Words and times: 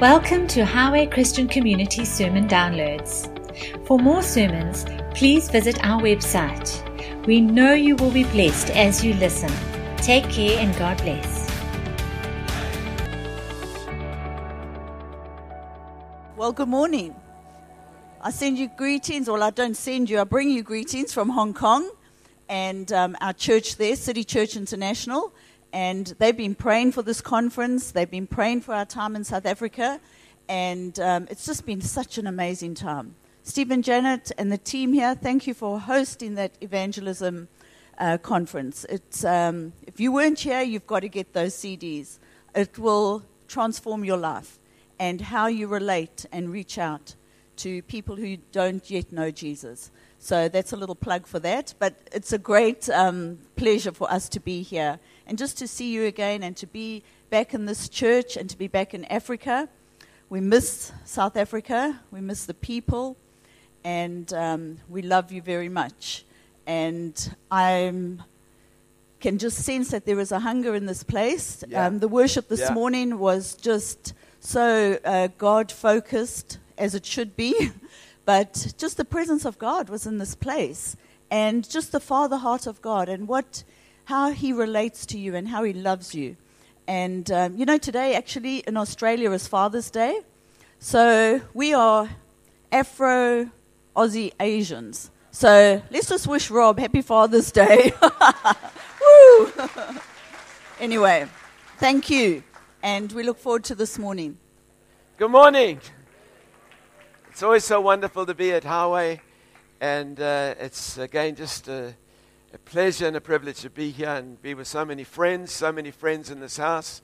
Welcome 0.00 0.46
to 0.54 0.64
Highway 0.64 1.06
Christian 1.06 1.48
Community 1.48 2.04
Sermon 2.04 2.46
Downloads. 2.46 3.26
For 3.84 3.98
more 3.98 4.22
sermons, 4.22 4.86
please 5.12 5.50
visit 5.50 5.84
our 5.84 6.00
website. 6.00 7.26
We 7.26 7.40
know 7.40 7.72
you 7.72 7.96
will 7.96 8.12
be 8.12 8.22
blessed 8.22 8.70
as 8.70 9.04
you 9.04 9.14
listen. 9.14 9.50
Take 9.96 10.30
care 10.30 10.56
and 10.60 10.72
God 10.76 10.98
bless. 10.98 11.50
Well, 16.36 16.52
good 16.52 16.68
morning. 16.68 17.16
I 18.20 18.30
send 18.30 18.56
you 18.56 18.68
greetings, 18.68 19.28
well, 19.28 19.42
I 19.42 19.50
don't 19.50 19.76
send 19.76 20.08
you, 20.08 20.20
I 20.20 20.24
bring 20.24 20.48
you 20.48 20.62
greetings 20.62 21.12
from 21.12 21.30
Hong 21.30 21.52
Kong 21.52 21.90
and 22.48 22.92
um, 22.92 23.16
our 23.20 23.32
church 23.32 23.78
there, 23.78 23.96
City 23.96 24.22
Church 24.22 24.54
International. 24.54 25.32
And 25.72 26.06
they've 26.18 26.36
been 26.36 26.54
praying 26.54 26.92
for 26.92 27.02
this 27.02 27.20
conference, 27.20 27.90
they've 27.90 28.10
been 28.10 28.26
praying 28.26 28.62
for 28.62 28.74
our 28.74 28.86
time 28.86 29.14
in 29.14 29.24
South 29.24 29.44
Africa, 29.44 30.00
and 30.48 30.98
um, 30.98 31.26
it's 31.30 31.44
just 31.44 31.66
been 31.66 31.80
such 31.80 32.16
an 32.16 32.26
amazing 32.26 32.74
time. 32.74 33.14
Stephen 33.42 33.82
Janet 33.82 34.32
and 34.38 34.50
the 34.50 34.58
team 34.58 34.92
here, 34.92 35.14
thank 35.14 35.46
you 35.46 35.54
for 35.54 35.80
hosting 35.80 36.34
that 36.34 36.52
evangelism 36.60 37.48
uh, 37.98 38.18
conference. 38.18 38.86
It's, 38.88 39.24
um, 39.24 39.72
if 39.86 40.00
you 40.00 40.12
weren't 40.12 40.38
here, 40.38 40.62
you've 40.62 40.86
got 40.86 41.00
to 41.00 41.08
get 41.08 41.32
those 41.32 41.54
CDs. 41.54 42.18
It 42.54 42.78
will 42.78 43.22
transform 43.46 44.04
your 44.04 44.16
life 44.16 44.58
and 44.98 45.20
how 45.20 45.46
you 45.46 45.66
relate 45.66 46.26
and 46.32 46.50
reach 46.50 46.78
out 46.78 47.14
to 47.56 47.82
people 47.82 48.16
who 48.16 48.36
don't 48.52 48.88
yet 48.90 49.12
know 49.12 49.30
Jesus. 49.30 49.90
So 50.18 50.48
that's 50.48 50.72
a 50.72 50.76
little 50.76 50.94
plug 50.94 51.26
for 51.26 51.38
that. 51.40 51.74
But 51.78 51.94
it's 52.12 52.32
a 52.32 52.38
great 52.38 52.88
um, 52.90 53.38
pleasure 53.56 53.92
for 53.92 54.10
us 54.10 54.28
to 54.30 54.40
be 54.40 54.62
here 54.62 54.98
and 55.28 55.38
just 55.38 55.58
to 55.58 55.68
see 55.68 55.92
you 55.92 56.04
again 56.04 56.42
and 56.42 56.56
to 56.56 56.66
be 56.66 57.02
back 57.30 57.54
in 57.54 57.66
this 57.66 57.88
church 57.88 58.36
and 58.36 58.48
to 58.50 58.56
be 58.56 58.66
back 58.66 58.94
in 58.94 59.04
Africa. 59.04 59.68
We 60.30 60.40
miss 60.40 60.92
South 61.04 61.36
Africa, 61.36 62.00
we 62.10 62.20
miss 62.20 62.46
the 62.46 62.54
people, 62.54 63.16
and 63.84 64.32
um, 64.32 64.78
we 64.88 65.02
love 65.02 65.30
you 65.30 65.40
very 65.42 65.68
much. 65.68 66.24
And 66.66 67.34
I 67.50 67.92
can 69.20 69.38
just 69.38 69.58
sense 69.58 69.90
that 69.90 70.04
there 70.06 70.18
is 70.20 70.32
a 70.32 70.40
hunger 70.40 70.74
in 70.74 70.86
this 70.86 71.02
place. 71.02 71.64
Yeah. 71.68 71.86
Um, 71.86 71.98
the 71.98 72.08
worship 72.08 72.48
this 72.48 72.60
Yeah. 72.60 72.72
morning 72.74 73.18
was 73.18 73.54
just 73.54 74.14
so 74.40 74.98
uh, 75.04 75.28
God 75.38 75.72
focused, 75.72 76.58
as 76.76 76.94
it 76.94 77.04
should 77.04 77.36
be. 77.36 77.70
but 78.24 78.74
just 78.78 78.96
the 78.96 79.04
presence 79.04 79.44
of 79.44 79.58
God 79.58 79.88
was 79.88 80.06
in 80.06 80.18
this 80.18 80.34
place, 80.34 80.96
and 81.30 81.68
just 81.68 81.92
the 81.92 82.00
Father 82.00 82.36
heart 82.36 82.66
of 82.66 82.80
God, 82.82 83.08
and 83.08 83.26
what, 83.26 83.64
how 84.08 84.30
He 84.30 84.54
relates 84.54 85.04
to 85.04 85.18
you, 85.18 85.36
and 85.36 85.46
how 85.46 85.62
He 85.64 85.74
loves 85.74 86.14
you. 86.14 86.34
And 86.86 87.30
um, 87.30 87.58
you 87.58 87.66
know, 87.66 87.76
today 87.76 88.14
actually 88.14 88.60
in 88.66 88.78
Australia 88.78 89.30
is 89.32 89.46
Father's 89.46 89.90
Day, 89.90 90.22
so 90.78 91.42
we 91.52 91.74
are 91.74 92.08
Afro 92.72 93.50
Aussie 93.94 94.32
Asians. 94.40 95.10
So 95.30 95.82
let's 95.90 96.08
just 96.08 96.26
wish 96.26 96.50
Rob 96.50 96.78
Happy 96.78 97.02
Father's 97.02 97.52
Day. 97.52 97.92
Woo! 99.02 99.52
anyway, 100.80 101.26
thank 101.76 102.08
you, 102.08 102.42
and 102.82 103.12
we 103.12 103.22
look 103.22 103.38
forward 103.38 103.64
to 103.64 103.74
this 103.74 103.98
morning. 103.98 104.38
Good 105.18 105.30
morning. 105.30 105.82
It's 107.28 107.42
always 107.42 107.64
so 107.64 107.82
wonderful 107.82 108.24
to 108.24 108.34
be 108.34 108.52
at 108.52 108.64
Highway, 108.64 109.20
and 109.82 110.18
uh, 110.18 110.54
it's 110.58 110.96
again 110.96 111.34
just 111.34 111.68
a, 111.68 111.94
a 112.54 112.58
pleasure 112.58 113.06
and 113.06 113.14
a 113.14 113.20
privilege 113.20 113.60
to 113.60 113.68
be 113.68 113.90
here 113.90 114.08
and 114.08 114.40
be 114.40 114.54
with 114.54 114.66
so 114.66 114.82
many 114.82 115.04
friends, 115.04 115.52
so 115.52 115.70
many 115.70 115.90
friends 115.90 116.30
in 116.30 116.40
this 116.40 116.56
house. 116.56 117.02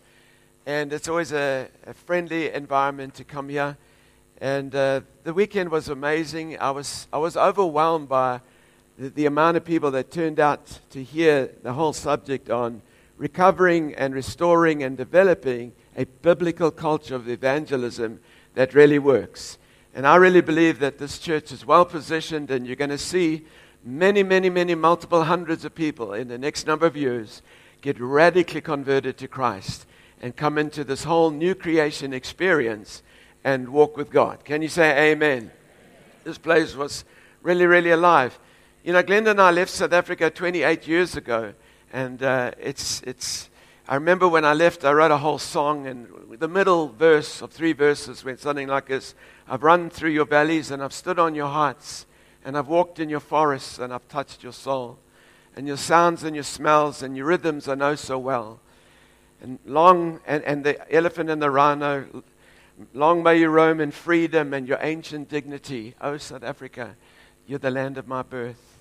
And 0.65 0.91
it's 0.91 1.07
always 1.07 1.33
a, 1.33 1.69
a 1.87 1.93
friendly 1.93 2.51
environment 2.51 3.15
to 3.17 3.25
come 3.25 3.51
here. 3.51 3.77
And 4.41 4.75
uh, 4.75 5.03
the 5.23 5.35
weekend 5.35 5.71
was 5.71 5.91
amazing. 5.91 6.59
I 6.59 6.71
was, 6.71 7.09
I 7.13 7.19
was 7.19 7.37
overwhelmed 7.37 8.09
by 8.09 8.41
the, 8.99 9.11
the 9.11 9.27
amount 9.27 9.59
of 9.59 9.65
people 9.67 9.91
that 9.91 10.11
turned 10.11 10.41
out 10.41 10.81
to 10.91 11.03
hear 11.03 11.51
the 11.63 11.75
whole 11.75 11.93
subject 11.93 12.49
on 12.49 12.81
recovering 13.19 13.95
and 13.97 14.15
restoring 14.15 14.83
and 14.83 14.97
developing 14.97 15.73
a 15.95 16.07
biblical 16.07 16.71
culture 16.71 17.15
of 17.15 17.29
evangelism 17.29 18.19
that 18.55 18.73
really 18.73 18.99
works. 18.99 19.59
And 19.95 20.07
I 20.07 20.17
really 20.17 20.41
believe 20.41 20.79
that 20.79 20.99
this 20.99 21.19
church 21.19 21.53
is 21.53 21.67
well 21.67 21.85
positioned, 21.85 22.51
and 22.51 22.67
you're 22.67 22.77
going 22.77 22.91
to 22.91 22.99
see 22.99 23.45
many, 23.85 24.23
many, 24.23 24.49
many, 24.49 24.75
multiple 24.75 25.25
hundreds 25.25 25.65
of 25.65 25.75
people 25.75 26.15
in 26.15 26.29
the 26.29 26.39
next 26.39 26.67
number 26.67 26.87
of 26.87 26.97
years 26.97 27.43
get 27.83 28.01
radically 28.01 28.61
converted 28.61 29.19
to 29.19 29.29
Christ 29.29 29.87
and 30.23 30.35
come 30.35 30.57
into 30.57 30.85
this 30.85 31.05
whole 31.05 31.31
new 31.31 31.55
creation 31.55 32.15
experience 32.15 33.03
and 33.45 33.69
walk 33.69 33.97
with 33.97 34.11
God. 34.11 34.45
Can 34.45 34.63
you 34.63 34.69
say 34.69 35.13
amen? 35.13 35.51
This 36.25 36.39
place 36.39 36.75
was 36.75 37.05
really, 37.43 37.67
really 37.67 37.91
alive. 37.91 38.39
You 38.83 38.95
know, 38.95 39.03
Glenda 39.03 39.31
and 39.33 39.41
I 39.41 39.51
left 39.51 39.71
South 39.71 39.93
Africa 39.93 40.31
28 40.31 40.89
years 40.89 41.17
ago, 41.17 41.53
and 41.93 42.23
uh, 42.23 42.53
it's, 42.59 43.03
it's, 43.03 43.51
I 43.87 43.97
remember 43.97 44.27
when 44.27 44.47
I 44.47 44.55
left, 44.55 44.85
I 44.85 44.93
wrote 44.93 45.11
a 45.11 45.19
whole 45.19 45.39
song, 45.39 45.87
and 45.87 46.09
the 46.39 46.49
middle 46.49 46.89
verse 46.89 47.43
of 47.43 47.53
three 47.53 47.75
verses 47.75 48.25
went 48.25 48.41
something 48.41 48.69
like 48.69 48.87
this 48.87 49.15
I've 49.47 49.63
run 49.63 49.91
through 49.91 50.11
your 50.11 50.25
valleys, 50.25 50.71
and 50.71 50.83
I've 50.83 50.95
stood 50.95 51.19
on 51.19 51.35
your 51.35 51.49
heights, 51.49 52.07
and 52.45 52.59
I've 52.59 52.69
walked 52.69 52.99
in 52.99 53.09
your 53.09 53.21
forests, 53.21 53.79
and 53.79 53.93
I've 53.93 54.07
touched 54.09 54.43
your 54.43 54.53
soul. 54.53 54.99
And 55.57 55.67
your 55.67 55.77
sounds 55.77 56.25
and 56.25 56.35
your 56.35 56.45
smells 56.45 57.03
and 57.03 57.17
your 57.17 57.27
rhythms 57.27 57.69
I 57.69 57.75
know 57.75 57.95
so 57.95 58.19
well. 58.19 58.61
And 59.41 59.59
long, 59.65 60.21
and, 60.27 60.43
and 60.45 60.65
the 60.65 60.93
elephant 60.93 61.31
and 61.31 61.41
the 61.41 61.51
rhino, 61.51 62.25
long 62.93 63.23
may 63.23 63.39
you 63.39 63.49
roam 63.49 63.81
in 63.81 63.91
freedom 63.91 64.53
and 64.53 64.67
your 64.67 64.79
ancient 64.81 65.29
dignity. 65.29 65.95
Oh, 66.01 66.17
South 66.17 66.43
Africa, 66.43 66.97
you're 67.47 67.61
the 67.61 67.71
land 67.71 67.99
of 67.99 68.09
my 68.09 68.23
birth. 68.23 68.81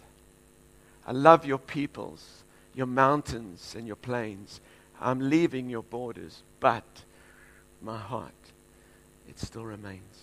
I 1.05 1.11
love 1.11 1.45
your 1.45 1.57
peoples, 1.59 2.43
your 2.73 2.87
mountains 2.87 3.75
and 3.77 3.85
your 3.85 3.95
plains. 3.97 4.59
I'm 4.99 5.29
leaving 5.29 5.69
your 5.69 5.83
borders, 5.83 6.41
but 6.59 6.83
my 7.81 7.97
heart, 7.97 8.31
it 9.27 9.37
still 9.37 9.65
remains. 9.65 10.22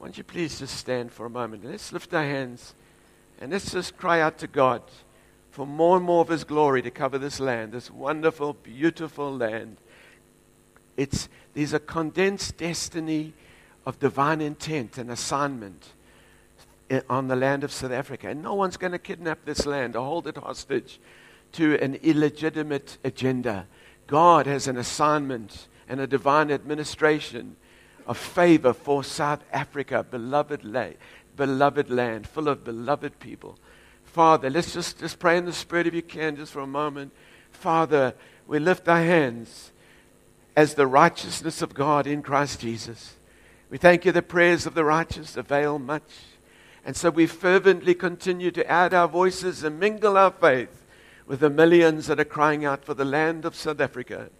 Won't 0.00 0.16
you 0.16 0.24
please 0.24 0.58
just 0.58 0.78
stand 0.78 1.12
for 1.12 1.26
a 1.26 1.30
moment? 1.30 1.62
Let's 1.62 1.92
lift 1.92 2.14
our 2.14 2.24
hands 2.24 2.74
and 3.38 3.52
let's 3.52 3.70
just 3.70 3.98
cry 3.98 4.22
out 4.22 4.38
to 4.38 4.46
God 4.46 4.82
for 5.50 5.66
more 5.66 5.98
and 5.98 6.06
more 6.06 6.22
of 6.22 6.28
His 6.28 6.42
glory 6.42 6.80
to 6.80 6.90
cover 6.90 7.18
this 7.18 7.38
land, 7.38 7.72
this 7.72 7.90
wonderful, 7.90 8.54
beautiful 8.54 9.36
land. 9.36 9.76
It's, 10.96 11.28
there's 11.52 11.74
a 11.74 11.78
condensed 11.78 12.56
destiny 12.56 13.34
of 13.84 13.98
divine 13.98 14.40
intent 14.40 14.96
and 14.96 15.10
assignment 15.10 15.92
on 17.10 17.28
the 17.28 17.36
land 17.36 17.62
of 17.62 17.70
South 17.70 17.92
Africa. 17.92 18.30
And 18.30 18.42
no 18.42 18.54
one's 18.54 18.78
going 18.78 18.92
to 18.92 18.98
kidnap 18.98 19.44
this 19.44 19.66
land 19.66 19.96
or 19.96 20.06
hold 20.06 20.26
it 20.26 20.38
hostage 20.38 20.98
to 21.52 21.78
an 21.82 21.96
illegitimate 21.96 22.96
agenda. 23.04 23.66
God 24.06 24.46
has 24.46 24.66
an 24.66 24.78
assignment 24.78 25.68
and 25.88 26.00
a 26.00 26.06
divine 26.06 26.50
administration 26.50 27.56
of 28.10 28.18
favor 28.18 28.72
for 28.72 29.04
South 29.04 29.44
Africa, 29.52 30.02
beloved, 30.02 30.64
la- 30.64 30.88
beloved 31.36 31.88
land, 31.88 32.26
full 32.26 32.48
of 32.48 32.64
beloved 32.64 33.20
people. 33.20 33.56
Father, 34.02 34.50
let's 34.50 34.74
just, 34.74 34.98
just 34.98 35.20
pray 35.20 35.38
in 35.38 35.44
the 35.44 35.52
Spirit 35.52 35.86
if 35.86 35.94
you 35.94 36.02
can, 36.02 36.34
just 36.34 36.50
for 36.50 36.58
a 36.58 36.66
moment. 36.66 37.12
Father, 37.52 38.12
we 38.48 38.58
lift 38.58 38.88
our 38.88 39.04
hands 39.04 39.70
as 40.56 40.74
the 40.74 40.88
righteousness 40.88 41.62
of 41.62 41.72
God 41.72 42.08
in 42.08 42.20
Christ 42.20 42.58
Jesus. 42.58 43.14
We 43.70 43.78
thank 43.78 44.04
you 44.04 44.10
the 44.10 44.22
prayers 44.22 44.66
of 44.66 44.74
the 44.74 44.84
righteous 44.84 45.36
avail 45.36 45.78
much. 45.78 46.10
And 46.84 46.96
so 46.96 47.10
we 47.10 47.28
fervently 47.28 47.94
continue 47.94 48.50
to 48.50 48.68
add 48.68 48.92
our 48.92 49.06
voices 49.06 49.62
and 49.62 49.78
mingle 49.78 50.18
our 50.18 50.32
faith 50.32 50.84
with 51.28 51.38
the 51.38 51.48
millions 51.48 52.08
that 52.08 52.18
are 52.18 52.24
crying 52.24 52.64
out 52.64 52.84
for 52.84 52.94
the 52.94 53.04
land 53.04 53.44
of 53.44 53.54
South 53.54 53.80
Africa. 53.80 54.30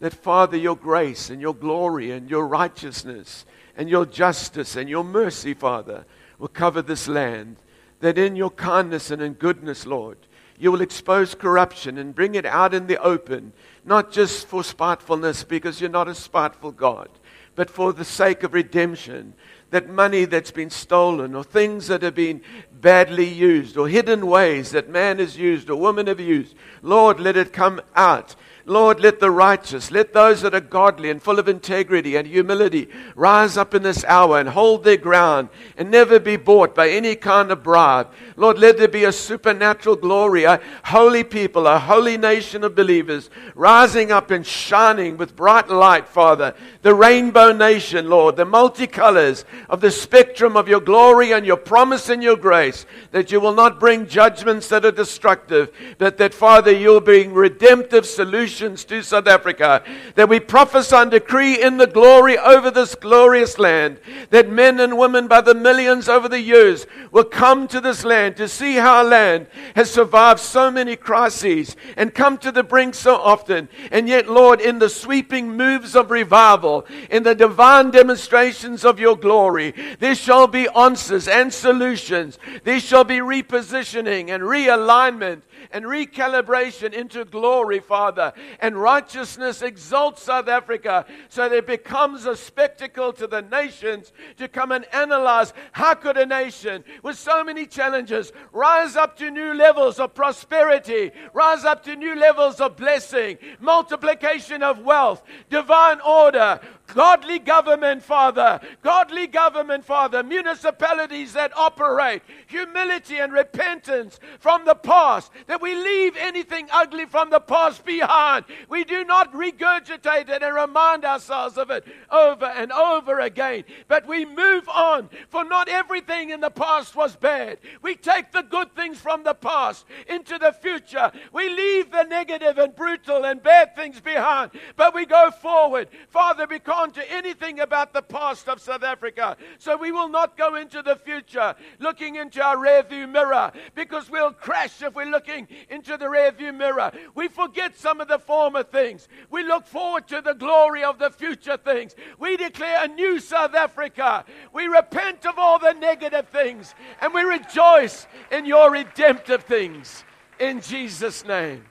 That, 0.00 0.14
Father, 0.14 0.56
your 0.56 0.76
grace 0.76 1.30
and 1.30 1.40
your 1.40 1.54
glory 1.54 2.10
and 2.10 2.28
your 2.28 2.46
righteousness 2.46 3.44
and 3.76 3.88
your 3.88 4.06
justice 4.06 4.74
and 4.74 4.88
your 4.88 5.04
mercy, 5.04 5.54
Father, 5.54 6.06
will 6.38 6.48
cover 6.48 6.82
this 6.82 7.06
land. 7.06 7.56
That 8.00 8.16
in 8.16 8.34
your 8.34 8.50
kindness 8.50 9.10
and 9.10 9.20
in 9.20 9.34
goodness, 9.34 9.86
Lord, 9.86 10.16
you 10.58 10.72
will 10.72 10.80
expose 10.80 11.34
corruption 11.34 11.98
and 11.98 12.14
bring 12.14 12.34
it 12.34 12.46
out 12.46 12.72
in 12.72 12.86
the 12.86 13.00
open, 13.02 13.52
not 13.84 14.10
just 14.10 14.46
for 14.46 14.64
spitefulness, 14.64 15.44
because 15.44 15.80
you're 15.80 15.90
not 15.90 16.08
a 16.08 16.14
spiteful 16.14 16.72
God, 16.72 17.08
but 17.54 17.70
for 17.70 17.92
the 17.92 18.04
sake 18.04 18.42
of 18.42 18.54
redemption. 18.54 19.34
That 19.70 19.88
money 19.88 20.24
that's 20.24 20.50
been 20.50 20.70
stolen, 20.70 21.34
or 21.34 21.44
things 21.44 21.86
that 21.88 22.02
have 22.02 22.14
been 22.14 22.40
badly 22.72 23.28
used, 23.28 23.76
or 23.76 23.86
hidden 23.88 24.26
ways 24.26 24.72
that 24.72 24.88
man 24.88 25.18
has 25.18 25.36
used 25.36 25.70
or 25.70 25.76
woman 25.76 26.06
have 26.08 26.20
used, 26.20 26.54
Lord, 26.82 27.20
let 27.20 27.36
it 27.36 27.52
come 27.52 27.80
out 27.94 28.34
Lord, 28.66 29.00
let 29.00 29.20
the 29.20 29.30
righteous, 29.30 29.90
let 29.90 30.12
those 30.12 30.42
that 30.42 30.54
are 30.54 30.60
godly 30.60 31.08
and 31.08 31.22
full 31.22 31.38
of 31.38 31.48
integrity 31.48 32.16
and 32.16 32.26
humility 32.26 32.88
rise 33.16 33.56
up 33.56 33.74
in 33.74 33.82
this 33.82 34.04
hour 34.04 34.38
and 34.38 34.50
hold 34.50 34.84
their 34.84 34.98
ground 34.98 35.48
and 35.78 35.90
never 35.90 36.20
be 36.20 36.36
bought 36.36 36.74
by 36.74 36.90
any 36.90 37.16
kind 37.16 37.50
of 37.50 37.62
bribe. 37.62 38.12
Lord, 38.36 38.58
let 38.58 38.76
there 38.76 38.88
be 38.88 39.04
a 39.04 39.12
supernatural 39.12 39.96
glory, 39.96 40.44
a 40.44 40.60
holy 40.84 41.24
people, 41.24 41.66
a 41.66 41.78
holy 41.78 42.18
nation 42.18 42.62
of 42.62 42.74
believers 42.74 43.30
rising 43.54 44.12
up 44.12 44.30
and 44.30 44.46
shining 44.46 45.16
with 45.16 45.36
bright 45.36 45.68
light, 45.68 46.06
Father. 46.06 46.54
The 46.82 46.94
rainbow 46.94 47.52
nation, 47.52 48.10
Lord, 48.10 48.36
the 48.36 48.44
multicolors 48.44 49.44
of 49.70 49.80
the 49.80 49.90
spectrum 49.90 50.56
of 50.56 50.68
your 50.68 50.80
glory 50.80 51.32
and 51.32 51.46
your 51.46 51.56
promise 51.56 52.10
and 52.10 52.22
your 52.22 52.36
grace, 52.36 52.84
that 53.12 53.32
you 53.32 53.40
will 53.40 53.54
not 53.54 53.80
bring 53.80 54.06
judgments 54.06 54.68
that 54.68 54.84
are 54.84 54.90
destructive, 54.90 55.72
but 55.96 56.18
that, 56.18 56.34
Father, 56.34 56.72
you'll 56.72 57.00
bring 57.00 57.32
redemptive 57.32 58.04
solutions 58.04 58.49
to 58.58 59.02
South 59.02 59.26
Africa. 59.26 59.82
That 60.14 60.28
we 60.28 60.40
prophesy 60.40 60.96
and 60.96 61.10
decree 61.10 61.62
in 61.62 61.76
the 61.76 61.86
glory 61.86 62.36
over 62.38 62.70
this 62.70 62.94
glorious 62.94 63.58
land, 63.58 63.98
that 64.30 64.50
men 64.50 64.80
and 64.80 64.98
women 64.98 65.28
by 65.28 65.40
the 65.40 65.54
millions 65.54 66.08
over 66.08 66.28
the 66.28 66.40
years 66.40 66.86
will 67.10 67.24
come 67.24 67.68
to 67.68 67.80
this 67.80 68.04
land 68.04 68.36
to 68.36 68.48
see 68.48 68.76
how 68.76 68.98
our 68.98 69.04
land 69.04 69.46
has 69.76 69.90
survived 69.90 70.40
so 70.40 70.70
many 70.70 70.96
crises 70.96 71.76
and 71.96 72.14
come 72.14 72.38
to 72.38 72.52
the 72.52 72.62
brink 72.62 72.94
so 72.94 73.16
often. 73.16 73.68
And 73.90 74.08
yet, 74.08 74.28
Lord, 74.28 74.60
in 74.60 74.78
the 74.78 74.88
sweeping 74.88 75.56
moves 75.56 75.94
of 75.94 76.10
revival, 76.10 76.86
in 77.10 77.22
the 77.22 77.34
divine 77.34 77.90
demonstrations 77.90 78.84
of 78.84 79.00
your 79.00 79.16
glory, 79.16 79.74
there 79.98 80.14
shall 80.14 80.46
be 80.46 80.68
answers 80.76 81.28
and 81.28 81.52
solutions. 81.52 82.38
There 82.64 82.80
shall 82.80 83.04
be 83.04 83.18
repositioning 83.18 84.30
and 84.30 84.42
realignment 84.42 85.42
and 85.72 85.84
recalibration 85.84 86.92
into 86.92 87.24
glory, 87.24 87.80
Father. 87.80 88.32
And 88.60 88.76
righteousness 88.76 89.62
exalts 89.62 90.22
South 90.22 90.48
Africa. 90.48 91.06
So 91.28 91.48
that 91.48 91.56
it 91.56 91.66
becomes 91.66 92.26
a 92.26 92.36
spectacle 92.36 93.12
to 93.14 93.26
the 93.26 93.42
nations 93.42 94.12
to 94.38 94.48
come 94.48 94.72
and 94.72 94.84
analyze 94.94 95.52
how 95.72 95.94
could 95.94 96.16
a 96.16 96.26
nation 96.26 96.84
with 97.02 97.18
so 97.18 97.44
many 97.44 97.66
challenges 97.66 98.32
rise 98.52 98.96
up 98.96 99.16
to 99.18 99.30
new 99.30 99.54
levels 99.54 99.98
of 99.98 100.14
prosperity, 100.14 101.12
rise 101.32 101.64
up 101.64 101.82
to 101.84 101.96
new 101.96 102.14
levels 102.14 102.60
of 102.60 102.76
blessing, 102.76 103.38
multiplication 103.60 104.62
of 104.62 104.80
wealth, 104.80 105.22
divine 105.48 106.00
order, 106.00 106.60
Godly 106.94 107.38
government, 107.38 108.02
Father. 108.02 108.60
Godly 108.82 109.26
government, 109.26 109.84
Father. 109.84 110.22
Municipalities 110.22 111.32
that 111.34 111.56
operate. 111.56 112.22
Humility 112.46 113.18
and 113.18 113.32
repentance 113.32 114.18
from 114.38 114.64
the 114.64 114.74
past. 114.74 115.30
That 115.46 115.62
we 115.62 115.74
leave 115.74 116.16
anything 116.16 116.68
ugly 116.72 117.06
from 117.06 117.30
the 117.30 117.40
past 117.40 117.84
behind. 117.84 118.44
We 118.68 118.84
do 118.84 119.04
not 119.04 119.32
regurgitate 119.32 120.28
it 120.28 120.42
and 120.42 120.54
remind 120.54 121.04
ourselves 121.04 121.56
of 121.58 121.70
it 121.70 121.86
over 122.10 122.46
and 122.46 122.72
over 122.72 123.20
again. 123.20 123.64
But 123.88 124.06
we 124.06 124.24
move 124.24 124.68
on. 124.68 125.08
For 125.28 125.44
not 125.44 125.68
everything 125.68 126.30
in 126.30 126.40
the 126.40 126.50
past 126.50 126.96
was 126.96 127.16
bad. 127.16 127.58
We 127.82 127.94
take 127.96 128.32
the 128.32 128.42
good 128.42 128.74
things 128.74 128.98
from 128.98 129.24
the 129.24 129.34
past 129.34 129.86
into 130.08 130.38
the 130.38 130.52
future. 130.52 131.12
We 131.32 131.48
leave 131.48 131.90
the 131.90 132.04
negative 132.04 132.58
and 132.58 132.74
brutal 132.74 133.24
and 133.24 133.42
bad 133.42 133.76
things 133.76 134.00
behind. 134.00 134.52
But 134.76 134.94
we 134.94 135.06
go 135.06 135.30
forward. 135.30 135.88
Father, 136.08 136.46
because 136.46 136.79
to 136.88 137.12
anything 137.12 137.60
about 137.60 137.92
the 137.92 138.02
past 138.02 138.48
of 138.48 138.60
South 138.60 138.82
Africa. 138.82 139.36
So 139.58 139.76
we 139.76 139.92
will 139.92 140.08
not 140.08 140.36
go 140.36 140.56
into 140.56 140.82
the 140.82 140.96
future 140.96 141.54
looking 141.78 142.16
into 142.16 142.42
our 142.42 142.56
rearview 142.56 143.10
mirror 143.10 143.52
because 143.74 144.10
we'll 144.10 144.32
crash 144.32 144.82
if 144.82 144.94
we're 144.94 145.04
looking 145.04 145.48
into 145.68 145.96
the 145.96 146.06
rearview 146.06 146.56
mirror. 146.56 146.90
We 147.14 147.28
forget 147.28 147.76
some 147.76 148.00
of 148.00 148.08
the 148.08 148.18
former 148.18 148.62
things. 148.62 149.08
We 149.30 149.42
look 149.42 149.66
forward 149.66 150.08
to 150.08 150.20
the 150.20 150.34
glory 150.34 150.82
of 150.82 150.98
the 150.98 151.10
future 151.10 151.56
things. 151.56 151.94
We 152.18 152.36
declare 152.36 152.84
a 152.84 152.88
new 152.88 153.20
South 153.20 153.54
Africa. 153.54 154.24
We 154.52 154.66
repent 154.66 155.26
of 155.26 155.38
all 155.38 155.58
the 155.58 155.72
negative 155.72 156.28
things 156.28 156.74
and 157.00 157.12
we 157.12 157.22
rejoice 157.22 158.06
in 158.30 158.46
your 158.46 158.70
redemptive 158.70 159.44
things. 159.44 160.04
In 160.38 160.60
Jesus' 160.60 161.24
name. 161.24 161.64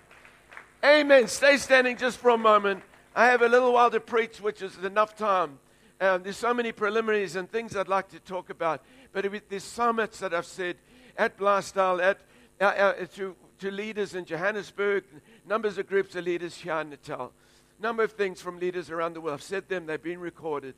Amen. 0.84 1.28
Stay 1.28 1.58
standing 1.58 1.98
just 1.98 2.20
for 2.20 2.30
a 2.30 2.38
moment. 2.38 2.84
I 3.16 3.28
have 3.28 3.42
a 3.42 3.48
little 3.48 3.74
while 3.74 3.90
to 3.92 4.00
preach, 4.00 4.40
which 4.40 4.62
is 4.62 4.78
enough 4.78 5.16
time. 5.16 5.60
Um, 6.00 6.24
there's 6.24 6.38
so 6.38 6.54
many 6.54 6.72
preliminaries 6.72 7.36
and 7.36 7.50
things 7.52 7.76
I'd 7.76 7.88
like 7.88 8.10
to 8.10 8.20
talk 8.20 8.50
about. 8.50 8.84
But 9.12 9.26
there's 9.50 9.64
summits 9.64 10.20
that 10.20 10.34
I've 10.34 10.46
said 10.46 10.78
at 11.18 11.38
Blasdal, 11.38 12.02
at, 12.02 12.20
uh, 12.62 12.64
uh, 12.64 13.06
to, 13.16 13.36
to 13.60 13.72
leaders 13.72 14.16
in 14.16 14.26
Johannesburg, 14.26 15.04
numbers 15.46 15.78
of 15.78 15.88
groups 15.88 16.16
of 16.16 16.24
leaders 16.24 16.56
here 16.56 16.76
in 16.76 16.92
Natal. 16.92 17.34
Number 17.80 18.04
of 18.04 18.14
things 18.14 18.42
from 18.42 18.60
leaders 18.60 18.90
around 18.90 19.14
the 19.14 19.22
world. 19.22 19.36
I've 19.36 19.44
said 19.44 19.68
them, 19.68 19.86
they've 19.86 20.02
been 20.02 20.20
recorded. 20.20 20.76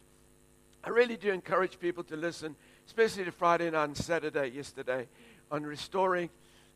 I 0.83 0.89
really 0.89 1.17
do 1.17 1.31
encourage 1.31 1.79
people 1.79 2.03
to 2.05 2.15
listen, 2.15 2.55
especially 2.87 3.25
to 3.25 3.31
Friday 3.31 3.69
night 3.69 3.83
and 3.83 3.97
Saturday, 3.97 4.47
yesterday, 4.47 5.07
on 5.51 5.63
restoring 5.63 6.29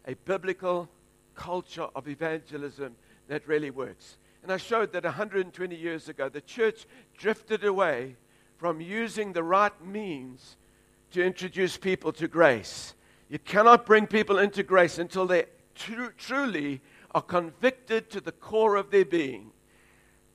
a 0.06 0.14
biblical 0.14 0.90
culture 1.34 1.88
of 1.96 2.08
evangelism 2.08 2.96
that 3.28 3.48
really 3.48 3.72
works. 3.72 4.18
And 4.46 4.52
I 4.52 4.58
showed 4.58 4.92
that 4.92 5.04
120 5.04 5.76
years 5.76 6.08
ago, 6.08 6.30
the 6.30 6.40
church 6.40 6.86
drifted 7.18 7.64
away 7.64 8.16
from 8.58 8.80
using 8.80 9.34
the 9.34 9.42
right 9.42 9.74
means 9.84 10.58
to 11.14 11.26
introduce 11.26 11.78
people 11.78 12.12
to 12.12 12.28
grace. 12.28 12.94
You 13.28 13.40
cannot 13.40 13.88
bring 13.88 14.06
people 14.06 14.38
into 14.38 14.62
grace 14.62 15.00
until 15.00 15.26
they 15.26 15.46
tr- 15.74 16.12
truly 16.16 16.82
are 17.16 17.24
convicted 17.24 18.12
to 18.12 18.22
the 18.22 18.34
core 18.34 18.76
of 18.76 18.92
their 18.92 19.04
being 19.04 19.50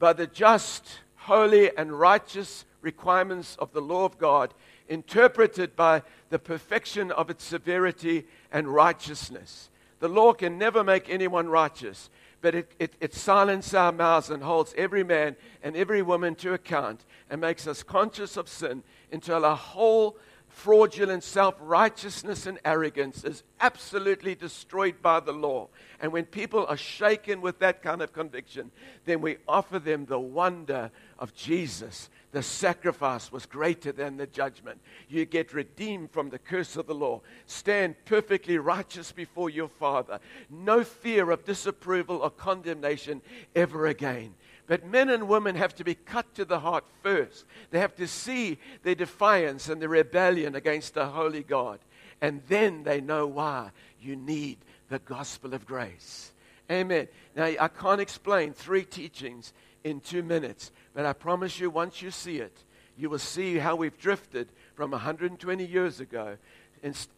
by 0.00 0.12
the 0.12 0.26
just, 0.26 0.88
holy, 1.14 1.70
and 1.76 1.92
righteous 1.92 2.64
requirements 2.80 3.54
of 3.60 3.72
the 3.72 3.80
law 3.80 4.06
of 4.06 4.18
God, 4.18 4.54
interpreted 4.88 5.76
by 5.76 6.02
the 6.30 6.38
perfection 6.40 7.12
of 7.12 7.30
its 7.30 7.44
severity 7.44 8.26
and 8.50 8.66
righteousness. 8.66 9.70
The 10.00 10.08
law 10.08 10.32
can 10.32 10.58
never 10.58 10.82
make 10.82 11.08
anyone 11.08 11.48
righteous 11.48 12.10
but 12.40 12.54
it, 12.54 12.72
it, 12.78 12.94
it 13.00 13.14
silences 13.14 13.74
our 13.74 13.92
mouths 13.92 14.30
and 14.30 14.42
holds 14.42 14.74
every 14.76 15.04
man 15.04 15.36
and 15.62 15.76
every 15.76 16.02
woman 16.02 16.34
to 16.36 16.54
account 16.54 17.04
and 17.28 17.40
makes 17.40 17.66
us 17.66 17.82
conscious 17.82 18.36
of 18.36 18.48
sin 18.48 18.82
until 19.12 19.44
our 19.44 19.56
whole 19.56 20.16
fraudulent 20.48 21.22
self 21.22 21.54
righteousness 21.60 22.46
and 22.46 22.58
arrogance 22.64 23.24
is 23.24 23.42
absolutely 23.60 24.34
destroyed 24.34 25.00
by 25.00 25.20
the 25.20 25.32
law. 25.32 25.68
And 26.00 26.12
when 26.12 26.24
people 26.24 26.66
are 26.66 26.76
shaken 26.76 27.40
with 27.40 27.58
that 27.60 27.82
kind 27.82 28.02
of 28.02 28.12
conviction, 28.12 28.70
then 29.04 29.20
we 29.20 29.38
offer 29.46 29.78
them 29.78 30.06
the 30.06 30.18
wonder 30.18 30.90
of 31.18 31.34
Jesus 31.34 32.10
the 32.32 32.42
sacrifice 32.42 33.32
was 33.32 33.46
greater 33.46 33.90
than 33.90 34.16
the 34.16 34.26
judgment. 34.26 34.80
You 35.08 35.24
get 35.24 35.52
redeemed 35.52 36.12
from 36.12 36.30
the 36.30 36.38
curse 36.38 36.76
of 36.76 36.86
the 36.86 36.94
law. 36.94 37.22
Stand 37.46 37.96
perfectly 38.04 38.58
righteous 38.58 39.10
before 39.10 39.50
your 39.50 39.68
Father. 39.68 40.20
No 40.48 40.84
fear 40.84 41.30
of 41.30 41.44
disapproval 41.44 42.18
or 42.18 42.30
condemnation 42.30 43.20
ever 43.56 43.86
again. 43.88 44.34
But 44.68 44.86
men 44.86 45.08
and 45.08 45.26
women 45.26 45.56
have 45.56 45.74
to 45.76 45.84
be 45.84 45.96
cut 45.96 46.32
to 46.36 46.44
the 46.44 46.60
heart 46.60 46.84
first. 47.02 47.44
They 47.70 47.80
have 47.80 47.96
to 47.96 48.06
see 48.06 48.58
their 48.84 48.94
defiance 48.94 49.68
and 49.68 49.82
their 49.82 49.88
rebellion 49.88 50.54
against 50.54 50.94
the 50.94 51.06
holy 51.06 51.42
God. 51.42 51.80
And 52.20 52.42
then 52.46 52.84
they 52.84 53.00
know 53.00 53.26
why 53.26 53.70
you 54.00 54.14
need 54.14 54.58
the 54.88 55.00
gospel 55.00 55.54
of 55.54 55.66
grace. 55.66 56.30
Amen. 56.70 57.08
Now, 57.34 57.46
I 57.46 57.66
can't 57.66 58.00
explain 58.00 58.52
three 58.52 58.84
teachings 58.84 59.52
in 59.82 60.00
two 60.00 60.22
minutes. 60.22 60.70
But 60.94 61.06
I 61.06 61.12
promise 61.12 61.60
you, 61.60 61.70
once 61.70 62.02
you 62.02 62.10
see 62.10 62.38
it, 62.38 62.64
you 62.96 63.08
will 63.08 63.18
see 63.18 63.56
how 63.56 63.76
we've 63.76 63.96
drifted 63.98 64.48
from 64.74 64.90
120 64.90 65.64
years 65.64 66.00
ago. 66.00 66.36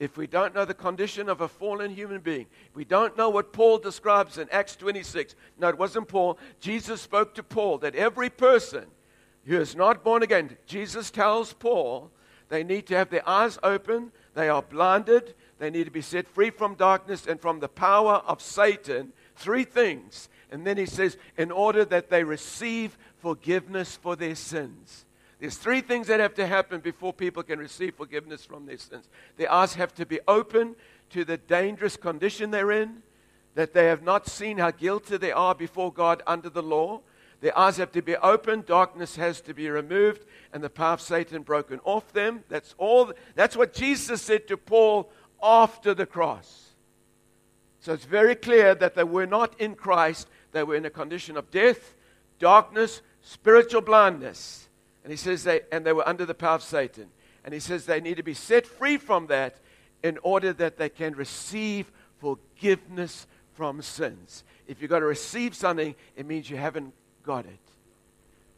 If 0.00 0.17
we 0.17 0.26
don't 0.26 0.55
know 0.55 0.64
the 0.64 0.75
condition 0.75 1.29
of 1.29 1.41
a 1.41 1.49
fallen 1.49 1.95
human 1.95 2.21
being, 2.21 2.47
we 2.75 2.85
don't 2.85 3.17
know 3.17 3.31
what 3.31 3.52
Paul 3.52 3.79
describes 3.79 4.37
in 4.38 4.49
Acts 4.50 4.76
26. 4.76 5.35
No, 5.59 5.69
it 5.69 5.79
wasn't 5.79 6.09
Paul. 6.09 6.38
Jesus 6.61 7.00
spoke 7.00 7.35
to 7.35 7.43
Paul 7.43 7.79
that 7.79 7.95
every 7.95 8.29
person 8.29 8.87
who 9.45 9.61
is 9.61 9.76
not 9.76 10.05
born 10.05 10.23
again, 10.23 10.57
Jesus 10.67 11.11
tells 11.11 11.52
Paul, 11.52 12.11
they 12.49 12.64
need 12.64 12.87
to 12.88 12.97
have 12.97 13.09
their 13.11 13.29
eyes 13.29 13.59
open, 13.62 14.12
they 14.35 14.49
are 14.49 14.62
blinded, 14.62 15.35
they 15.59 15.71
need 15.71 15.85
to 15.85 15.91
be 15.91 16.02
set 16.02 16.29
free 16.29 16.50
from 16.50 16.75
darkness 16.75 17.26
and 17.26 17.41
from 17.41 17.61
the 17.61 17.69
power 17.69 18.23
of 18.26 18.43
Satan. 18.43 19.12
Three 19.37 19.64
things. 19.64 20.29
And 20.50 20.67
then 20.67 20.76
he 20.76 20.87
says, 20.87 21.17
in 21.38 21.50
order 21.50 21.85
that 21.85 22.11
they 22.11 22.25
receive 22.25 22.99
forgiveness 23.23 23.97
for 23.97 24.17
their 24.17 24.35
sins. 24.35 25.07
There's 25.41 25.57
three 25.57 25.81
things 25.81 26.09
that 26.09 26.21
have 26.21 26.35
to 26.35 26.47
happen 26.47 26.81
before 26.81 27.12
people 27.12 27.43
can 27.43 27.59
receive 27.59 27.95
forgiveness 27.95 28.45
from 28.45 28.67
their 28.67 28.76
sins. 28.76 29.09
Their 29.37 29.50
eyes 29.50 29.75
have 29.75 29.95
to 29.95 30.05
be 30.05 30.21
open 30.29 30.76
to 31.11 31.25
the 31.25 31.37
dangerous 31.37 31.97
condition 31.97 32.50
they're 32.50 32.71
in, 32.71 33.02
that 33.55 33.73
they 33.73 33.87
have 33.87 34.02
not 34.02 34.29
seen 34.29 34.59
how 34.59 34.71
guilty 34.71 35.17
they 35.17 35.33
are 35.33 35.55
before 35.55 35.93
God 35.93 36.23
under 36.26 36.49
the 36.50 36.62
law. 36.62 37.00
Their 37.41 37.59
eyes 37.59 37.79
have 37.79 37.93
to 37.93 38.02
be 38.02 38.17
open, 38.17 38.62
darkness 38.67 39.17
has 39.17 39.41
to 39.43 39.55
be 39.55 39.69
removed, 39.69 40.25
and 40.52 40.62
the 40.62 40.71
power 40.71 40.95
of 40.95 41.00
Satan 41.00 41.43
broken 41.43 41.81
off 41.85 42.12
them. 42.12 42.45
That's 42.49 42.75
all. 42.79 43.12
That's 43.35 43.57
what 43.57 43.73
Jesus 43.73 44.23
said 44.23 44.47
to 44.49 44.57
Paul 44.57 45.11
after 45.43 45.95
the 45.95 46.07
cross. 46.07 46.69
So 47.81 47.93
it's 47.93 48.05
very 48.05 48.37
clear 48.37 48.76
that 48.76 48.95
they 48.95 49.02
were 49.02 49.26
not 49.26 49.61
in 49.61 49.75
Christ 49.75 50.29
they 50.52 50.62
were 50.62 50.76
in 50.76 50.85
a 50.85 50.91
condition 50.91 51.37
of 51.37 51.50
death, 51.50 51.95
darkness, 52.38 53.02
spiritual 53.23 53.81
blindness. 53.81 54.69
And 55.05 55.11
he 55.11 55.17
says 55.17 55.45
they, 55.45 55.62
and 55.73 55.85
they 55.87 55.93
were 55.93 56.07
under 56.07 56.26
the 56.26 56.35
power 56.35 56.57
of 56.57 56.62
Satan. 56.62 57.09
And 57.45 57.55
he 57.55 57.61
says 57.61 57.87
they 57.87 58.00
need 58.00 58.19
to 58.19 58.23
be 58.23 58.35
set 58.35 58.67
free 58.67 58.99
from 58.99 59.26
that 59.29 59.57
in 60.02 60.19
order 60.23 60.52
that 60.52 60.76
they 60.76 60.88
can 60.88 61.14
receive 61.14 61.91
forgiveness 62.19 63.26
from 63.55 63.83
sins. 63.83 64.45
If 64.67 64.81
you've 64.81 64.91
got 64.91 65.00
to 65.00 65.07
receive 65.07 65.55
something, 65.55 65.95
it 66.17 66.26
means 66.26 66.50
you 66.50 66.57
haven't 66.57 66.95
got 67.23 67.47
it. 67.47 67.59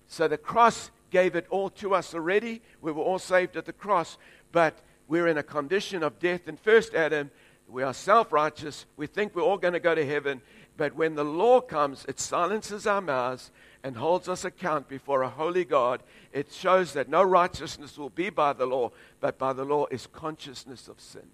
So 0.07 0.29
the 0.29 0.39
cross 0.39 0.91
gave 1.11 1.35
it 1.35 1.47
all 1.51 1.71
to 1.71 1.95
us 1.95 2.15
already. 2.15 2.61
We 2.81 2.93
were 2.93 3.03
all 3.03 3.19
saved 3.19 3.57
at 3.57 3.65
the 3.65 3.73
cross, 3.73 4.19
but 4.53 4.79
we're 5.09 5.29
in 5.29 5.39
a 5.39 5.43
condition 5.43 6.03
of 6.03 6.19
death 6.19 6.47
in 6.49 6.57
first 6.57 6.95
Adam. 6.95 7.31
We 7.69 7.83
are 7.83 7.95
self 7.95 8.33
righteous. 8.33 8.85
We 8.97 9.07
think 9.07 9.35
we're 9.35 9.43
all 9.43 9.57
going 9.59 9.75
to 9.75 9.81
go 9.81 9.95
to 9.95 10.07
heaven. 10.07 10.43
But 10.77 10.95
when 10.95 11.15
the 11.15 11.25
law 11.25 11.61
comes, 11.61 12.05
it 12.09 12.19
silences 12.19 12.87
our 12.87 13.01
mouths 13.01 13.51
and 13.85 13.99
holds 13.99 14.31
us 14.31 14.47
account 14.47 14.89
before 14.89 15.23
a 15.23 15.29
holy 15.29 15.65
God. 15.65 16.03
It 16.33 16.51
shows 16.51 16.95
that 16.95 17.11
no 17.11 17.23
righteousness 17.23 17.99
will 17.99 18.09
be 18.09 18.31
by 18.31 18.55
the 18.55 18.65
law, 18.65 18.91
but 19.21 19.39
by 19.39 19.53
the 19.53 19.65
law 19.65 19.87
is 19.91 20.07
consciousness 20.07 20.89
of 20.89 20.99
sin. 20.99 21.29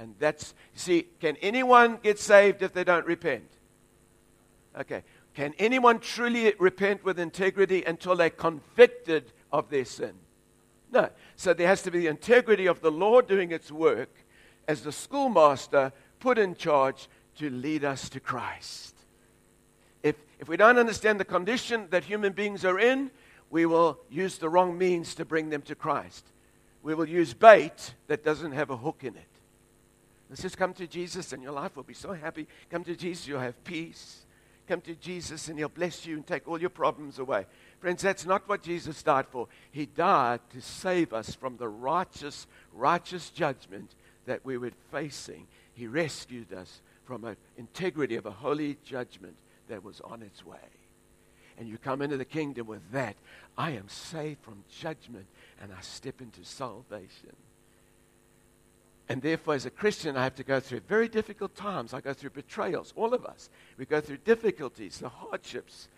And 0.00 0.16
that's, 0.18 0.52
see, 0.74 1.06
can 1.20 1.36
anyone 1.36 2.00
get 2.02 2.18
saved 2.18 2.62
if 2.62 2.72
they 2.72 2.82
don't 2.82 3.06
repent? 3.06 3.48
Okay. 4.78 5.04
Can 5.34 5.54
anyone 5.60 6.00
truly 6.00 6.52
repent 6.58 7.04
with 7.04 7.20
integrity 7.20 7.84
until 7.84 8.16
they're 8.16 8.30
convicted 8.30 9.32
of 9.52 9.70
their 9.70 9.84
sin? 9.84 10.14
No. 10.90 11.08
So 11.36 11.54
there 11.54 11.68
has 11.68 11.82
to 11.82 11.92
be 11.92 12.00
the 12.00 12.06
integrity 12.08 12.66
of 12.66 12.80
the 12.80 12.90
law 12.90 13.20
doing 13.20 13.52
its 13.52 13.70
work 13.70 14.10
as 14.66 14.82
the 14.82 14.92
schoolmaster 14.92 15.92
put 16.18 16.36
in 16.36 16.56
charge 16.56 17.08
to 17.36 17.48
lead 17.48 17.84
us 17.84 18.08
to 18.08 18.18
Christ. 18.18 18.97
If, 20.38 20.48
we 20.48 20.56
don't 20.56 20.78
understand 20.78 21.18
the 21.18 21.24
condition 21.24 21.88
that 21.90 22.04
human 22.04 22.32
beings 22.32 22.64
are 22.64 22.78
in, 22.78 23.10
we 23.50 23.66
will 23.66 23.98
use 24.10 24.38
the 24.38 24.48
wrong 24.48 24.76
means 24.76 25.14
to 25.16 25.24
bring 25.24 25.50
them 25.50 25.62
to 25.62 25.74
Christ. 25.74 26.24
We 26.82 26.94
will 26.94 27.08
use 27.08 27.34
bait 27.34 27.94
that 28.06 28.24
doesn't 28.24 28.52
have 28.52 28.70
a 28.70 28.76
hook 28.76 29.02
in 29.02 29.16
it. 29.16 29.24
Let's 30.28 30.42
just 30.42 30.58
come 30.58 30.74
to 30.74 30.86
Jesus 30.86 31.32
and 31.32 31.42
your 31.42 31.52
life 31.52 31.74
will 31.76 31.82
be 31.82 31.94
so 31.94 32.12
happy. 32.12 32.46
Come 32.70 32.84
to 32.84 32.94
Jesus, 32.94 33.26
you'll 33.26 33.40
have 33.40 33.62
peace. 33.64 34.26
Come 34.68 34.82
to 34.82 34.94
Jesus 34.94 35.48
and 35.48 35.58
he'll 35.58 35.70
bless 35.70 36.04
you 36.04 36.16
and 36.16 36.26
take 36.26 36.46
all 36.46 36.60
your 36.60 36.68
problems 36.70 37.18
away. 37.18 37.46
Friends, 37.80 38.02
that's 38.02 38.26
not 38.26 38.46
what 38.46 38.62
Jesus 38.62 39.02
died 39.02 39.26
for. 39.28 39.48
He 39.70 39.86
died 39.86 40.40
to 40.50 40.60
save 40.60 41.14
us 41.14 41.34
from 41.34 41.56
the 41.56 41.68
righteous, 41.68 42.46
righteous 42.74 43.30
judgment 43.30 43.94
that 44.26 44.44
we 44.44 44.58
were 44.58 44.72
facing. 44.92 45.46
He 45.72 45.86
rescued 45.86 46.52
us 46.52 46.82
from 47.06 47.24
an 47.24 47.36
integrity 47.56 48.16
of 48.16 48.26
a 48.26 48.30
holy 48.30 48.76
judgment 48.84 49.36
that 49.68 49.84
was 49.84 50.00
on 50.00 50.22
its 50.22 50.44
way. 50.44 50.58
And 51.58 51.68
you 51.68 51.78
come 51.78 52.02
into 52.02 52.16
the 52.16 52.24
kingdom 52.24 52.66
with 52.66 52.82
that. 52.92 53.16
I 53.56 53.72
am 53.72 53.88
saved 53.88 54.42
from 54.42 54.62
judgment 54.80 55.26
and 55.60 55.72
I 55.72 55.80
step 55.80 56.20
into 56.20 56.44
salvation. 56.44 57.34
And 59.08 59.22
therefore, 59.22 59.54
as 59.54 59.66
a 59.66 59.70
Christian, 59.70 60.16
I 60.16 60.24
have 60.24 60.34
to 60.36 60.44
go 60.44 60.60
through 60.60 60.80
very 60.80 61.08
difficult 61.08 61.56
times. 61.56 61.94
I 61.94 62.00
go 62.00 62.12
through 62.12 62.30
betrayals, 62.30 62.92
all 62.94 63.14
of 63.14 63.24
us. 63.24 63.48
We 63.78 63.86
go 63.86 64.00
through 64.00 64.18
difficulties, 64.18 64.98
the 64.98 65.08
hardships, 65.08 65.88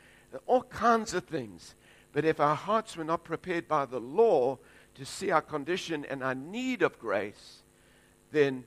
all 0.47 0.63
kinds 0.63 1.13
of 1.13 1.25
things. 1.25 1.75
But 2.13 2.25
if 2.25 2.39
our 2.39 2.55
hearts 2.55 2.97
were 2.97 3.05
not 3.05 3.25
prepared 3.25 3.67
by 3.67 3.85
the 3.85 4.01
law 4.01 4.59
to 4.95 5.05
see 5.05 5.31
our 5.31 5.43
condition 5.43 6.05
and 6.05 6.23
our 6.23 6.35
need 6.35 6.83
of 6.83 6.99
grace, 6.99 7.63
then 8.31 8.65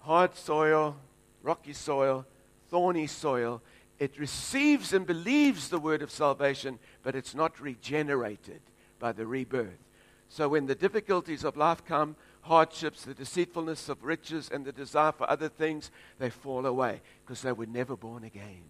hard 0.00 0.34
soil, 0.36 0.96
rocky 1.42 1.72
soil, 1.72 2.26
thorny 2.68 3.06
soil, 3.06 3.62
it 3.98 4.18
receives 4.18 4.92
and 4.92 5.06
believes 5.06 5.68
the 5.68 5.78
word 5.78 6.02
of 6.02 6.10
salvation, 6.10 6.78
but 7.02 7.14
it's 7.14 7.34
not 7.34 7.60
regenerated 7.60 8.60
by 8.98 9.12
the 9.12 9.26
rebirth. 9.26 9.82
So 10.28 10.48
when 10.48 10.66
the 10.66 10.74
difficulties 10.74 11.44
of 11.44 11.56
life 11.56 11.84
come, 11.84 12.16
hardships, 12.42 13.04
the 13.04 13.14
deceitfulness 13.14 13.88
of 13.88 14.04
riches, 14.04 14.50
and 14.52 14.64
the 14.64 14.72
desire 14.72 15.12
for 15.12 15.28
other 15.30 15.48
things, 15.48 15.90
they 16.18 16.30
fall 16.30 16.66
away 16.66 17.00
because 17.24 17.42
they 17.42 17.52
were 17.52 17.66
never 17.66 17.96
born 17.96 18.24
again. 18.24 18.64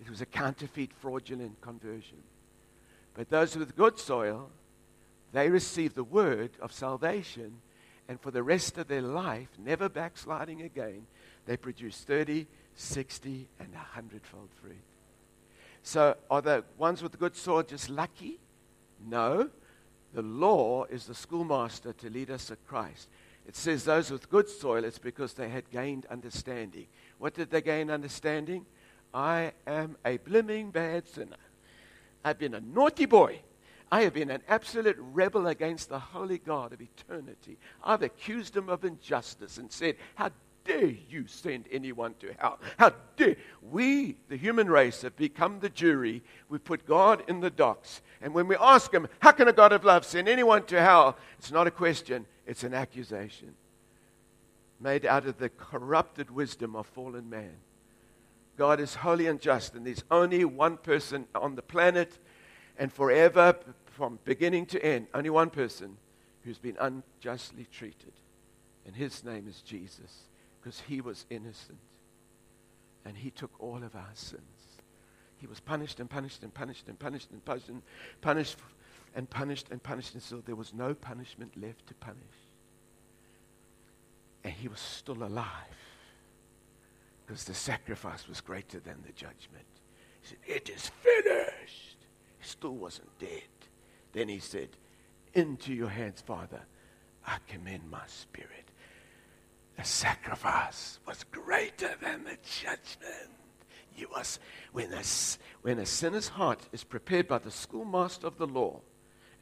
It 0.00 0.10
was 0.10 0.20
a 0.20 0.26
counterfeit, 0.26 0.92
fraudulent 0.92 1.60
conversion. 1.60 2.22
But 3.14 3.30
those 3.30 3.56
with 3.56 3.76
good 3.76 3.98
soil, 3.98 4.50
they 5.32 5.48
receive 5.48 5.94
the 5.94 6.04
word 6.04 6.50
of 6.60 6.72
salvation, 6.72 7.60
and 8.08 8.20
for 8.20 8.30
the 8.30 8.42
rest 8.42 8.78
of 8.78 8.88
their 8.88 9.02
life, 9.02 9.48
never 9.58 9.88
backsliding 9.88 10.62
again, 10.62 11.06
they 11.46 11.56
produce 11.56 12.02
30, 12.02 12.46
60, 12.76 13.48
and 13.58 13.72
100 13.72 14.24
fold 14.24 14.50
fruit. 14.60 14.76
So, 15.82 16.16
are 16.30 16.42
the 16.42 16.64
ones 16.78 17.02
with 17.02 17.12
the 17.12 17.18
good 17.18 17.34
soil 17.34 17.62
just 17.62 17.90
lucky? 17.90 18.38
No. 19.04 19.50
The 20.12 20.22
law 20.22 20.84
is 20.84 21.06
the 21.06 21.14
schoolmaster 21.14 21.92
to 21.94 22.10
lead 22.10 22.30
us 22.30 22.46
to 22.46 22.56
Christ. 22.56 23.08
It 23.46 23.56
says 23.56 23.84
those 23.84 24.10
with 24.10 24.30
good 24.30 24.48
soil, 24.48 24.84
it's 24.84 24.98
because 24.98 25.34
they 25.34 25.48
had 25.48 25.70
gained 25.70 26.06
understanding. 26.06 26.86
What 27.18 27.34
did 27.34 27.50
they 27.50 27.62
gain 27.62 27.90
understanding? 27.90 28.66
I 29.14 29.52
am 29.66 29.96
a 30.04 30.18
blimming 30.18 30.70
bad 30.70 31.08
sinner. 31.08 31.36
I've 32.24 32.38
been 32.38 32.54
a 32.54 32.60
naughty 32.60 33.06
boy. 33.06 33.40
I 33.90 34.02
have 34.02 34.14
been 34.14 34.30
an 34.30 34.42
absolute 34.48 34.96
rebel 34.98 35.46
against 35.46 35.88
the 35.88 35.98
holy 35.98 36.38
God 36.38 36.72
of 36.72 36.80
eternity. 36.80 37.56
I've 37.84 38.02
accused 38.02 38.56
him 38.56 38.68
of 38.68 38.84
injustice 38.84 39.58
and 39.58 39.70
said, 39.70 39.96
How 40.16 40.30
dare 40.66 40.94
you 41.08 41.26
send 41.26 41.66
anyone 41.70 42.14
to 42.20 42.34
hell? 42.38 42.58
How 42.76 42.92
dare 43.16 43.36
we, 43.62 44.16
the 44.28 44.36
human 44.36 44.68
race, 44.68 45.02
have 45.02 45.16
become 45.16 45.60
the 45.60 45.68
jury? 45.68 46.22
We 46.48 46.58
put 46.58 46.86
God 46.86 47.22
in 47.28 47.40
the 47.40 47.50
docks. 47.50 48.02
And 48.20 48.34
when 48.34 48.48
we 48.48 48.56
ask 48.56 48.92
Him, 48.92 49.08
How 49.20 49.32
can 49.32 49.48
a 49.48 49.52
God 49.52 49.72
of 49.72 49.84
love 49.84 50.04
send 50.04 50.28
anyone 50.28 50.64
to 50.66 50.80
hell? 50.80 51.16
It's 51.38 51.52
not 51.52 51.66
a 51.66 51.70
question, 51.70 52.26
it's 52.46 52.64
an 52.64 52.74
accusation 52.74 53.54
made 54.80 55.06
out 55.06 55.26
of 55.26 55.38
the 55.38 55.48
corrupted 55.48 56.30
wisdom 56.30 56.76
of 56.76 56.86
fallen 56.86 57.30
man. 57.30 57.56
God 58.56 58.80
is 58.80 58.94
holy 58.94 59.26
and 59.26 59.40
just, 59.40 59.74
and 59.74 59.86
there's 59.86 60.04
only 60.10 60.44
one 60.44 60.76
person 60.76 61.26
on 61.34 61.54
the 61.54 61.62
planet 61.62 62.18
and 62.78 62.92
forever, 62.92 63.56
from 63.84 64.18
beginning 64.24 64.66
to 64.66 64.84
end, 64.84 65.06
only 65.14 65.30
one 65.30 65.48
person 65.48 65.96
who's 66.44 66.58
been 66.58 66.76
unjustly 66.78 67.66
treated. 67.72 68.12
And 68.86 68.94
his 68.94 69.24
name 69.24 69.46
is 69.48 69.62
Jesus 69.62 70.26
because 70.66 70.82
he 70.88 71.00
was 71.00 71.26
innocent 71.30 71.78
and 73.04 73.16
he 73.16 73.30
took 73.30 73.52
all 73.60 73.84
of 73.84 73.94
our 73.94 74.10
sins. 74.14 74.42
He 75.36 75.46
was 75.46 75.60
punished 75.60 76.00
and 76.00 76.10
punished 76.10 76.42
and 76.42 76.52
punished 76.52 76.88
and 76.88 76.98
punished 76.98 77.30
and 77.30 77.44
punished 77.44 77.68
and 77.68 77.82
punished 78.20 78.58
and 79.14 79.30
punished 79.30 79.68
and 79.70 79.80
punished 79.80 80.14
until 80.16 80.40
there 80.40 80.56
was 80.56 80.74
no 80.74 80.92
punishment 80.92 81.56
left 81.56 81.86
to 81.86 81.94
punish. 81.94 82.18
And 84.42 84.54
he 84.54 84.66
was 84.66 84.80
still 84.80 85.22
alive 85.22 85.46
because 87.24 87.44
the 87.44 87.54
sacrifice 87.54 88.26
was 88.26 88.40
greater 88.40 88.80
than 88.80 88.96
the 89.06 89.12
judgment. 89.12 89.66
He 90.20 90.26
said, 90.26 90.38
It 90.48 90.68
is 90.68 90.90
finished. 91.00 91.98
He 92.40 92.44
still 92.44 92.74
wasn't 92.74 93.16
dead. 93.20 93.42
Then 94.12 94.28
he 94.28 94.40
said, 94.40 94.70
Into 95.32 95.72
your 95.72 95.90
hands, 95.90 96.22
Father, 96.22 96.62
I 97.24 97.36
commend 97.46 97.88
my 97.88 98.02
spirit 98.08 98.65
sacrifice 99.86 100.98
was 101.06 101.24
greater 101.30 101.94
than 102.02 102.24
the 102.24 102.36
judgment. 102.42 103.30
You 103.96 104.08
was, 104.14 104.38
when, 104.72 104.92
a, 104.92 105.02
when 105.62 105.78
a 105.78 105.86
sinner's 105.86 106.28
heart 106.28 106.60
is 106.72 106.84
prepared 106.84 107.26
by 107.26 107.38
the 107.38 107.50
schoolmaster 107.50 108.26
of 108.26 108.36
the 108.36 108.46
law, 108.46 108.80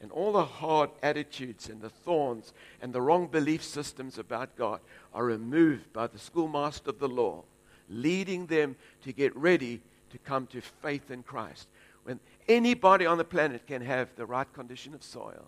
and 0.01 0.11
all 0.11 0.33
the 0.33 0.45
hard 0.45 0.91
attitudes 1.01 1.69
and 1.69 1.81
the 1.81 1.89
thorns 1.89 2.53
and 2.81 2.93
the 2.93 3.01
wrong 3.01 3.27
belief 3.27 3.63
systems 3.63 4.17
about 4.17 4.55
God 4.55 4.79
are 5.13 5.25
removed 5.25 5.91
by 5.93 6.07
the 6.07 6.19
schoolmaster 6.19 6.89
of 6.89 6.99
the 6.99 7.07
law, 7.07 7.43
leading 7.89 8.45
them 8.45 8.75
to 9.01 9.11
get 9.11 9.35
ready 9.35 9.81
to 10.11 10.17
come 10.19 10.47
to 10.47 10.61
faith 10.61 11.11
in 11.11 11.23
Christ. 11.23 11.67
When 12.03 12.19
anybody 12.47 13.05
on 13.05 13.17
the 13.17 13.23
planet 13.23 13.65
can 13.65 13.81
have 13.81 14.09
the 14.15 14.25
right 14.25 14.51
condition 14.53 14.93
of 14.93 15.01
soil, 15.01 15.47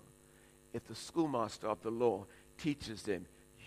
if 0.73 0.87
the 0.87 0.95
schoolmaster 0.95 1.67
of 1.67 1.81
the 1.83 1.91
law 1.91 2.25
teaches 2.57 3.03
them, 3.03 3.25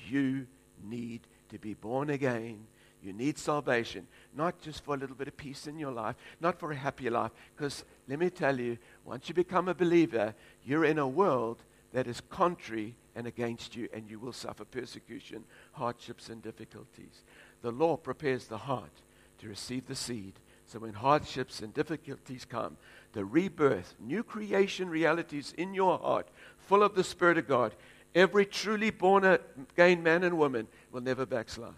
you 0.09 0.47
need 0.85 1.21
to 1.51 1.59
be 1.59 1.75
born 1.75 2.11
again. 2.11 2.67
You 3.03 3.13
need 3.13 3.39
salvation, 3.39 4.07
not 4.35 4.61
just 4.61 4.85
for 4.85 4.95
a 4.95 4.99
little 4.99 5.17
bit 5.17 5.29
of 5.29 5.37
peace 5.37 5.67
in 5.67 5.79
your 5.79 5.93
life, 5.93 6.17
not 6.41 6.61
for 6.61 6.71
a 6.71 6.77
happy 6.77 7.09
life. 7.09 7.31
Because 7.57 7.85
let 8.09 8.19
me 8.19 8.29
tell 8.29 8.59
you, 8.59 8.77
once 9.05 9.29
you 9.29 9.35
become 9.35 9.69
a 9.69 9.75
believer, 9.75 10.35
you're 10.65 10.85
in 10.85 10.99
a 10.99 11.09
world 11.09 11.63
that 11.93 12.07
is 12.07 12.21
contrary 12.29 12.95
and 13.17 13.27
against 13.27 13.75
you, 13.75 13.89
and 13.93 14.09
you 14.09 14.19
will 14.19 14.33
suffer 14.33 14.65
persecution, 14.65 15.45
hardships, 15.73 16.29
and 16.29 16.43
difficulties. 16.43 17.23
The 17.63 17.73
law 17.73 17.97
prepares 17.97 18.47
the 18.47 18.59
heart 18.59 19.03
to 19.39 19.49
receive 19.49 19.87
the 19.87 19.97
seed. 19.97 20.35
So 20.67 20.79
when 20.79 20.93
hardships 20.93 21.61
and 21.61 21.75
difficulties 21.75 22.45
come, 22.45 22.77
the 23.13 23.25
rebirth, 23.25 23.95
new 23.99 24.23
creation 24.23 24.89
realities 24.89 25.53
in 25.59 25.75
your 25.75 25.99
heart, 25.99 26.29
full 26.59 26.85
of 26.85 26.95
the 26.95 27.03
Spirit 27.03 27.39
of 27.39 27.49
God, 27.49 27.75
Every 28.15 28.45
truly 28.45 28.91
born 28.91 29.25
uh, 29.25 29.39
again 29.73 30.03
man 30.03 30.25
and 30.25 30.37
woman 30.37 30.67
will 30.91 31.01
never 31.01 31.27
backslide. 31.27 31.75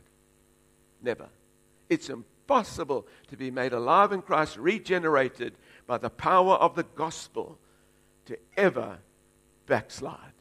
Never. 1.03 1.29
It's 1.89 2.09
impossible 2.09 3.07
to 3.29 3.37
be 3.37 3.51
made 3.51 3.73
alive 3.73 4.12
in 4.12 4.23
Christ, 4.23 4.57
regenerated 4.57 5.55
by 5.87 5.99
the 5.99 6.11
power 6.11 6.55
of 6.55 6.75
the 6.75 6.85
gospel 6.85 7.59
to 8.27 8.39
ever 8.57 8.99
backslide. 9.67 10.33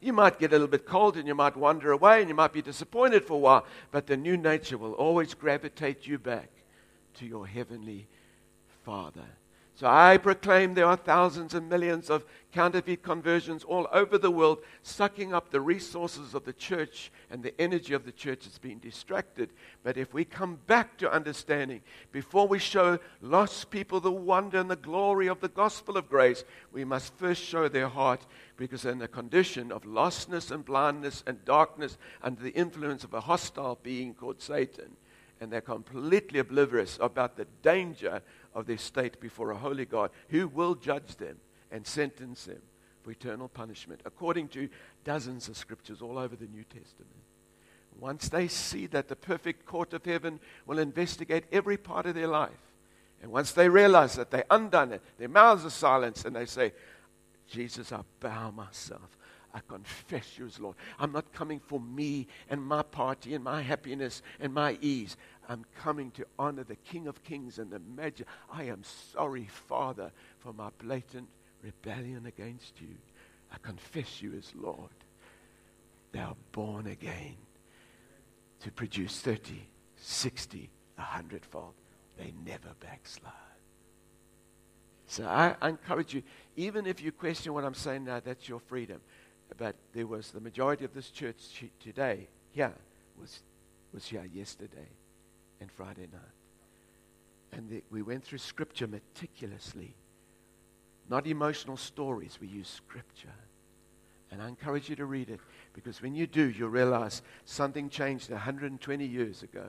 You 0.00 0.12
might 0.12 0.38
get 0.38 0.50
a 0.50 0.52
little 0.52 0.66
bit 0.66 0.86
cold 0.86 1.16
and 1.16 1.26
you 1.26 1.34
might 1.34 1.56
wander 1.56 1.92
away 1.92 2.20
and 2.20 2.28
you 2.28 2.34
might 2.34 2.52
be 2.52 2.62
disappointed 2.62 3.24
for 3.24 3.34
a 3.34 3.38
while, 3.38 3.66
but 3.90 4.06
the 4.06 4.16
new 4.16 4.36
nature 4.36 4.76
will 4.76 4.92
always 4.92 5.34
gravitate 5.34 6.06
you 6.06 6.18
back 6.18 6.50
to 7.14 7.26
your 7.26 7.46
heavenly 7.46 8.06
Father. 8.84 9.24
So 9.76 9.86
I 9.86 10.16
proclaim 10.16 10.72
there 10.72 10.86
are 10.86 10.96
thousands 10.96 11.52
and 11.52 11.68
millions 11.68 12.08
of 12.08 12.24
counterfeit 12.50 13.02
conversions 13.02 13.62
all 13.62 13.86
over 13.92 14.16
the 14.16 14.30
world, 14.30 14.60
sucking 14.82 15.34
up 15.34 15.50
the 15.50 15.60
resources 15.60 16.32
of 16.32 16.46
the 16.46 16.54
church, 16.54 17.12
and 17.30 17.42
the 17.42 17.60
energy 17.60 17.92
of 17.92 18.06
the 18.06 18.12
church 18.12 18.44
has 18.44 18.56
been 18.56 18.78
distracted. 18.78 19.50
But 19.84 19.98
if 19.98 20.14
we 20.14 20.24
come 20.24 20.60
back 20.66 20.96
to 20.96 21.12
understanding, 21.12 21.82
before 22.10 22.48
we 22.48 22.58
show 22.58 22.98
lost 23.20 23.68
people 23.68 24.00
the 24.00 24.10
wonder 24.10 24.58
and 24.58 24.70
the 24.70 24.76
glory 24.76 25.26
of 25.26 25.40
the 25.40 25.48
gospel 25.48 25.98
of 25.98 26.08
grace, 26.08 26.42
we 26.72 26.86
must 26.86 27.12
first 27.18 27.42
show 27.42 27.68
their 27.68 27.88
heart, 27.88 28.26
because 28.56 28.80
they're 28.80 28.92
in 28.92 29.02
a 29.02 29.08
condition 29.08 29.70
of 29.70 29.82
lostness 29.82 30.50
and 30.50 30.64
blindness 30.64 31.22
and 31.26 31.44
darkness 31.44 31.98
under 32.22 32.42
the 32.42 32.54
influence 32.54 33.04
of 33.04 33.12
a 33.12 33.20
hostile 33.20 33.78
being 33.82 34.14
called 34.14 34.40
Satan. 34.40 34.96
And 35.38 35.52
they're 35.52 35.60
completely 35.60 36.38
oblivious 36.38 36.96
about 36.98 37.36
the 37.36 37.46
danger 37.60 38.22
of 38.56 38.66
their 38.66 38.78
state 38.78 39.20
before 39.20 39.50
a 39.50 39.56
holy 39.56 39.84
God 39.84 40.10
who 40.30 40.48
will 40.48 40.74
judge 40.74 41.16
them 41.16 41.36
and 41.70 41.86
sentence 41.86 42.46
them 42.46 42.62
for 43.02 43.10
eternal 43.12 43.48
punishment, 43.48 44.00
according 44.04 44.48
to 44.48 44.68
dozens 45.04 45.48
of 45.48 45.56
scriptures 45.56 46.00
all 46.00 46.18
over 46.18 46.34
the 46.34 46.46
New 46.46 46.64
Testament. 46.64 47.12
Once 48.00 48.28
they 48.30 48.48
see 48.48 48.86
that 48.86 49.08
the 49.08 49.14
perfect 49.14 49.66
court 49.66 49.92
of 49.92 50.04
heaven 50.04 50.40
will 50.66 50.78
investigate 50.78 51.44
every 51.52 51.76
part 51.76 52.06
of 52.06 52.14
their 52.14 52.26
life, 52.26 52.50
and 53.22 53.30
once 53.30 53.52
they 53.52 53.68
realize 53.68 54.14
that 54.16 54.30
they 54.30 54.42
undone 54.50 54.92
it, 54.92 55.02
their 55.18 55.28
mouths 55.28 55.64
are 55.64 55.70
silenced, 55.70 56.24
and 56.24 56.34
they 56.34 56.46
say, 56.46 56.72
Jesus, 57.48 57.92
I 57.92 58.00
bow 58.20 58.50
myself. 58.50 59.16
I 59.56 59.60
confess 59.68 60.36
you 60.36 60.44
as 60.44 60.60
Lord. 60.60 60.76
I'm 60.98 61.12
not 61.12 61.32
coming 61.32 61.60
for 61.60 61.80
me 61.80 62.26
and 62.50 62.62
my 62.62 62.82
party 62.82 63.32
and 63.34 63.42
my 63.42 63.62
happiness 63.62 64.20
and 64.38 64.52
my 64.52 64.76
ease. 64.82 65.16
I'm 65.48 65.64
coming 65.80 66.10
to 66.10 66.26
honor 66.38 66.62
the 66.62 66.76
King 66.76 67.06
of 67.06 67.24
Kings 67.24 67.58
and 67.58 67.70
the 67.70 67.78
Majesty. 67.78 68.26
I 68.52 68.64
am 68.64 68.82
sorry, 68.84 69.46
Father, 69.46 70.12
for 70.40 70.52
my 70.52 70.68
blatant 70.78 71.28
rebellion 71.62 72.26
against 72.26 72.82
you. 72.82 72.96
I 73.50 73.56
confess 73.62 74.20
you 74.20 74.34
as 74.36 74.52
Lord. 74.54 74.90
They 76.12 76.20
are 76.20 76.36
born 76.52 76.88
again 76.88 77.36
to 78.60 78.70
produce 78.70 79.20
30, 79.20 79.66
60, 79.96 80.68
100 80.96 81.46
fold. 81.46 81.72
They 82.18 82.34
never 82.44 82.74
backslide. 82.80 83.32
So 85.06 85.24
I, 85.24 85.54
I 85.62 85.70
encourage 85.70 86.12
you, 86.12 86.22
even 86.56 86.86
if 86.86 87.00
you 87.00 87.10
question 87.10 87.54
what 87.54 87.64
I'm 87.64 87.74
saying 87.74 88.04
now, 88.04 88.20
that's 88.20 88.48
your 88.48 88.60
freedom. 88.60 89.00
But 89.56 89.76
there 89.94 90.06
was 90.06 90.30
the 90.30 90.40
majority 90.40 90.84
of 90.84 90.92
this 90.94 91.10
church 91.10 91.36
today, 91.80 92.28
here, 92.50 92.74
was, 93.18 93.40
was 93.92 94.06
here 94.06 94.26
yesterday 94.32 94.88
and 95.60 95.70
Friday 95.70 96.08
night. 96.12 96.20
And 97.52 97.70
the, 97.70 97.82
we 97.90 98.02
went 98.02 98.24
through 98.24 98.38
scripture 98.38 98.86
meticulously. 98.86 99.94
Not 101.08 101.26
emotional 101.26 101.76
stories, 101.76 102.38
we 102.40 102.48
use 102.48 102.68
scripture. 102.68 103.34
And 104.30 104.42
I 104.42 104.48
encourage 104.48 104.90
you 104.90 104.96
to 104.96 105.06
read 105.06 105.30
it 105.30 105.40
because 105.72 106.02
when 106.02 106.14
you 106.14 106.26
do, 106.26 106.50
you'll 106.50 106.68
realize 106.68 107.22
something 107.44 107.88
changed 107.88 108.30
120 108.30 109.06
years 109.06 109.42
ago 109.42 109.66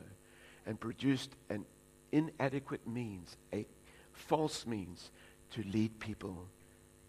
and 0.66 0.80
produced 0.80 1.32
an 1.50 1.66
inadequate 2.12 2.88
means, 2.88 3.38
a 3.54 3.66
false 4.14 4.66
means 4.66 5.12
to 5.52 5.64
lead 5.64 6.00
people 6.00 6.48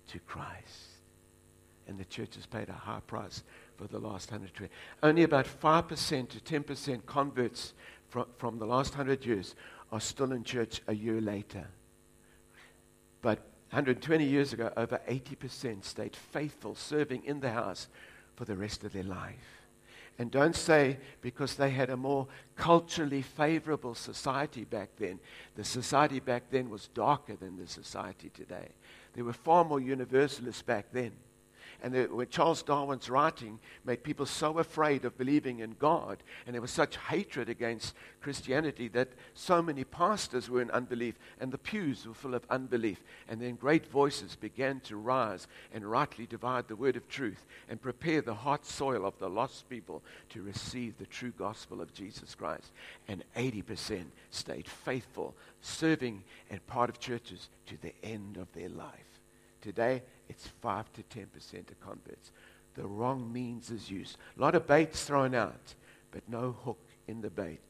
to 0.09 0.19
Christ. 0.21 0.98
And 1.89 1.99
the 1.99 2.05
church 2.05 2.35
has 2.37 2.47
paid 2.47 2.69
a 2.69 2.73
high 2.73 3.01
price 3.07 3.43
for 3.77 3.87
the 3.87 3.99
last 3.99 4.31
100 4.31 4.61
years. 4.61 4.71
Only 5.03 5.23
about 5.23 5.47
5% 5.47 6.29
to 6.29 6.61
10% 6.61 7.07
converts 7.07 7.73
from, 8.09 8.27
from 8.37 8.59
the 8.59 8.67
last 8.67 8.97
100 8.97 9.25
years 9.25 9.55
are 9.91 10.01
still 10.01 10.33
in 10.33 10.45
church 10.45 10.83
a 10.87 10.95
year 10.95 11.21
later. 11.21 11.67
But 13.23 13.39
120 13.71 14.25
years 14.25 14.53
ago, 14.53 14.73
over 14.77 15.01
80% 15.09 15.85
stayed 15.85 16.15
faithful, 16.15 16.75
serving 16.75 17.25
in 17.25 17.41
the 17.41 17.51
house 17.51 17.89
for 18.37 18.45
the 18.45 18.57
rest 18.57 18.85
of 18.85 18.93
their 18.93 19.03
life. 19.03 19.59
And 20.19 20.31
don't 20.31 20.57
say 20.57 20.99
because 21.21 21.55
they 21.55 21.71
had 21.71 21.91
a 21.91 21.97
more 21.97 22.27
culturally 22.57 23.23
favorable 23.23 23.95
society 23.95 24.65
back 24.65 24.91
then. 24.97 25.21
The 25.55 25.65
society 25.65 26.19
back 26.19 26.45
then 26.51 26.71
was 26.71 26.89
darker 26.89 27.37
than 27.37 27.57
the 27.57 27.69
society 27.69 28.31
today. 28.31 28.69
There 29.15 29.25
were 29.25 29.33
far 29.33 29.65
more 29.65 29.81
universalists 29.81 30.63
back 30.63 30.87
then. 30.93 31.13
And 31.83 31.95
the, 31.95 32.05
when 32.07 32.29
Charles 32.29 32.63
Darwin's 32.63 33.09
writing 33.09 33.61
made 33.85 34.03
people 34.03 34.27
so 34.27 34.59
afraid 34.59 35.05
of 35.05 35.17
believing 35.17 35.61
in 35.61 35.77
God, 35.79 36.23
and 36.45 36.55
there 36.55 36.61
was 36.61 36.73
such 36.73 36.97
hatred 36.97 37.49
against 37.49 37.95
Christianity 38.21 38.89
that 38.89 39.11
so 39.35 39.63
many 39.63 39.85
pastors 39.85 40.51
were 40.51 40.61
in 40.61 40.73
unbelief, 40.73 41.15
and 41.41 41.53
the 41.53 41.59
pews 41.59 42.07
were 42.07 42.15
full 42.15 42.35
of 42.35 42.45
unbelief. 42.51 43.05
And 43.29 43.41
then 43.41 43.55
great 43.55 43.87
voices 43.87 44.35
began 44.35 44.81
to 44.81 44.97
rise 44.97 45.47
and 45.73 45.89
rightly 45.89 46.27
divide 46.27 46.67
the 46.67 46.77
word 46.77 46.97
of 46.97 47.09
truth 47.09 47.47
and 47.69 47.81
prepare 47.81 48.23
the 48.23 48.35
hot 48.35 48.67
soil 48.67 49.07
of 49.07 49.19
the 49.19 49.31
lost 49.31 49.69
people 49.69 50.03
to 50.31 50.43
receive 50.43 50.99
the 50.99 51.07
true 51.07 51.33
gospel 51.39 51.81
of 51.81 51.95
Jesus 51.95 52.35
Christ. 52.35 52.73
And 53.07 53.23
80% 53.37 54.05
stayed 54.31 54.67
faithful, 54.67 55.37
serving 55.61 56.25
and 56.51 56.67
part 56.67 56.91
of 56.91 56.99
churches 56.99 57.49
to 57.67 57.77
the 57.81 57.95
end 58.03 58.37
of 58.37 58.53
their 58.53 58.69
life. 58.69 59.21
Today, 59.61 60.03
it's 60.29 60.47
5 60.47 60.93
to 60.95 61.03
10% 61.03 61.71
of 61.71 61.81
converts. 61.81 62.33
The 62.75 62.87
wrong 62.87 63.33
means 63.33 63.71
is 63.71 63.91
used. 63.91 64.17
A 64.37 64.41
lot 64.41 64.55
of 64.55 64.67
baits 64.67 65.05
thrown 65.05 65.35
out, 65.35 65.75
but 66.11 66.23
no 66.29 66.57
hook 66.65 66.81
in 67.07 67.21
the 67.21 67.31
bait 67.31 67.61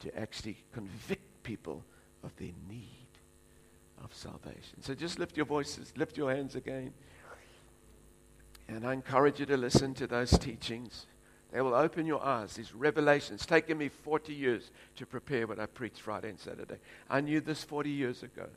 to 0.00 0.18
actually 0.18 0.56
convict 0.72 1.42
people 1.42 1.84
of 2.22 2.34
their 2.36 2.52
need 2.68 3.06
of 4.02 4.14
salvation. 4.14 4.82
So 4.82 4.94
just 4.94 5.18
lift 5.18 5.36
your 5.36 5.46
voices, 5.46 5.92
lift 5.96 6.16
your 6.16 6.34
hands 6.34 6.54
again. 6.54 6.92
And 8.68 8.86
I 8.86 8.92
encourage 8.92 9.40
you 9.40 9.46
to 9.46 9.56
listen 9.56 9.94
to 9.94 10.06
those 10.06 10.36
teachings. 10.38 11.06
They 11.52 11.60
will 11.60 11.74
open 11.74 12.06
your 12.06 12.22
eyes. 12.24 12.54
These 12.54 12.74
revelations. 12.74 13.40
It's 13.40 13.46
taken 13.46 13.78
me 13.78 13.88
40 13.88 14.34
years 14.34 14.70
to 14.96 15.06
prepare 15.06 15.46
what 15.46 15.60
I 15.60 15.66
preached 15.66 16.00
Friday 16.00 16.30
and 16.30 16.38
Saturday. 16.38 16.78
I 17.08 17.20
knew 17.20 17.40
this 17.40 17.62
40 17.62 17.90
years 17.90 18.22
ago. 18.22 18.48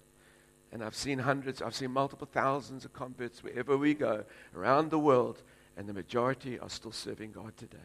And 0.72 0.84
I've 0.84 0.96
seen 0.96 1.20
hundreds, 1.20 1.62
I've 1.62 1.76
seen 1.76 1.92
multiple 1.92 2.28
thousands 2.32 2.86
of 2.86 2.94
converts 2.94 3.44
wherever 3.44 3.76
we 3.76 3.94
go 3.94 4.24
around 4.56 4.92
the 4.92 5.00
world, 5.00 5.42
and 5.76 5.88
the 5.88 5.94
majority 5.94 6.60
are 6.60 6.70
still 6.70 6.92
serving 6.92 7.32
God 7.32 7.58
today. 7.58 7.78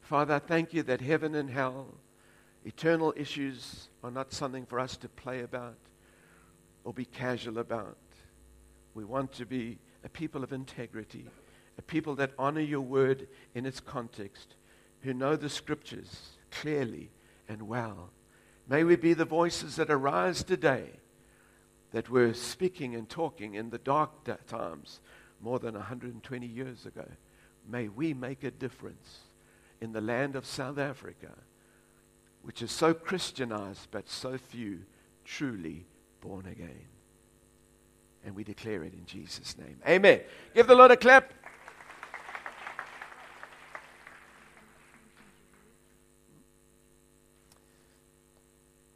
Father, 0.00 0.34
I 0.34 0.38
thank 0.40 0.74
you 0.74 0.82
that 0.84 1.00
heaven 1.00 1.34
and 1.34 1.48
hell, 1.48 1.94
eternal 2.64 3.14
issues, 3.16 3.88
are 4.02 4.10
not 4.10 4.32
something 4.32 4.66
for 4.66 4.80
us 4.80 4.96
to 4.98 5.08
play 5.08 5.42
about 5.42 5.76
or 6.84 6.92
be 6.92 7.04
casual 7.04 7.58
about. 7.58 7.96
We 8.94 9.04
want 9.04 9.32
to 9.34 9.46
be 9.46 9.78
a 10.04 10.08
people 10.08 10.42
of 10.42 10.52
integrity, 10.52 11.26
a 11.78 11.82
people 11.82 12.16
that 12.16 12.32
honor 12.38 12.60
your 12.60 12.80
word 12.80 13.28
in 13.54 13.66
its 13.66 13.78
context, 13.78 14.56
who 15.02 15.14
know 15.14 15.36
the 15.36 15.48
scriptures 15.48 16.30
clearly 16.50 17.10
and 17.48 17.68
well. 17.68 18.10
May 18.68 18.82
we 18.82 18.96
be 18.96 19.14
the 19.14 19.24
voices 19.24 19.76
that 19.76 19.90
arise 19.90 20.42
today 20.42 20.90
that 21.92 22.10
were 22.10 22.34
speaking 22.34 22.94
and 22.94 23.08
talking 23.08 23.54
in 23.54 23.70
the 23.70 23.78
dark 23.78 24.10
times 24.46 25.00
more 25.40 25.58
than 25.58 25.74
120 25.74 26.46
years 26.46 26.86
ago. 26.86 27.04
May 27.68 27.88
we 27.88 28.14
make 28.14 28.44
a 28.44 28.50
difference 28.50 29.20
in 29.80 29.92
the 29.92 30.00
land 30.00 30.36
of 30.36 30.46
South 30.46 30.78
Africa, 30.78 31.32
which 32.42 32.62
is 32.62 32.70
so 32.70 32.94
Christianized 32.94 33.88
but 33.90 34.08
so 34.08 34.38
few 34.38 34.80
truly 35.24 35.86
born 36.20 36.46
again. 36.46 36.86
And 38.24 38.34
we 38.34 38.44
declare 38.44 38.84
it 38.84 38.94
in 38.94 39.04
Jesus' 39.04 39.58
name. 39.58 39.78
Amen. 39.86 40.20
Give 40.54 40.66
the 40.66 40.74
Lord 40.74 40.92
a 40.92 40.96
clap. 40.96 41.32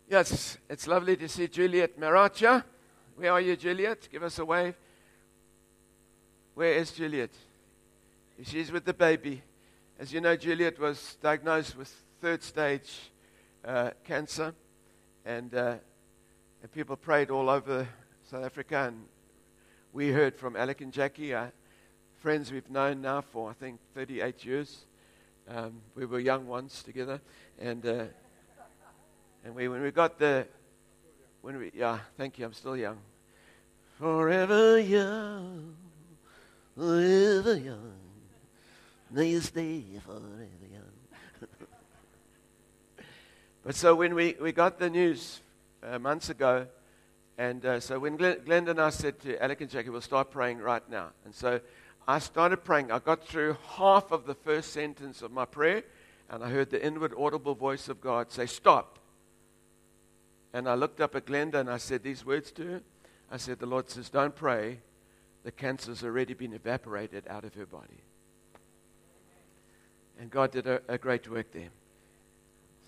Yes, 0.08 0.56
it's 0.70 0.86
lovely 0.86 1.16
to 1.16 1.28
see 1.28 1.48
Juliet 1.48 1.98
Maracha. 1.98 2.62
Where 3.16 3.32
are 3.32 3.40
you, 3.40 3.56
Juliet? 3.56 4.08
Give 4.12 4.22
us 4.22 4.38
a 4.38 4.44
wave. 4.44 4.74
Where 6.52 6.74
is 6.74 6.92
Juliet? 6.92 7.30
She's 8.42 8.70
with 8.70 8.84
the 8.84 8.92
baby. 8.92 9.42
As 9.98 10.12
you 10.12 10.20
know, 10.20 10.36
Juliet 10.36 10.78
was 10.78 11.16
diagnosed 11.22 11.78
with 11.78 11.88
third 12.20 12.42
stage 12.42 13.10
uh, 13.64 13.92
cancer, 14.04 14.54
and, 15.24 15.54
uh, 15.54 15.76
and 16.62 16.72
people 16.72 16.94
prayed 16.94 17.30
all 17.30 17.48
over 17.48 17.88
South 18.30 18.44
Africa. 18.44 18.88
And 18.88 19.06
we 19.94 20.10
heard 20.10 20.36
from 20.36 20.54
Alec 20.54 20.82
and 20.82 20.92
Jackie, 20.92 21.32
uh, 21.32 21.46
friends 22.16 22.52
we've 22.52 22.68
known 22.68 23.00
now 23.00 23.22
for 23.22 23.48
I 23.48 23.54
think 23.54 23.80
38 23.94 24.44
years. 24.44 24.84
Um, 25.48 25.80
we 25.94 26.04
were 26.04 26.20
young 26.20 26.46
ones 26.46 26.82
together, 26.82 27.22
and 27.58 27.86
uh, 27.86 28.04
And 29.46 29.54
we, 29.54 29.68
when 29.68 29.80
we 29.80 29.92
got 29.92 30.18
the, 30.18 30.44
when 31.46 31.58
we, 31.58 31.70
yeah, 31.76 32.00
thank 32.18 32.40
you, 32.40 32.44
I'm 32.44 32.52
still 32.52 32.76
young. 32.76 32.98
Forever 34.00 34.80
young, 34.80 35.76
forever 36.76 37.54
young, 37.54 37.92
may 39.12 39.28
you 39.28 39.40
stay 39.40 39.84
forever 40.04 40.48
young. 40.72 41.48
but 43.64 43.76
so 43.76 43.94
when 43.94 44.16
we, 44.16 44.34
we 44.40 44.50
got 44.50 44.80
the 44.80 44.90
news 44.90 45.40
uh, 45.84 46.00
months 46.00 46.30
ago, 46.30 46.66
and 47.38 47.64
uh, 47.64 47.78
so 47.78 48.00
when 48.00 48.16
Glenn, 48.16 48.38
Glenda 48.38 48.70
and 48.70 48.80
I 48.80 48.90
said 48.90 49.20
to 49.20 49.40
Alec 49.40 49.60
and 49.60 49.70
Jackie, 49.70 49.90
we'll 49.90 50.00
start 50.00 50.32
praying 50.32 50.58
right 50.58 50.82
now. 50.90 51.10
And 51.24 51.32
so 51.32 51.60
I 52.08 52.18
started 52.18 52.64
praying. 52.64 52.90
I 52.90 52.98
got 52.98 53.24
through 53.24 53.56
half 53.76 54.10
of 54.10 54.26
the 54.26 54.34
first 54.34 54.72
sentence 54.72 55.22
of 55.22 55.30
my 55.30 55.44
prayer, 55.44 55.84
and 56.28 56.42
I 56.42 56.50
heard 56.50 56.70
the 56.70 56.84
inward 56.84 57.14
audible 57.16 57.54
voice 57.54 57.88
of 57.88 58.00
God 58.00 58.32
say, 58.32 58.46
Stop. 58.46 58.98
And 60.56 60.66
I 60.70 60.74
looked 60.74 61.02
up 61.02 61.14
at 61.14 61.26
Glenda 61.26 61.56
and 61.56 61.68
I 61.68 61.76
said 61.76 62.02
these 62.02 62.24
words 62.24 62.50
to 62.52 62.66
her. 62.66 62.82
I 63.30 63.36
said, 63.36 63.58
The 63.58 63.66
Lord 63.66 63.90
says, 63.90 64.08
Don't 64.08 64.34
pray. 64.34 64.78
The 65.44 65.52
cancer's 65.52 66.02
already 66.02 66.32
been 66.32 66.54
evaporated 66.54 67.24
out 67.28 67.44
of 67.44 67.54
her 67.56 67.66
body. 67.66 68.00
And 70.18 70.30
God 70.30 70.52
did 70.52 70.66
a, 70.66 70.80
a 70.88 70.96
great 70.96 71.28
work 71.30 71.52
there. 71.52 71.68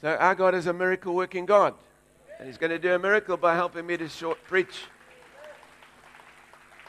So 0.01 0.17
our 0.17 0.35
God 0.35 0.55
is 0.55 0.67
a 0.67 0.73
miracle 0.73 1.15
working 1.15 1.45
God. 1.45 1.75
And 2.39 2.49
He's 2.49 2.57
going 2.57 2.71
to 2.71 2.79
do 2.79 2.95
a 2.95 2.99
miracle 2.99 3.37
by 3.37 3.55
helping 3.55 3.87
me 3.87 3.99
to 3.99 4.09
short 4.09 4.43
preach. 4.45 4.85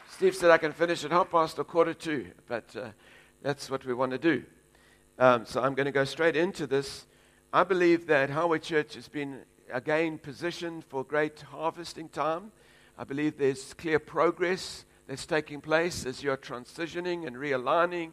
Steve 0.08 0.34
said 0.34 0.50
I 0.50 0.56
can 0.56 0.72
finish 0.72 1.04
at 1.04 1.10
half 1.10 1.30
past 1.30 1.58
or 1.58 1.64
quarter 1.64 1.92
two, 1.92 2.28
but 2.48 2.74
uh, 2.74 2.88
that's 3.42 3.68
what 3.70 3.84
we 3.84 3.92
want 3.92 4.12
to 4.12 4.18
do. 4.18 4.44
Um, 5.18 5.44
so 5.44 5.62
I'm 5.62 5.74
going 5.74 5.84
to 5.84 5.92
go 5.92 6.04
straight 6.04 6.36
into 6.36 6.66
this. 6.66 7.04
I 7.52 7.64
believe 7.64 8.06
that 8.06 8.30
Highway 8.30 8.60
Church 8.60 8.94
has 8.94 9.08
been 9.08 9.40
again 9.72 10.18
positioned 10.18 10.84
for 10.84 11.04
great 11.04 11.40
harvesting 11.40 12.08
time. 12.08 12.52
I 12.98 13.04
believe 13.04 13.38
there's 13.38 13.74
clear 13.74 13.98
progress 13.98 14.84
that's 15.06 15.26
taking 15.26 15.60
place 15.60 16.06
as 16.06 16.22
you're 16.22 16.36
transitioning 16.36 17.26
and 17.26 17.36
realigning 17.36 18.12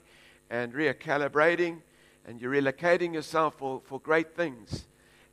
and 0.50 0.74
recalibrating 0.74 1.80
and 2.26 2.42
you're 2.42 2.54
relocating 2.54 3.14
yourself 3.14 3.56
for, 3.58 3.82
for 3.86 4.00
great 4.00 4.36
things. 4.36 4.88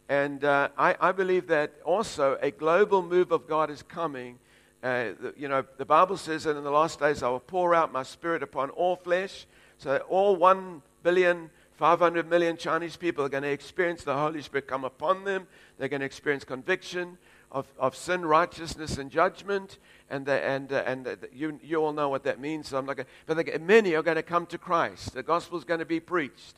And 0.08 0.44
uh, 0.44 0.68
I, 0.76 0.96
I 1.00 1.12
believe 1.12 1.46
that 1.48 1.74
also 1.84 2.38
a 2.42 2.50
global 2.50 3.02
move 3.02 3.32
of 3.32 3.46
God 3.46 3.70
is 3.70 3.82
coming 3.82 4.38
uh, 4.84 5.14
the, 5.18 5.32
you 5.38 5.48
know, 5.48 5.64
the 5.78 5.84
Bible 5.86 6.18
says 6.18 6.44
that 6.44 6.58
in 6.58 6.62
the 6.62 6.70
last 6.70 7.00
days 7.00 7.22
I 7.22 7.28
will 7.30 7.40
pour 7.40 7.74
out 7.74 7.90
my 7.90 8.02
spirit 8.02 8.42
upon 8.42 8.68
all 8.68 8.96
flesh. 8.96 9.46
So 9.78 9.96
all 10.10 10.36
1 10.36 10.82
billion, 11.02 11.48
500 11.76 12.28
million 12.28 12.56
Chinese 12.56 12.96
people 12.96 13.24
are 13.24 13.28
going 13.28 13.42
to 13.42 13.50
experience 13.50 14.04
the 14.04 14.16
Holy 14.16 14.42
Spirit 14.42 14.66
come 14.66 14.84
upon 14.84 15.24
them. 15.24 15.46
They're 15.78 15.88
going 15.88 16.00
to 16.00 16.06
experience 16.06 16.44
conviction 16.44 17.18
of, 17.50 17.66
of 17.78 17.96
sin, 17.96 18.24
righteousness, 18.24 18.98
and 18.98 19.10
judgment. 19.10 19.78
And, 20.10 20.26
the, 20.26 20.42
and, 20.44 20.72
uh, 20.72 20.84
and 20.86 21.04
the, 21.04 21.18
you, 21.32 21.58
you 21.62 21.76
all 21.76 21.92
know 21.92 22.08
what 22.08 22.24
that 22.24 22.40
means. 22.40 22.68
So 22.68 22.78
I'm 22.78 22.86
not 22.86 22.96
going, 22.96 23.06
but 23.26 23.36
the, 23.36 23.58
many 23.58 23.94
are 23.94 24.02
going 24.02 24.16
to 24.16 24.22
come 24.22 24.46
to 24.46 24.58
Christ. 24.58 25.14
The 25.14 25.22
gospel 25.22 25.58
is 25.58 25.64
going 25.64 25.80
to 25.80 25.86
be 25.86 26.00
preached 26.00 26.56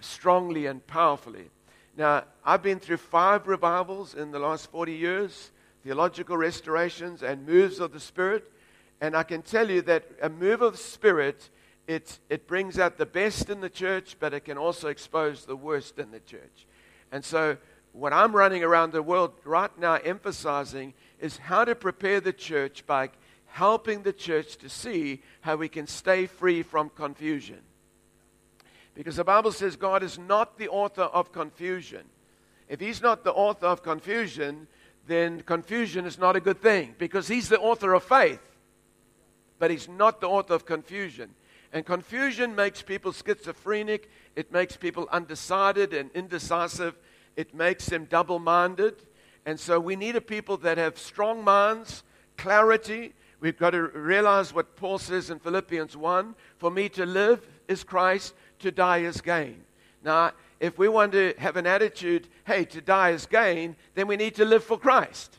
strongly 0.00 0.66
and 0.66 0.86
powerfully. 0.86 1.50
Now, 1.96 2.24
I've 2.44 2.62
been 2.62 2.78
through 2.78 2.98
five 2.98 3.46
revivals 3.46 4.14
in 4.14 4.30
the 4.30 4.38
last 4.38 4.70
40 4.70 4.92
years 4.92 5.50
theological 5.82 6.36
restorations, 6.36 7.22
and 7.22 7.46
moves 7.46 7.80
of 7.80 7.92
the 7.92 8.00
Spirit. 8.00 8.50
And 9.00 9.16
I 9.16 9.22
can 9.22 9.42
tell 9.42 9.70
you 9.70 9.82
that 9.82 10.04
a 10.20 10.28
move 10.28 10.62
of 10.62 10.72
the 10.72 10.78
Spirit, 10.78 11.48
it, 11.90 12.20
it 12.28 12.46
brings 12.46 12.78
out 12.78 12.98
the 12.98 13.06
best 13.06 13.50
in 13.50 13.60
the 13.60 13.68
church, 13.68 14.16
but 14.20 14.32
it 14.32 14.44
can 14.44 14.56
also 14.56 14.86
expose 14.86 15.44
the 15.44 15.56
worst 15.56 15.98
in 15.98 16.12
the 16.12 16.20
church. 16.20 16.66
And 17.10 17.24
so, 17.24 17.56
what 17.92 18.12
I'm 18.12 18.34
running 18.34 18.62
around 18.62 18.92
the 18.92 19.02
world 19.02 19.32
right 19.44 19.76
now 19.76 19.94
emphasizing 19.94 20.94
is 21.18 21.38
how 21.38 21.64
to 21.64 21.74
prepare 21.74 22.20
the 22.20 22.32
church 22.32 22.86
by 22.86 23.10
helping 23.46 24.04
the 24.04 24.12
church 24.12 24.56
to 24.58 24.68
see 24.68 25.20
how 25.40 25.56
we 25.56 25.68
can 25.68 25.88
stay 25.88 26.26
free 26.26 26.62
from 26.62 26.90
confusion. 26.90 27.58
Because 28.94 29.16
the 29.16 29.24
Bible 29.24 29.50
says 29.50 29.74
God 29.74 30.04
is 30.04 30.16
not 30.16 30.58
the 30.58 30.68
author 30.68 31.02
of 31.02 31.32
confusion. 31.32 32.04
If 32.68 32.78
He's 32.78 33.02
not 33.02 33.24
the 33.24 33.32
author 33.32 33.66
of 33.66 33.82
confusion, 33.82 34.68
then 35.08 35.40
confusion 35.40 36.06
is 36.06 36.18
not 36.18 36.36
a 36.36 36.40
good 36.40 36.62
thing 36.62 36.94
because 36.98 37.26
he's 37.26 37.48
the 37.48 37.58
author 37.58 37.94
of 37.94 38.04
faith, 38.04 38.40
but 39.58 39.72
he's 39.72 39.88
not 39.88 40.20
the 40.20 40.28
author 40.28 40.54
of 40.54 40.64
confusion. 40.64 41.34
And 41.72 41.86
confusion 41.86 42.54
makes 42.54 42.82
people 42.82 43.12
schizophrenic, 43.12 44.10
it 44.34 44.52
makes 44.52 44.76
people 44.76 45.08
undecided 45.12 45.94
and 45.94 46.10
indecisive, 46.14 46.98
it 47.36 47.54
makes 47.54 47.86
them 47.86 48.06
double 48.06 48.38
minded. 48.38 49.02
And 49.46 49.58
so 49.58 49.78
we 49.78 49.96
need 49.96 50.16
a 50.16 50.20
people 50.20 50.56
that 50.58 50.78
have 50.78 50.98
strong 50.98 51.44
minds, 51.44 52.02
clarity. 52.36 53.14
We've 53.40 53.56
got 53.56 53.70
to 53.70 53.82
realize 53.82 54.52
what 54.52 54.76
Paul 54.76 54.98
says 54.98 55.30
in 55.30 55.38
Philippians 55.38 55.96
1 55.96 56.34
For 56.58 56.70
me 56.70 56.88
to 56.90 57.06
live 57.06 57.46
is 57.68 57.84
Christ, 57.84 58.34
to 58.58 58.70
die 58.70 58.98
is 58.98 59.20
gain. 59.20 59.62
Now, 60.02 60.32
if 60.58 60.76
we 60.78 60.88
want 60.88 61.12
to 61.12 61.34
have 61.38 61.56
an 61.56 61.66
attitude, 61.66 62.28
hey, 62.44 62.64
to 62.66 62.80
die 62.80 63.10
is 63.10 63.26
gain, 63.26 63.76
then 63.94 64.06
we 64.06 64.16
need 64.16 64.34
to 64.34 64.44
live 64.44 64.62
for 64.64 64.78
Christ. 64.78 65.38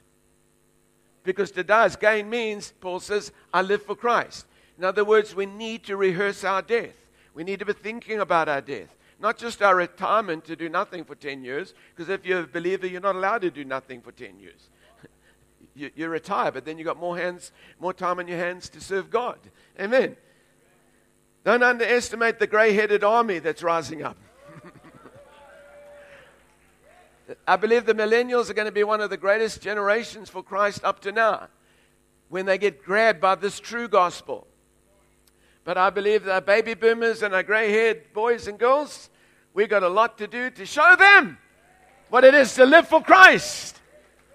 Because 1.23 1.51
to 1.51 1.63
die 1.63 1.85
is 1.85 1.95
gain 1.95 2.29
means, 2.29 2.73
Paul 2.81 2.99
says, 2.99 3.31
I 3.53 3.61
live 3.61 3.83
for 3.83 3.95
Christ. 3.95 4.47
In 4.81 4.85
other 4.85 5.05
words, 5.05 5.35
we 5.35 5.45
need 5.45 5.83
to 5.83 5.95
rehearse 5.95 6.43
our 6.43 6.63
death. 6.63 6.95
We 7.35 7.43
need 7.43 7.59
to 7.59 7.65
be 7.65 7.73
thinking 7.73 8.19
about 8.19 8.49
our 8.49 8.61
death. 8.61 8.97
Not 9.19 9.37
just 9.37 9.61
our 9.61 9.75
retirement 9.75 10.43
to 10.45 10.55
do 10.55 10.69
nothing 10.69 11.03
for 11.03 11.13
10 11.13 11.43
years, 11.43 11.75
because 11.95 12.09
if 12.09 12.25
you're 12.25 12.39
a 12.39 12.47
believer, 12.47 12.87
you're 12.87 12.99
not 12.99 13.15
allowed 13.15 13.43
to 13.43 13.51
do 13.51 13.63
nothing 13.63 14.01
for 14.01 14.11
10 14.11 14.39
years. 14.39 14.69
you, 15.75 15.91
you 15.93 16.07
retire, 16.07 16.51
but 16.51 16.65
then 16.65 16.79
you've 16.79 16.87
got 16.87 16.97
more 16.97 17.15
hands, 17.15 17.51
more 17.79 17.93
time 17.93 18.19
in 18.19 18.27
your 18.27 18.39
hands 18.39 18.69
to 18.69 18.81
serve 18.81 19.11
God. 19.11 19.37
Amen. 19.79 20.17
Don't 21.43 21.61
underestimate 21.61 22.39
the 22.39 22.47
gray 22.47 22.73
headed 22.73 23.03
army 23.03 23.37
that's 23.37 23.61
rising 23.61 24.01
up. 24.01 24.17
I 27.47 27.55
believe 27.55 27.85
the 27.85 27.93
millennials 27.93 28.49
are 28.49 28.55
going 28.55 28.65
to 28.65 28.71
be 28.71 28.83
one 28.83 28.99
of 28.99 29.11
the 29.11 29.17
greatest 29.17 29.61
generations 29.61 30.27
for 30.27 30.41
Christ 30.41 30.83
up 30.83 31.01
to 31.01 31.11
now 31.11 31.49
when 32.29 32.47
they 32.47 32.57
get 32.57 32.83
grabbed 32.83 33.21
by 33.21 33.35
this 33.35 33.59
true 33.59 33.87
gospel. 33.87 34.47
But 35.63 35.77
I 35.77 35.89
believe 35.89 36.23
that 36.25 36.33
our 36.33 36.41
baby 36.41 36.73
boomers 36.73 37.21
and 37.21 37.33
our 37.33 37.43
gray 37.43 37.71
haired 37.71 38.13
boys 38.13 38.47
and 38.47 38.57
girls, 38.57 39.09
we've 39.53 39.69
got 39.69 39.83
a 39.83 39.89
lot 39.89 40.17
to 40.17 40.27
do 40.27 40.49
to 40.51 40.65
show 40.65 40.95
them 40.97 41.37
what 42.09 42.23
it 42.23 42.33
is 42.33 42.53
to 42.55 42.65
live 42.65 42.87
for 42.87 43.01
Christ. 43.01 43.79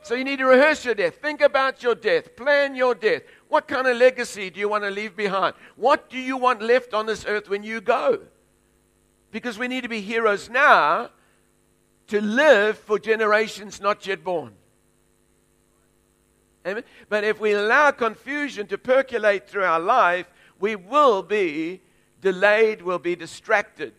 So 0.02 0.14
you 0.14 0.22
need 0.22 0.38
to 0.38 0.46
rehearse 0.46 0.84
your 0.84 0.94
death. 0.94 1.16
Think 1.16 1.40
about 1.40 1.82
your 1.82 1.96
death. 1.96 2.36
Plan 2.36 2.76
your 2.76 2.94
death. 2.94 3.22
What 3.48 3.66
kind 3.66 3.88
of 3.88 3.96
legacy 3.96 4.50
do 4.50 4.60
you 4.60 4.68
want 4.68 4.84
to 4.84 4.90
leave 4.90 5.16
behind? 5.16 5.56
What 5.74 6.08
do 6.08 6.18
you 6.18 6.36
want 6.36 6.62
left 6.62 6.94
on 6.94 7.06
this 7.06 7.24
earth 7.26 7.48
when 7.48 7.64
you 7.64 7.80
go? 7.80 8.20
Because 9.32 9.58
we 9.58 9.66
need 9.66 9.82
to 9.82 9.88
be 9.88 10.00
heroes 10.00 10.48
now 10.48 11.10
to 12.06 12.20
live 12.20 12.78
for 12.78 13.00
generations 13.00 13.80
not 13.80 14.06
yet 14.06 14.22
born. 14.22 14.52
Amen. 16.64 16.84
But 17.08 17.24
if 17.24 17.40
we 17.40 17.52
allow 17.52 17.90
confusion 17.90 18.66
to 18.68 18.78
percolate 18.78 19.48
through 19.48 19.64
our 19.64 19.80
life, 19.80 20.26
we 20.61 20.77
will 20.77 21.23
be 21.23 21.81
delayed, 22.21 22.83
we'll 22.83 22.99
be 22.99 23.16
distracted, 23.16 23.92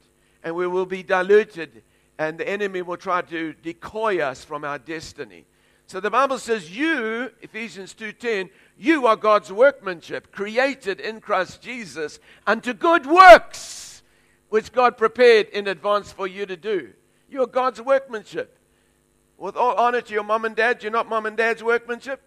and 0.43 0.55
we 0.55 0.67
will 0.67 0.85
be 0.85 1.03
diluted, 1.03 1.83
and 2.17 2.37
the 2.37 2.47
enemy 2.47 2.81
will 2.81 2.97
try 2.97 3.21
to 3.21 3.53
decoy 3.61 4.19
us 4.19 4.43
from 4.43 4.63
our 4.63 4.79
destiny. 4.79 5.45
So 5.87 6.01
the 6.01 6.09
Bible 6.09 6.37
says, 6.37 6.75
You, 6.75 7.31
Ephesians 7.41 7.93
2:10, 7.93 8.49
you 8.77 9.07
are 9.07 9.15
God's 9.15 9.51
workmanship, 9.51 10.31
created 10.31 10.99
in 10.99 11.21
Christ 11.21 11.61
Jesus 11.61 12.19
unto 12.45 12.73
good 12.73 13.05
works, 13.05 14.03
which 14.49 14.73
God 14.73 14.97
prepared 14.97 15.47
in 15.49 15.67
advance 15.67 16.11
for 16.11 16.27
you 16.27 16.45
to 16.45 16.57
do. 16.57 16.93
You're 17.29 17.47
God's 17.47 17.81
workmanship. 17.81 18.57
With 19.37 19.55
all 19.55 19.75
honor 19.75 20.01
to 20.01 20.13
your 20.13 20.23
mom 20.23 20.45
and 20.45 20.55
dad, 20.55 20.81
you're 20.81 20.91
not 20.91 21.07
mom 21.07 21.25
and 21.25 21.37
dad's 21.37 21.63
workmanship. 21.63 22.21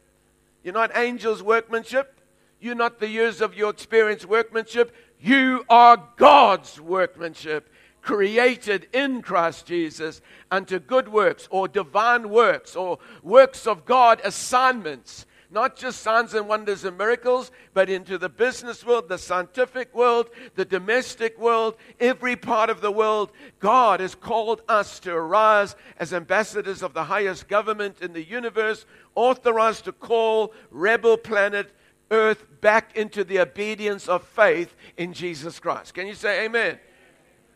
You're 0.63 0.75
not 0.75 0.97
angels' 0.97 1.43
workmanship. 1.43 2.20
You're 2.61 2.75
not 2.75 3.01
the 3.01 3.09
years 3.09 3.41
of 3.41 3.55
your 3.55 3.71
experience 3.71 4.27
workmanship. 4.27 4.95
You 5.19 5.65
are 5.69 6.03
God's 6.17 6.81
workmanship, 6.81 7.71
created 8.03 8.89
in 8.93 9.23
Christ 9.23 9.67
Jesus 9.67 10.21
unto 10.51 10.79
good 10.79 11.09
works 11.09 11.49
or 11.51 11.69
divine 11.69 12.29
works 12.29 12.77
or 12.77 12.99
works 13.23 13.67
of 13.67 13.85
God 13.85 14.21
assignments 14.25 15.27
not 15.51 15.77
just 15.77 16.01
signs 16.01 16.33
and 16.35 16.47
wonders 16.47 16.85
and 16.85 16.97
miracles, 16.97 17.51
but 17.75 17.91
into 17.91 18.17
the 18.19 18.29
business 18.29 18.87
world, 18.87 19.09
the 19.09 19.19
scientific 19.19 19.93
world, 19.95 20.31
the 20.55 20.65
domestic 20.65 21.39
world, 21.39 21.75
every 21.99 22.37
part 22.37 22.71
of 22.71 22.81
the 22.81 22.93
world. 22.93 23.33
God 23.59 23.99
has 23.99 24.15
called 24.15 24.63
us 24.69 25.01
to 25.01 25.13
arise 25.13 25.75
as 25.99 26.15
ambassadors 26.15 26.83
of 26.83 26.95
the 26.95 27.05
highest 27.05 27.49
government 27.49 28.01
in 28.01 28.13
the 28.13 28.23
universe, 28.23 28.87
authorized 29.17 29.87
to 29.87 29.93
call 29.93 30.55
rebel 30.71 31.17
planet 31.17 31.73
Earth 32.11 32.45
back 32.61 32.97
into 32.97 33.25
the 33.25 33.39
obedience 33.41 34.09
of 34.09 34.25
faith 34.25 34.75
in 34.97 35.13
Jesus 35.13 35.61
Christ. 35.61 35.95
Can 35.95 36.07
you 36.07 36.15
say 36.15 36.45
amen? 36.45 36.79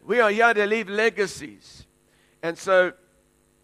We 0.04 0.20
are 0.20 0.30
here 0.30 0.54
to 0.54 0.66
leave 0.66 0.88
legacies. 0.88 1.86
And 2.42 2.56
so, 2.58 2.92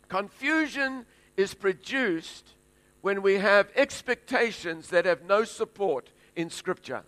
confusion 0.09 1.07
is 1.37 1.55
produced 1.55 2.55
when 3.03 3.23
we 3.23 3.39
have 3.39 3.71
expectations 3.77 4.89
that 4.89 5.05
have 5.05 5.23
no 5.23 5.45
support 5.45 6.11
in 6.35 6.51
Scripture. 6.51 7.03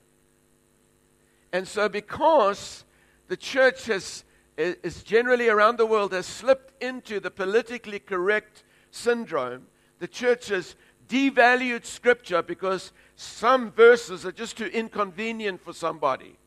And 1.52 1.66
so, 1.66 1.88
because 1.88 2.84
the 3.28 3.36
church 3.36 3.86
has, 3.86 4.24
is 4.56 5.02
generally 5.02 5.48
around 5.48 5.78
the 5.78 5.86
world 5.86 6.12
has 6.12 6.26
slipped 6.26 6.82
into 6.82 7.20
the 7.20 7.30
politically 7.30 7.98
correct 7.98 8.64
syndrome, 8.90 9.66
the 9.98 10.08
church 10.08 10.48
has 10.48 10.76
devalued 11.08 11.84
Scripture 11.84 12.42
because 12.42 12.92
some 13.16 13.70
verses 13.70 14.24
are 14.26 14.32
just 14.32 14.56
too 14.56 14.66
inconvenient 14.66 15.60
for 15.62 15.72
somebody. 15.72 16.38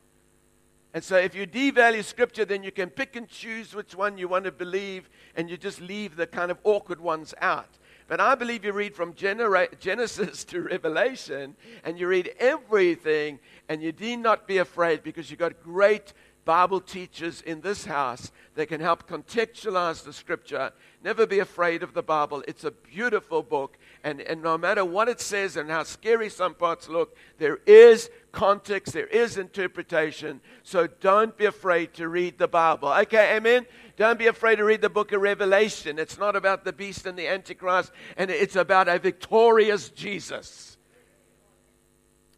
And 0.93 1.03
so, 1.03 1.17
if 1.17 1.35
you 1.35 1.45
devalue 1.45 2.03
Scripture, 2.03 2.45
then 2.45 2.63
you 2.63 2.71
can 2.71 2.89
pick 2.89 3.15
and 3.15 3.27
choose 3.27 3.75
which 3.75 3.95
one 3.95 4.17
you 4.17 4.27
want 4.27 4.45
to 4.45 4.51
believe, 4.51 5.09
and 5.35 5.49
you 5.49 5.57
just 5.57 5.81
leave 5.81 6.15
the 6.15 6.25
kind 6.25 6.51
of 6.51 6.57
awkward 6.63 7.01
ones 7.01 7.33
out. 7.41 7.77
But 8.07 8.21
I 8.21 8.35
believe 8.35 8.63
you 8.63 8.71
read 8.71 8.95
from 8.95 9.13
Genera- 9.13 9.75
Genesis 9.79 10.43
to 10.45 10.61
Revelation, 10.61 11.55
and 11.83 11.99
you 11.99 12.07
read 12.07 12.33
everything, 12.39 13.39
and 13.67 13.81
you 13.81 13.91
need 13.91 14.17
not 14.17 14.47
be 14.47 14.59
afraid 14.59 15.03
because 15.03 15.29
you've 15.29 15.39
got 15.39 15.61
great 15.61 16.13
Bible 16.45 16.79
teachers 16.79 17.41
in 17.41 17.61
this 17.61 17.85
house 17.85 18.31
that 18.53 18.67
can 18.67 18.79
help 18.79 19.07
contextualize 19.09 20.03
the 20.03 20.13
scripture. 20.13 20.71
Never 21.03 21.25
be 21.25 21.39
afraid 21.39 21.81
of 21.81 21.93
the 21.93 22.03
Bible. 22.03 22.43
It's 22.47 22.63
a 22.63 22.71
beautiful 22.71 23.41
book. 23.41 23.77
And, 24.05 24.21
and 24.21 24.43
no 24.43 24.55
matter 24.55 24.85
what 24.85 25.09
it 25.09 25.19
says 25.19 25.57
and 25.57 25.67
how 25.67 25.81
scary 25.81 26.29
some 26.29 26.53
parts 26.53 26.87
look, 26.87 27.17
there 27.39 27.57
is 27.65 28.11
context, 28.31 28.93
there 28.93 29.07
is 29.07 29.35
interpretation. 29.35 30.41
So 30.61 30.85
don't 30.85 31.35
be 31.35 31.45
afraid 31.45 31.95
to 31.95 32.07
read 32.07 32.37
the 32.37 32.47
Bible. 32.47 32.89
Okay, 32.89 33.35
amen? 33.35 33.65
Don't 33.97 34.19
be 34.19 34.27
afraid 34.27 34.57
to 34.57 34.63
read 34.63 34.81
the 34.81 34.91
book 34.91 35.11
of 35.11 35.21
Revelation. 35.21 35.97
It's 35.97 36.19
not 36.19 36.35
about 36.35 36.65
the 36.65 36.71
beast 36.71 37.07
and 37.07 37.17
the 37.17 37.27
Antichrist, 37.27 37.91
and 38.15 38.29
it's 38.29 38.55
about 38.55 38.87
a 38.87 38.99
victorious 38.99 39.89
Jesus. 39.89 40.77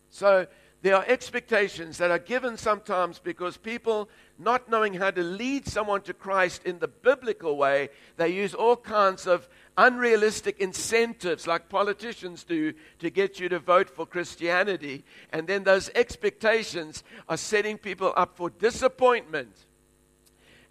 So 0.10 0.48
there 0.84 0.96
are 0.96 1.06
expectations 1.08 1.98
that 1.98 2.12
are 2.12 2.20
given 2.20 2.56
sometimes 2.56 3.18
because 3.18 3.58
people, 3.58 4.10
not 4.38 4.70
knowing 4.70 4.94
how 4.94 5.10
to 5.10 5.24
lead 5.24 5.68
someone 5.68 6.02
to 6.02 6.14
Christ 6.14 6.64
in 6.66 6.78
the 6.78 6.88
biblical 6.88 7.58
way, 7.58 7.90
they 8.18 8.30
use 8.30 8.54
all 8.54 8.76
kinds 8.76 9.26
of 9.26 9.50
unrealistic 9.76 10.60
incentives 10.60 11.48
like 11.48 11.68
politicians 11.68 12.44
do 12.44 12.74
to 13.00 13.10
get 13.10 13.40
you 13.40 13.50
to 13.50 13.60
vote 13.60 13.90
for 13.90 14.06
Christianity. 14.06 15.04
And 15.34 15.48
then 15.48 15.64
those 15.64 15.90
expectations 15.96 17.04
are 17.28 17.38
setting 17.38 17.80
people 17.80 18.14
up 18.16 18.38
for 18.38 18.52
disappointment. 18.52 19.56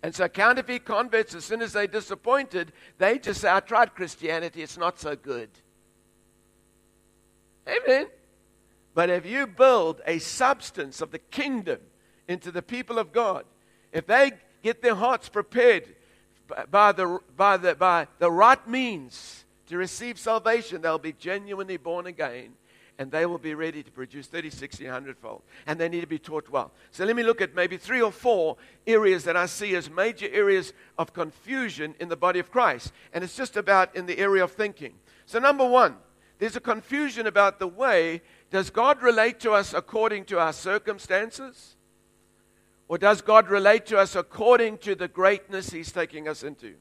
And 0.05 0.15
so, 0.15 0.29
counterfeit 0.29 0.85
converts, 0.85 1.35
as 1.35 1.45
soon 1.45 1.63
as 1.63 1.73
they're 1.73 1.89
disappointed, 1.89 2.73
they 2.99 3.19
just 3.19 3.41
say, 3.41 3.51
I 3.51 3.59
tried 3.59 3.95
Christianity, 3.97 4.63
it's 4.63 4.79
not 4.79 5.01
so 5.01 5.17
good. 5.17 5.51
Amen. 7.67 8.07
But 8.97 9.11
if 9.11 9.27
you 9.27 9.47
build 9.47 10.01
a 10.07 10.19
substance 10.21 11.03
of 11.03 11.11
the 11.11 11.19
kingdom 11.19 11.81
into 12.27 12.51
the 12.51 12.63
people 12.63 12.99
of 12.99 13.13
God, 13.13 13.45
if 13.93 14.07
they 14.07 14.33
get 14.63 14.81
their 14.81 14.95
hearts 14.95 15.29
prepared 15.29 15.95
by 16.71 16.93
the, 16.93 17.19
by 17.37 17.59
the, 17.59 17.75
by 17.75 18.09
the 18.19 18.33
right 18.33 18.67
means 18.67 19.45
to 19.67 19.77
receive 19.77 20.19
salvation, 20.19 20.81
they'll 20.81 20.97
be 20.97 21.13
genuinely 21.13 21.77
born 21.77 22.07
again 22.07 22.55
and 22.99 23.11
they 23.11 23.27
will 23.27 23.37
be 23.37 23.55
ready 23.55 23.83
to 23.83 23.91
produce 23.91 24.29
30, 24.29 24.49
60, 24.49 24.85
100 24.85 25.19
fold. 25.19 25.43
And 25.67 25.79
they 25.79 25.91
need 25.91 26.01
to 26.01 26.07
be 26.07 26.19
taught 26.19 26.49
well. 26.49 26.73
So 26.91 27.05
let 27.05 27.17
me 27.17 27.23
look 27.23 27.43
at 27.43 27.55
maybe 27.55 27.77
three 27.77 28.01
or 28.01 28.11
four 28.11 28.57
areas 28.87 29.25
that 29.25 29.37
I 29.37 29.45
see 29.45 29.77
as 29.77 29.91
major 29.91 30.29
areas 30.33 30.73
of 30.97 31.13
confusion 31.13 31.95
in 32.01 32.09
the 32.09 32.17
body 32.17 32.39
of 32.39 32.51
Christ. 32.51 32.93
And 33.13 33.23
it's 33.23 33.37
just 33.37 33.59
about 33.59 33.95
in 33.95 34.07
the 34.07 34.17
area 34.17 34.43
of 34.43 34.53
thinking. 34.53 34.95
So, 35.27 35.39
number 35.39 35.67
one, 35.67 35.97
there's 36.39 36.57
a 36.57 36.61
confusion 36.61 37.27
about 37.27 37.59
the 37.59 37.67
way 37.67 38.23
does 38.51 38.71
God 38.71 39.03
relate 39.03 39.41
to 39.41 39.53
us 39.53 39.75
according 39.75 40.27
to 40.27 40.39
our 40.39 40.53
circumstances? 40.53 41.77
Or 42.89 42.99
does 42.99 43.21
God 43.21 43.49
relate 43.49 43.87
to 43.87 43.99
us 43.99 44.15
according 44.15 44.79
to 44.79 44.95
the 44.95 45.09
greatness 45.09 45.71
He's 45.71 45.91
taking 45.91 46.29
us 46.29 46.43
into? 46.43 46.75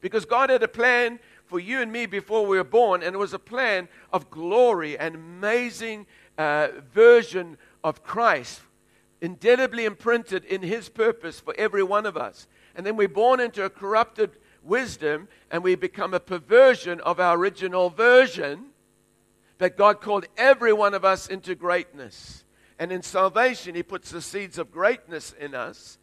Because 0.00 0.24
God 0.24 0.50
had 0.50 0.62
a 0.62 0.68
plan 0.68 1.20
for 1.46 1.60
you 1.60 1.80
and 1.80 1.92
me 1.92 2.06
before 2.06 2.44
we 2.44 2.56
were 2.56 2.64
born, 2.64 3.02
and 3.02 3.14
it 3.14 3.18
was 3.18 3.32
a 3.32 3.38
plan 3.38 3.88
of 4.12 4.30
glory 4.30 4.98
and 4.98 5.14
amazing 5.14 6.06
uh, 6.36 6.68
version 6.92 7.56
of 7.84 8.02
Christ, 8.02 8.60
indelibly 9.20 9.84
imprinted 9.84 10.44
in 10.44 10.62
His 10.62 10.88
purpose 10.88 11.38
for 11.38 11.54
every 11.56 11.84
one 11.84 12.06
of 12.06 12.16
us. 12.16 12.48
And 12.74 12.84
then 12.84 12.96
we're 12.96 13.08
born 13.08 13.38
into 13.38 13.64
a 13.64 13.70
corrupted 13.70 14.32
wisdom, 14.64 15.28
and 15.50 15.62
we 15.62 15.76
become 15.76 16.12
a 16.12 16.20
perversion 16.20 17.00
of 17.02 17.20
our 17.20 17.36
original 17.36 17.88
version 17.88 18.66
that 19.58 19.76
God 19.76 20.00
called 20.00 20.26
every 20.36 20.72
one 20.72 20.94
of 20.94 21.04
us 21.04 21.26
into 21.28 21.54
greatness. 21.54 22.44
And 22.78 22.90
in 22.90 23.02
salvation, 23.02 23.74
He 23.74 23.82
puts 23.82 24.10
the 24.10 24.20
seeds 24.20 24.58
of 24.58 24.72
greatness 24.72 25.32
in 25.38 25.54
us. 25.54 25.98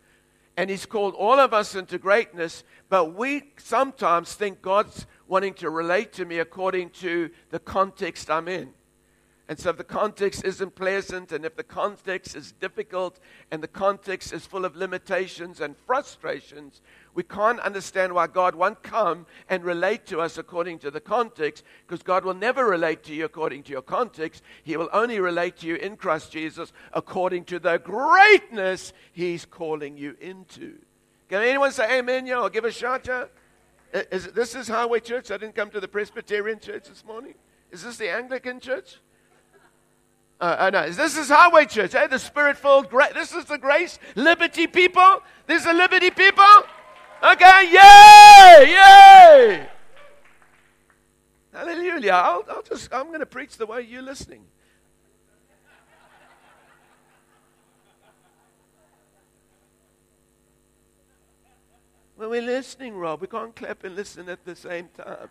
And 0.57 0.69
He's 0.69 0.85
called 0.85 1.15
all 1.15 1.39
of 1.39 1.53
us 1.53 1.75
into 1.75 1.97
greatness, 1.97 2.63
but 2.89 3.15
we 3.15 3.43
sometimes 3.57 4.33
think 4.33 4.61
God's 4.61 5.05
wanting 5.27 5.53
to 5.55 5.69
relate 5.69 6.13
to 6.13 6.25
me 6.25 6.39
according 6.39 6.89
to 6.91 7.29
the 7.49 7.59
context 7.59 8.29
I'm 8.29 8.47
in. 8.47 8.73
And 9.47 9.59
so, 9.59 9.71
if 9.71 9.77
the 9.77 9.83
context 9.83 10.45
isn't 10.45 10.75
pleasant, 10.75 11.33
and 11.33 11.43
if 11.43 11.57
the 11.57 11.63
context 11.63 12.37
is 12.37 12.53
difficult, 12.53 13.19
and 13.51 13.61
the 13.61 13.67
context 13.67 14.31
is 14.31 14.45
full 14.45 14.63
of 14.63 14.77
limitations 14.77 15.59
and 15.59 15.75
frustrations, 15.85 16.79
we 17.13 17.23
can't 17.23 17.59
understand 17.59 18.13
why 18.13 18.27
God 18.27 18.55
won't 18.55 18.81
come 18.83 19.25
and 19.49 19.63
relate 19.63 20.05
to 20.07 20.19
us 20.21 20.37
according 20.37 20.79
to 20.79 20.91
the 20.91 21.01
context, 21.01 21.63
because 21.85 22.03
God 22.03 22.23
will 22.23 22.33
never 22.33 22.65
relate 22.65 23.03
to 23.03 23.13
you 23.13 23.25
according 23.25 23.63
to 23.63 23.71
your 23.71 23.81
context. 23.81 24.43
He 24.63 24.77
will 24.77 24.89
only 24.93 25.19
relate 25.19 25.57
to 25.57 25.67
you 25.67 25.75
in 25.75 25.97
Christ 25.97 26.31
Jesus 26.31 26.71
according 26.93 27.45
to 27.45 27.59
the 27.59 27.77
greatness 27.77 28.93
He's 29.11 29.45
calling 29.45 29.97
you 29.97 30.15
into. 30.21 30.75
Can 31.29 31.41
anyone 31.41 31.71
say 31.71 31.99
amen, 31.99 32.25
yo, 32.25 32.43
or 32.43 32.49
give 32.49 32.65
a 32.65 32.71
shout, 32.71 33.07
yo? 33.07 33.27
Is, 33.93 34.27
this 34.27 34.55
is 34.55 34.69
Highway 34.69 35.01
Church. 35.01 35.31
I 35.31 35.37
didn't 35.37 35.55
come 35.55 35.69
to 35.71 35.81
the 35.81 35.87
Presbyterian 35.87 36.59
Church 36.59 36.85
this 36.87 37.03
morning. 37.05 37.33
Is 37.71 37.83
this 37.83 37.97
the 37.97 38.09
Anglican 38.09 38.59
Church? 38.59 38.99
Uh, 40.39 40.55
uh, 40.57 40.69
no, 40.71 40.81
is 40.83 40.97
this 40.97 41.17
is 41.17 41.29
Highway 41.29 41.65
Church. 41.65 41.91
Hey, 41.91 42.07
the 42.07 42.17
spirit 42.17 42.57
filled, 42.57 42.89
gra- 42.89 43.13
this 43.13 43.33
is 43.33 43.45
the 43.45 43.57
grace, 43.57 43.99
liberty 44.15 44.65
people. 44.65 45.21
This 45.45 45.59
is 45.59 45.67
the 45.67 45.73
liberty 45.73 46.09
people. 46.09 46.43
Okay, 47.23 47.69
yay, 47.71 48.71
yay. 48.71 49.67
Hallelujah. 51.53 52.11
I'll, 52.13 52.43
I'll 52.49 52.63
just, 52.63 52.91
I'm 52.91 53.07
going 53.07 53.19
to 53.19 53.27
preach 53.27 53.57
the 53.57 53.67
way 53.67 53.81
you're 53.81 54.01
listening. 54.01 54.43
When 62.15 62.29
we're 62.29 62.41
listening, 62.41 62.95
Rob, 62.95 63.21
we 63.21 63.27
can't 63.27 63.55
clap 63.55 63.83
and 63.83 63.95
listen 63.95 64.27
at 64.27 64.43
the 64.43 64.55
same 64.55 64.89
time. 64.89 65.29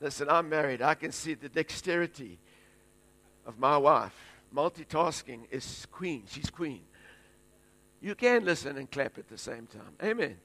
Listen, 0.00 0.28
I'm 0.28 0.48
married. 0.48 0.82
I 0.82 0.94
can 0.94 1.12
see 1.12 1.34
the 1.34 1.48
dexterity 1.48 2.38
of 3.46 3.58
my 3.58 3.78
wife. 3.78 4.14
Multitasking 4.54 5.40
is 5.50 5.86
queen. 5.90 6.24
She's 6.26 6.50
queen. 6.50 6.80
You 8.00 8.14
can 8.14 8.44
listen 8.44 8.76
and 8.76 8.90
clap 8.90 9.18
at 9.18 9.28
the 9.28 9.38
same 9.38 9.66
time. 9.66 9.94
Amen. 10.02 10.36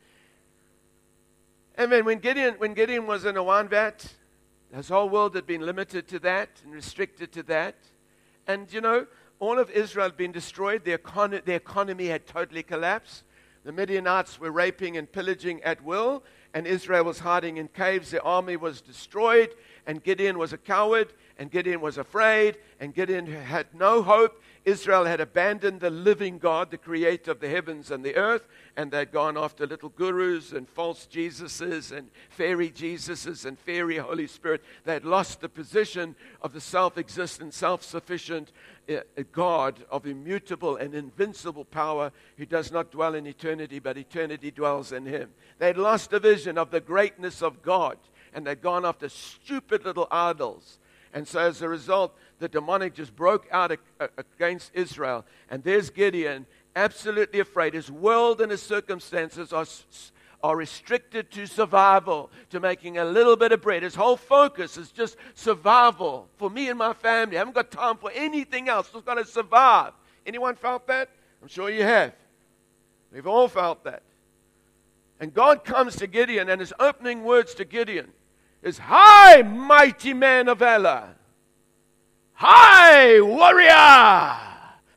Amen. 1.80 2.06
When 2.06 2.20
Gideon, 2.20 2.54
when 2.60 2.76
Gideon 2.76 3.08
was 3.08 3.26
in 3.26 3.36
a 3.36 3.42
wine 3.42 3.68
vat, 3.68 4.06
his 4.76 4.90
whole 4.90 5.10
world 5.10 5.34
had 5.34 5.48
been 5.48 5.62
limited 5.62 6.08
to 6.10 6.20
that 6.20 6.50
and 6.64 6.72
restricted 6.72 7.32
to 7.32 7.42
that. 7.44 7.76
And, 8.46 8.72
you 8.72 8.80
know, 8.80 9.08
all 9.40 9.58
of 9.58 9.72
Israel 9.72 10.06
had 10.06 10.16
been 10.16 10.32
destroyed. 10.32 10.86
The, 10.86 11.00
econ- 11.00 11.44
the 11.44 11.56
economy 11.56 12.08
had 12.08 12.28
totally 12.28 12.62
collapsed. 12.62 13.24
The 13.64 13.72
Midianites 13.72 14.40
were 14.40 14.52
raping 14.52 14.98
and 14.98 15.12
pillaging 15.12 15.64
at 15.64 15.84
will, 15.84 16.24
and 16.54 16.68
Israel 16.68 17.06
was 17.06 17.20
hiding 17.20 17.58
in 17.58 17.70
caves. 17.70 18.12
The 18.12 18.22
army 18.22 18.56
was 18.56 18.80
destroyed, 18.80 19.56
and 19.88 20.04
Gideon 20.04 20.38
was 20.38 20.54
a 20.54 20.60
coward, 20.60 21.14
and 21.38 21.50
Gideon 21.50 21.82
was 21.82 21.98
afraid, 21.98 22.58
and 22.80 22.94
Gideon 22.94 23.26
had 23.26 23.68
no 23.74 24.04
hope. 24.04 24.42
Israel 24.66 25.04
had 25.04 25.20
abandoned 25.20 25.82
the 25.82 25.90
living 25.90 26.38
God, 26.38 26.72
the 26.72 26.78
creator 26.78 27.32
of 27.32 27.40
the 27.42 27.50
heavens 27.50 27.92
and 27.92 28.04
the 28.04 28.16
earth, 28.16 28.48
and 28.78 28.92
they'd 28.92 29.12
gone 29.12 29.38
after 29.38 29.68
little 29.68 29.90
gurus 29.90 30.54
and 30.54 30.70
false 30.70 31.06
Jesuses 31.12 31.92
and 31.92 32.10
fairy 32.30 32.70
Jesuses 32.70 33.46
and 33.46 33.60
fairy 33.60 33.98
Holy 33.98 34.28
Spirit. 34.28 34.64
They 34.86 34.94
had 34.94 35.06
lost 35.06 35.42
the 35.42 35.50
position 35.50 36.16
of 36.42 36.54
the 36.54 36.62
self 36.62 36.98
existent, 36.98 37.54
self 37.54 37.84
sufficient 37.84 38.52
uh, 38.90 39.00
God 39.32 39.84
of 39.90 40.06
immutable 40.06 40.78
and 40.78 40.94
invincible 40.96 41.66
power 41.66 42.12
who 42.38 42.46
does 42.46 42.72
not 42.72 42.92
dwell 42.92 43.16
in 43.16 43.28
eternity, 43.28 43.80
but 43.80 43.98
eternity 43.98 44.52
dwells 44.52 44.92
in 44.92 45.06
him. 45.06 45.32
They 45.60 45.68
had 45.68 45.78
lost 45.78 46.10
the 46.10 46.20
vision 46.20 46.58
of 46.58 46.72
the 46.72 46.82
greatness 46.82 47.42
of 47.42 47.62
God, 47.62 47.98
and 48.34 48.48
they'd 48.48 48.62
gone 48.62 48.86
after 48.86 49.10
stupid 49.10 49.84
little 49.84 50.08
idols. 50.10 50.80
And 51.14 51.28
so, 51.28 51.40
as 51.40 51.62
a 51.62 51.70
result, 51.70 52.18
the 52.40 52.50
demonic 52.50 52.96
just 52.96 53.16
broke 53.16 53.48
out 53.52 53.78
against 54.18 54.72
Israel. 54.74 55.26
And 55.50 55.64
there's 55.64 55.92
Gideon 55.92 56.48
absolutely 56.76 57.40
afraid. 57.40 57.76
His 57.76 57.92
world 57.92 58.42
and 58.42 58.50
his 58.50 58.64
circumstances 58.64 59.54
are, 59.54 59.68
are 60.42 60.58
restricted 60.58 61.30
to 61.32 61.46
survival, 61.46 62.32
to 62.50 62.60
making 62.60 62.98
a 62.98 63.06
little 63.06 63.36
bit 63.36 63.52
of 63.52 63.62
bread. 63.62 63.84
His 63.84 63.94
whole 63.94 64.18
focus 64.18 64.76
is 64.76 64.92
just 64.92 65.16
survival 65.36 66.28
for 66.38 66.50
me 66.50 66.70
and 66.70 66.80
my 66.80 66.94
family. 66.94 67.38
I 67.38 67.40
haven't 67.40 67.56
got 67.56 67.70
time 67.70 67.98
for 67.98 68.12
anything 68.12 68.68
else. 68.68 68.90
Just 68.92 69.06
got 69.06 69.16
to 69.16 69.26
survive. 69.26 69.94
Anyone 70.26 70.56
felt 70.56 70.88
that? 70.88 71.10
I'm 71.44 71.48
sure 71.48 71.70
you 71.70 71.84
have. 71.84 72.14
We've 73.12 73.28
all 73.28 73.48
felt 73.48 73.84
that. 73.84 74.02
And 75.20 75.32
God 75.32 75.64
comes 75.64 75.96
to 75.98 76.08
Gideon, 76.08 76.50
and 76.50 76.60
his 76.60 76.74
opening 76.80 77.24
words 77.24 77.54
to 77.56 77.66
Gideon 77.66 78.12
is, 78.64 78.78
Hi, 78.80 79.42
mighty 79.42 80.14
man 80.14 80.48
of 80.48 80.60
valor. 80.60 81.10
Hi, 82.34 83.22
warrior. 83.22 84.40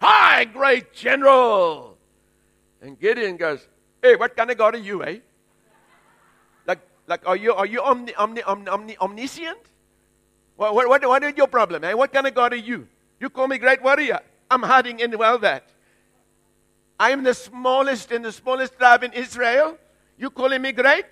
Hi, 0.00 0.44
great 0.44 0.92
general. 0.92 1.98
And 2.80 2.98
Gideon 2.98 3.36
goes, 3.36 3.66
Hey, 4.02 4.16
what 4.16 4.36
kind 4.36 4.50
of 4.50 4.58
God 4.58 4.74
are 4.74 4.78
you, 4.78 5.02
eh? 5.04 5.18
Like, 6.66 6.80
like 7.06 7.26
are 7.26 7.36
you, 7.36 7.52
are 7.54 7.66
you 7.66 7.82
omni, 7.82 8.14
omni, 8.14 8.42
omni, 8.42 8.68
omni, 8.68 8.96
omniscient? 8.98 9.58
What, 10.56 10.74
what, 10.74 11.06
what 11.06 11.22
is 11.24 11.36
your 11.36 11.48
problem, 11.48 11.84
eh? 11.84 11.92
What 11.92 12.12
kind 12.12 12.26
of 12.26 12.34
God 12.34 12.52
are 12.52 12.56
you? 12.56 12.88
You 13.20 13.30
call 13.30 13.48
me 13.48 13.58
great 13.58 13.82
warrior. 13.82 14.20
I'm 14.50 14.62
hiding 14.62 15.00
in 15.00 15.16
well 15.18 15.38
that. 15.38 15.70
I 16.98 17.10
am 17.10 17.24
the 17.24 17.34
smallest 17.34 18.12
in 18.12 18.22
the 18.22 18.32
smallest 18.32 18.78
tribe 18.78 19.02
in 19.02 19.12
Israel. 19.12 19.76
You 20.16 20.30
calling 20.30 20.62
me 20.62 20.72
great? 20.72 21.06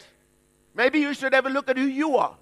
Maybe 0.75 1.01
you 1.01 1.13
should 1.15 1.35
have 1.35 1.47
a 1.47 1.51
look 1.51 1.69
at 1.69 1.77
who 1.77 1.85
you 1.85 2.17
are. 2.17 2.37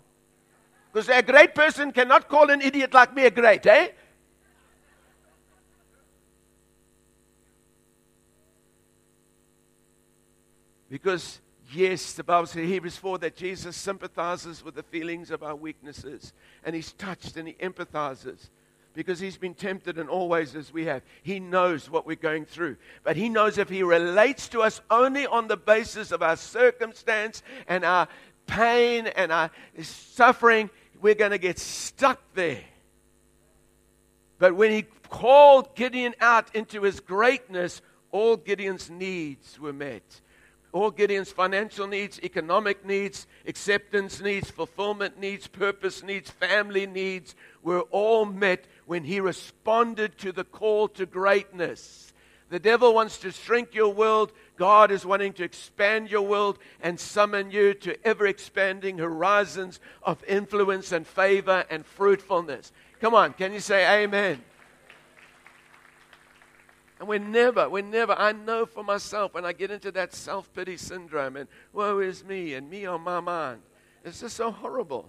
Because 0.93 1.09
a 1.09 1.23
great 1.23 1.55
person 1.55 1.91
cannot 1.91 2.29
call 2.29 2.51
an 2.51 2.61
idiot 2.61 2.93
like 2.93 3.15
me 3.15 3.25
a 3.25 3.31
great, 3.31 3.65
eh? 3.67 3.89
Because, 10.91 11.41
yes, 11.73 12.13
the 12.13 12.23
Bible 12.23 12.47
says 12.47 12.57
in 12.57 12.69
Hebrews 12.69 12.99
4 12.99 13.17
that 13.19 13.35
Jesus 13.35 13.75
sympathizes 13.75 14.63
with 14.63 14.75
the 14.75 14.83
feelings 14.83 15.31
of 15.31 15.43
our 15.43 15.57
weaknesses. 15.57 16.35
And 16.63 16.77
he's 16.77 16.93
touched 16.93 17.39
and 17.39 17.49
he 17.49 17.55
empathizes 17.55 18.51
because 18.93 19.19
he's 19.19 19.39
been 19.39 19.55
tempted 19.55 19.97
and 19.97 20.11
always 20.11 20.55
as 20.55 20.71
we 20.71 20.85
have. 20.85 21.01
He 21.23 21.41
knows 21.41 21.89
what 21.89 22.07
we're 22.07 22.17
going 22.17 22.45
through. 22.45 22.77
But 23.05 23.17
he 23.17 23.31
knows 23.31 23.57
if 23.57 23.71
he 23.71 23.83
relates 23.83 24.49
to 24.49 24.61
us 24.61 24.83
only 24.91 25.27
on 25.27 25.49
the 25.49 25.57
basis 25.57 26.13
of 26.13 26.23
our 26.23 26.37
circumstance 26.37 27.43
and 27.67 27.87
our 27.87 28.07
pain 28.47 29.07
and 29.07 29.33
our 29.33 29.51
suffering, 29.81 30.69
we're 31.03 31.15
going 31.15 31.33
to 31.33 31.39
get 31.39 31.59
stuck 31.59 32.21
there. 32.35 32.65
But 34.39 34.55
when 34.55 34.71
he 34.73 34.87
called 35.11 35.75
Gideon 35.75 36.15
out 36.21 36.55
into 36.55 36.83
his 36.83 37.01
greatness, 37.01 37.83
all 38.11 38.37
Gideon's 38.37 38.89
needs 38.89 39.61
were 39.61 39.75
met 39.75 40.03
all 40.73 40.91
Gideon's 40.91 41.31
financial 41.31 41.87
needs, 41.87 42.19
economic 42.21 42.85
needs, 42.85 43.27
acceptance 43.47 44.21
needs, 44.21 44.51
fulfillment 44.51 45.19
needs, 45.19 45.47
purpose 45.47 46.03
needs, 46.03 46.31
family 46.31 46.87
needs 46.87 47.35
were 47.63 47.83
all 47.91 48.25
met 48.25 48.65
when 48.87 49.05
he 49.05 49.21
responded 49.21 50.17
to 50.19 50.33
the 50.33 50.45
call 50.45 50.89
to 50.89 51.05
greatness. 51.07 52.12
The 52.53 52.61
devil 52.61 52.93
wants 52.93 53.17
to 53.21 53.33
shrink 53.33 53.75
your 53.75 53.95
world. 53.95 54.31
God 54.59 54.91
is 54.91 55.07
wanting 55.07 55.33
to 55.35 55.43
expand 55.43 56.11
your 56.11 56.21
world 56.21 56.59
and 56.83 57.01
summon 57.01 57.51
you 57.51 57.73
to 57.73 58.07
ever 58.07 58.27
expanding 58.27 58.99
horizons 58.99 59.81
of 60.03 60.23
influence 60.29 60.93
and 60.93 61.07
favor 61.07 61.65
and 61.71 61.87
fruitfulness. 61.87 62.71
Come 63.01 63.15
on, 63.15 63.33
can 63.33 63.55
you 63.55 63.61
say 63.61 64.05
amen? 64.05 64.45
And 67.01 67.09
we're 67.09 67.21
never, 67.21 67.71
we're 67.71 67.83
never, 67.83 68.13
I 68.13 68.33
know 68.33 68.67
for 68.67 68.85
myself 68.85 69.33
when 69.33 69.47
I 69.47 69.55
get 69.55 69.71
into 69.71 69.91
that 69.93 70.13
self 70.13 70.53
pity 70.53 70.77
syndrome 70.77 71.39
and 71.39 71.49
woe 71.73 72.01
is 72.01 72.23
me 72.23 72.53
and 72.53 72.69
me 72.69 72.85
on 72.85 73.01
my 73.01 73.21
mind. 73.21 73.63
It's 74.05 74.21
just 74.21 74.37
so 74.37 74.51
horrible. 74.51 75.09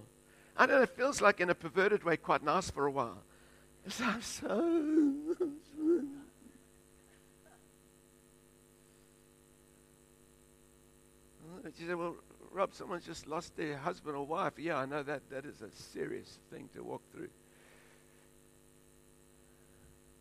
I 0.56 0.64
know 0.64 0.80
it 0.80 0.96
feels 0.96 1.20
like 1.20 1.40
in 1.40 1.50
a 1.50 1.54
perverted 1.54 2.04
way 2.04 2.16
quite 2.16 2.42
nice 2.42 2.70
for 2.70 2.86
a 2.86 2.90
while. 2.90 3.22
It's 3.84 4.00
I'm 4.00 4.22
so. 4.22 5.24
She 11.78 11.84
said, 11.86 11.96
Well, 11.96 12.16
Rob, 12.52 12.72
someone's 12.72 13.04
just 13.04 13.26
lost 13.26 13.56
their 13.56 13.76
husband 13.76 14.16
or 14.16 14.26
wife. 14.26 14.52
Yeah, 14.58 14.78
I 14.78 14.86
know 14.86 15.02
that 15.02 15.28
that 15.30 15.44
is 15.44 15.60
a 15.60 15.70
serious 15.70 16.38
thing 16.50 16.68
to 16.74 16.82
walk 16.82 17.02
through. 17.12 17.28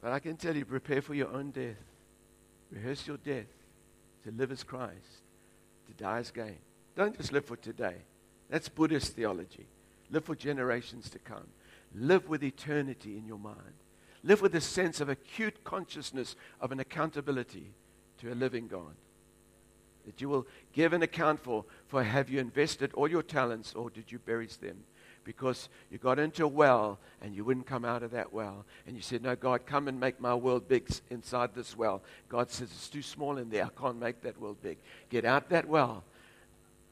But 0.01 0.11
I 0.11 0.19
can 0.19 0.35
tell 0.35 0.55
you, 0.55 0.65
prepare 0.65 1.01
for 1.01 1.13
your 1.13 1.29
own 1.29 1.51
death. 1.51 1.77
Rehearse 2.71 3.07
your 3.07 3.17
death. 3.17 3.47
To 4.25 4.31
live 4.31 4.51
as 4.53 4.63
Christ, 4.63 5.21
to 5.87 5.93
die 6.01 6.19
as 6.19 6.31
gain. 6.31 6.57
Don't 6.95 7.17
just 7.17 7.33
live 7.33 7.45
for 7.45 7.57
today. 7.57 7.97
That's 8.49 8.69
Buddhist 8.69 9.15
theology. 9.15 9.67
Live 10.09 10.23
for 10.23 10.35
generations 10.35 11.09
to 11.09 11.19
come. 11.19 11.47
Live 11.93 12.29
with 12.29 12.43
eternity 12.43 13.17
in 13.17 13.25
your 13.25 13.37
mind. 13.37 13.57
Live 14.23 14.41
with 14.41 14.55
a 14.55 14.61
sense 14.61 15.01
of 15.01 15.09
acute 15.09 15.63
consciousness 15.63 16.35
of 16.61 16.71
an 16.71 16.79
accountability 16.79 17.73
to 18.19 18.31
a 18.31 18.35
living 18.35 18.67
God. 18.67 18.95
That 20.05 20.21
you 20.21 20.29
will 20.29 20.45
give 20.73 20.93
an 20.93 21.01
account 21.01 21.39
for, 21.39 21.65
for 21.87 22.03
have 22.03 22.29
you 22.29 22.39
invested 22.39 22.93
all 22.93 23.07
your 23.07 23.23
talents 23.23 23.73
or 23.73 23.89
did 23.89 24.11
you 24.11 24.19
bury 24.19 24.47
them? 24.47 24.83
because 25.23 25.69
you 25.89 25.97
got 25.97 26.19
into 26.19 26.43
a 26.43 26.47
well 26.47 26.99
and 27.21 27.35
you 27.35 27.43
wouldn't 27.43 27.65
come 27.65 27.85
out 27.85 28.03
of 28.03 28.11
that 28.11 28.33
well. 28.33 28.65
And 28.85 28.95
you 28.95 29.01
said, 29.01 29.23
No, 29.23 29.35
God, 29.35 29.65
come 29.65 29.87
and 29.87 29.99
make 29.99 30.19
my 30.19 30.35
world 30.35 30.67
big 30.67 30.89
inside 31.09 31.53
this 31.55 31.77
well. 31.77 32.01
God 32.29 32.51
says, 32.51 32.69
It's 32.71 32.89
too 32.89 33.01
small 33.01 33.37
in 33.37 33.49
there. 33.49 33.65
I 33.65 33.81
can't 33.81 33.99
make 33.99 34.21
that 34.21 34.39
world 34.39 34.57
big. 34.61 34.77
Get 35.09 35.25
out 35.25 35.49
that 35.49 35.67
well. 35.67 36.03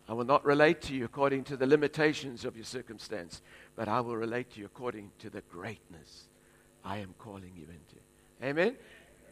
I 0.10 0.13
will 0.13 0.26
not 0.26 0.43
relate 0.43 0.82
to 0.84 0.95
you 0.95 1.06
according 1.06 1.45
to 1.45 1.58
the 1.58 1.67
limitations 1.67 2.43
of 2.43 2.56
your 2.56 2.65
circumstance, 2.65 3.41
but 3.76 3.88
I 3.88 4.02
will 4.02 4.17
relate 4.17 4.52
to 4.52 4.60
you 4.60 4.65
according 4.65 5.12
to 5.19 5.30
the 5.30 5.41
greatness 5.41 6.26
I 6.84 6.97
am 6.97 7.13
calling 7.17 7.52
you 7.56 7.63
into. 7.63 8.02
Amen? 8.43 8.76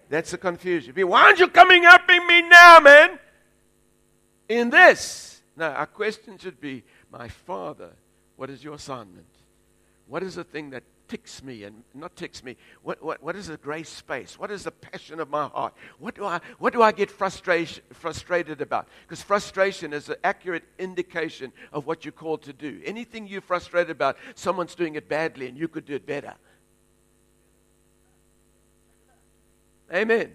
That's 0.10 0.32
the 0.32 0.38
confusion. 0.38 0.96
Why 1.08 1.24
aren't 1.24 1.40
you 1.40 1.48
coming 1.48 1.86
up 1.86 2.10
in 2.10 2.26
me 2.28 2.44
now, 2.44 2.80
man? 2.80 3.20
In 4.50 4.70
this. 4.70 5.42
Now, 5.56 5.72
our 5.72 5.86
question 5.86 6.38
should 6.38 6.60
be, 6.60 6.84
My 7.12 7.30
Father 7.30 7.92
what 8.40 8.50
is 8.50 8.64
your 8.64 8.76
assignment? 8.76 9.28
What 10.08 10.24
is 10.24 10.36
the 10.36 10.46
thing 10.46 10.70
that 10.70 10.84
ticks 11.10 11.44
me 11.44 11.66
and 11.66 11.84
not 11.94 12.16
ticks 12.16 12.42
me? 12.42 12.56
What, 12.84 13.04
what, 13.04 13.22
what 13.22 13.36
is 13.36 13.48
the 13.48 13.58
grace 13.58 13.90
space? 13.90 14.40
What 14.40 14.50
is 14.50 14.64
the 14.64 14.72
passion 14.72 15.20
of 15.20 15.30
my 15.30 15.48
heart? 15.48 15.74
What 15.98 16.16
do 16.16 16.24
I, 16.24 16.40
what 16.58 16.72
do 16.72 16.82
I 16.82 16.94
get 16.94 17.12
frustration, 17.12 17.84
frustrated 17.92 18.62
about? 18.62 18.88
Because 19.02 19.22
frustration 19.22 19.92
is 19.92 20.08
an 20.08 20.16
accurate 20.24 20.64
indication 20.78 21.52
of 21.74 21.86
what 21.86 22.06
you're 22.06 22.14
called 22.14 22.44
to 22.44 22.54
do. 22.54 22.80
Anything 22.86 23.28
you're 23.28 23.42
frustrated 23.42 23.92
about, 23.92 24.16
someone's 24.36 24.74
doing 24.74 24.96
it 24.96 25.10
badly 25.10 25.50
and 25.50 25.58
you 25.58 25.68
could 25.68 25.84
do 25.84 25.96
it 25.96 26.06
better. 26.06 26.36
Amen. 29.94 30.32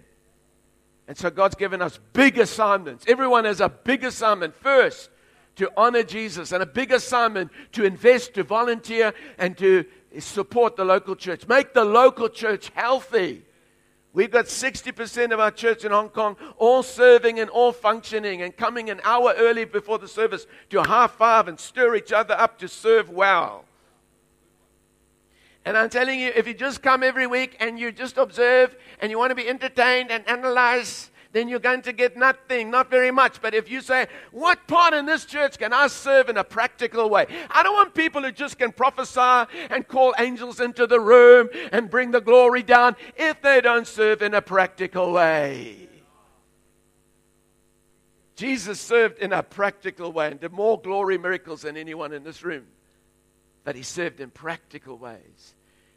And 1.06 1.16
so 1.16 1.30
God's 1.30 1.54
given 1.54 1.82
us 1.82 1.98
big 2.12 2.38
assignments. 2.38 3.04
Everyone 3.06 3.44
has 3.44 3.60
a 3.60 3.68
big 3.68 4.04
assignment. 4.04 4.54
First, 4.54 5.10
to 5.56 5.70
honor 5.76 6.02
Jesus 6.02 6.52
and 6.52 6.62
a 6.62 6.66
big 6.66 6.92
assignment 6.92 7.50
to 7.72 7.84
invest, 7.84 8.34
to 8.34 8.42
volunteer, 8.42 9.12
and 9.38 9.56
to 9.58 9.84
support 10.18 10.76
the 10.76 10.84
local 10.84 11.14
church. 11.14 11.46
Make 11.46 11.74
the 11.74 11.84
local 11.84 12.28
church 12.28 12.70
healthy. 12.74 13.42
We've 14.12 14.30
got 14.30 14.46
60% 14.46 15.32
of 15.32 15.40
our 15.40 15.50
church 15.50 15.84
in 15.84 15.90
Hong 15.90 16.08
Kong 16.08 16.36
all 16.56 16.84
serving 16.84 17.40
and 17.40 17.50
all 17.50 17.72
functioning 17.72 18.42
and 18.42 18.56
coming 18.56 18.88
an 18.88 19.00
hour 19.02 19.34
early 19.36 19.64
before 19.64 19.98
the 19.98 20.06
service 20.06 20.46
to 20.70 20.82
high 20.84 21.08
five 21.08 21.48
and 21.48 21.58
stir 21.58 21.96
each 21.96 22.12
other 22.12 22.34
up 22.34 22.58
to 22.60 22.68
serve 22.68 23.10
well. 23.10 23.64
And 25.64 25.76
I'm 25.76 25.88
telling 25.88 26.20
you, 26.20 26.30
if 26.34 26.46
you 26.46 26.54
just 26.54 26.82
come 26.82 27.02
every 27.02 27.26
week 27.26 27.56
and 27.58 27.78
you 27.78 27.90
just 27.90 28.18
observe 28.18 28.76
and 29.00 29.10
you 29.10 29.18
want 29.18 29.30
to 29.30 29.34
be 29.34 29.48
entertained 29.48 30.10
and 30.10 30.26
analyze 30.28 31.10
then 31.34 31.48
you're 31.48 31.58
going 31.58 31.82
to 31.82 31.92
get 31.92 32.16
nothing, 32.16 32.70
not 32.70 32.88
very 32.88 33.10
much. 33.10 33.42
But 33.42 33.54
if 33.54 33.68
you 33.68 33.80
say, 33.80 34.06
What 34.30 34.66
part 34.68 34.94
in 34.94 35.04
this 35.04 35.26
church 35.26 35.58
can 35.58 35.72
I 35.72 35.88
serve 35.88 36.28
in 36.28 36.36
a 36.36 36.44
practical 36.44 37.10
way? 37.10 37.26
I 37.50 37.62
don't 37.64 37.74
want 37.74 37.92
people 37.92 38.22
who 38.22 38.30
just 38.30 38.56
can 38.56 38.70
prophesy 38.70 39.50
and 39.68 39.86
call 39.86 40.14
angels 40.18 40.60
into 40.60 40.86
the 40.86 41.00
room 41.00 41.50
and 41.72 41.90
bring 41.90 42.12
the 42.12 42.20
glory 42.20 42.62
down 42.62 42.94
if 43.16 43.42
they 43.42 43.60
don't 43.60 43.86
serve 43.86 44.22
in 44.22 44.32
a 44.32 44.40
practical 44.40 45.12
way. 45.12 45.88
Jesus 48.36 48.80
served 48.80 49.18
in 49.18 49.32
a 49.32 49.42
practical 49.42 50.12
way 50.12 50.28
and 50.28 50.40
did 50.40 50.52
more 50.52 50.80
glory 50.80 51.18
miracles 51.18 51.62
than 51.62 51.76
anyone 51.76 52.12
in 52.12 52.22
this 52.22 52.44
room. 52.44 52.64
But 53.64 53.76
he 53.76 53.82
served 53.82 54.20
in 54.20 54.30
practical 54.30 54.96
ways. 54.96 55.54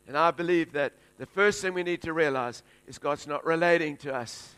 And 0.08 0.18
I 0.18 0.32
believe 0.32 0.72
that 0.72 0.94
the 1.18 1.26
first 1.26 1.62
thing 1.62 1.74
we 1.74 1.84
need 1.84 2.02
to 2.04 2.14
realize 2.14 2.64
is 2.88 2.98
God's 2.98 3.28
not 3.28 3.46
relating 3.46 3.98
to 3.98 4.16
us 4.16 4.56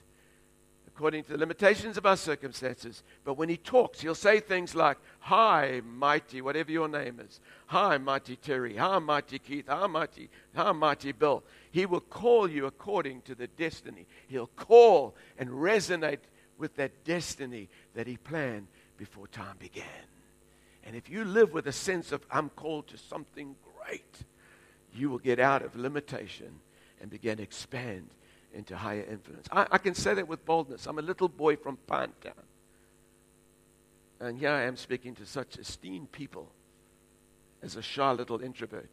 according 0.99 1.24
to 1.24 1.32
the 1.32 1.38
limitations 1.38 1.97
of 1.97 2.05
our 2.05 2.18
circumstances. 2.18 3.03
But 3.24 3.36
when 3.36 3.47
he 3.47 3.55
talks, 3.55 4.01
he'll 4.01 4.14
say 4.14 4.41
things 4.41 4.76
like, 4.76 4.97
Hi, 5.22 5.82
mighty, 5.86 6.41
whatever 6.41 6.72
your 6.72 6.89
name 6.89 7.22
is. 7.26 7.39
Hi, 7.68 7.97
mighty 7.97 8.36
Terry. 8.36 8.76
Hi, 8.76 8.99
mighty 8.99 9.39
Keith. 9.39 9.68
Hi, 9.70 9.88
mighty, 9.88 10.30
hi, 10.53 10.74
mighty 10.74 11.14
Bill. 11.14 11.41
He 11.72 11.86
will 11.86 12.01
call 12.01 12.49
you 12.49 12.66
according 12.66 13.22
to 13.22 13.34
the 13.34 13.47
destiny. 13.47 14.07
He'll 14.28 14.47
call 14.57 15.16
and 15.38 15.49
resonate 15.49 16.20
with 16.57 16.76
that 16.76 17.05
destiny 17.05 17.70
that 17.95 18.05
he 18.05 18.18
planned 18.18 18.68
before 18.97 19.28
time 19.28 19.55
began. 19.57 19.86
And 20.90 20.98
if 20.98 21.08
you 21.08 21.24
live 21.24 21.54
with 21.54 21.68
a 21.68 21.72
sense 21.72 22.12
of, 22.12 22.26
I'm 22.32 22.50
called 22.50 22.88
to 22.88 22.98
something 22.98 23.56
great, 23.86 24.24
you 24.92 25.12
will 25.12 25.20
get 25.20 25.40
out 25.40 25.62
of 25.62 25.76
limitation 25.76 26.62
and 27.00 27.12
begin 27.12 27.38
to 27.38 27.44
expand 27.44 28.10
into 28.56 28.76
higher 28.76 29.06
influence. 29.08 29.48
I, 29.52 29.68
I 29.70 29.78
can 29.78 29.94
say 29.94 30.16
that 30.16 30.28
with 30.28 30.44
boldness. 30.48 30.88
I'm 30.88 30.98
a 30.98 31.04
little 31.04 31.28
boy 31.28 31.58
from 31.58 31.78
Pinetown. 31.88 32.34
And 34.20 34.40
here 34.40 34.50
I 34.50 34.64
am 34.64 34.76
speaking 34.76 35.14
to 35.18 35.28
such 35.28 35.60
esteemed 35.60 36.12
people 36.12 36.50
as 37.62 37.76
a 37.76 37.84
shy 37.84 38.12
little 38.12 38.42
introvert. 38.42 38.90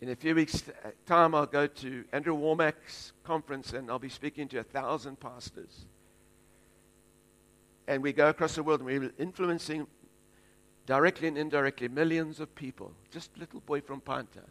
In 0.00 0.08
a 0.08 0.16
few 0.16 0.34
weeks' 0.34 0.64
uh, 0.84 0.90
time, 1.06 1.32
I'll 1.32 1.46
go 1.46 1.68
to 1.68 2.04
Andrew 2.12 2.36
Wommack's 2.36 3.12
conference 3.22 3.72
and 3.72 3.88
I'll 3.88 4.00
be 4.00 4.08
speaking 4.08 4.48
to 4.48 4.58
a 4.58 4.64
thousand 4.64 5.20
pastors. 5.20 5.86
And 7.88 8.02
we 8.02 8.12
go 8.12 8.28
across 8.28 8.56
the 8.56 8.62
world 8.62 8.80
and 8.80 8.86
we're 8.86 9.12
influencing 9.18 9.86
directly 10.86 11.28
and 11.28 11.38
indirectly 11.38 11.88
millions 11.88 12.40
of 12.40 12.54
people. 12.54 12.92
Just 13.10 13.36
little 13.38 13.60
boy 13.60 13.80
from 13.80 14.00
Pinetown. 14.00 14.50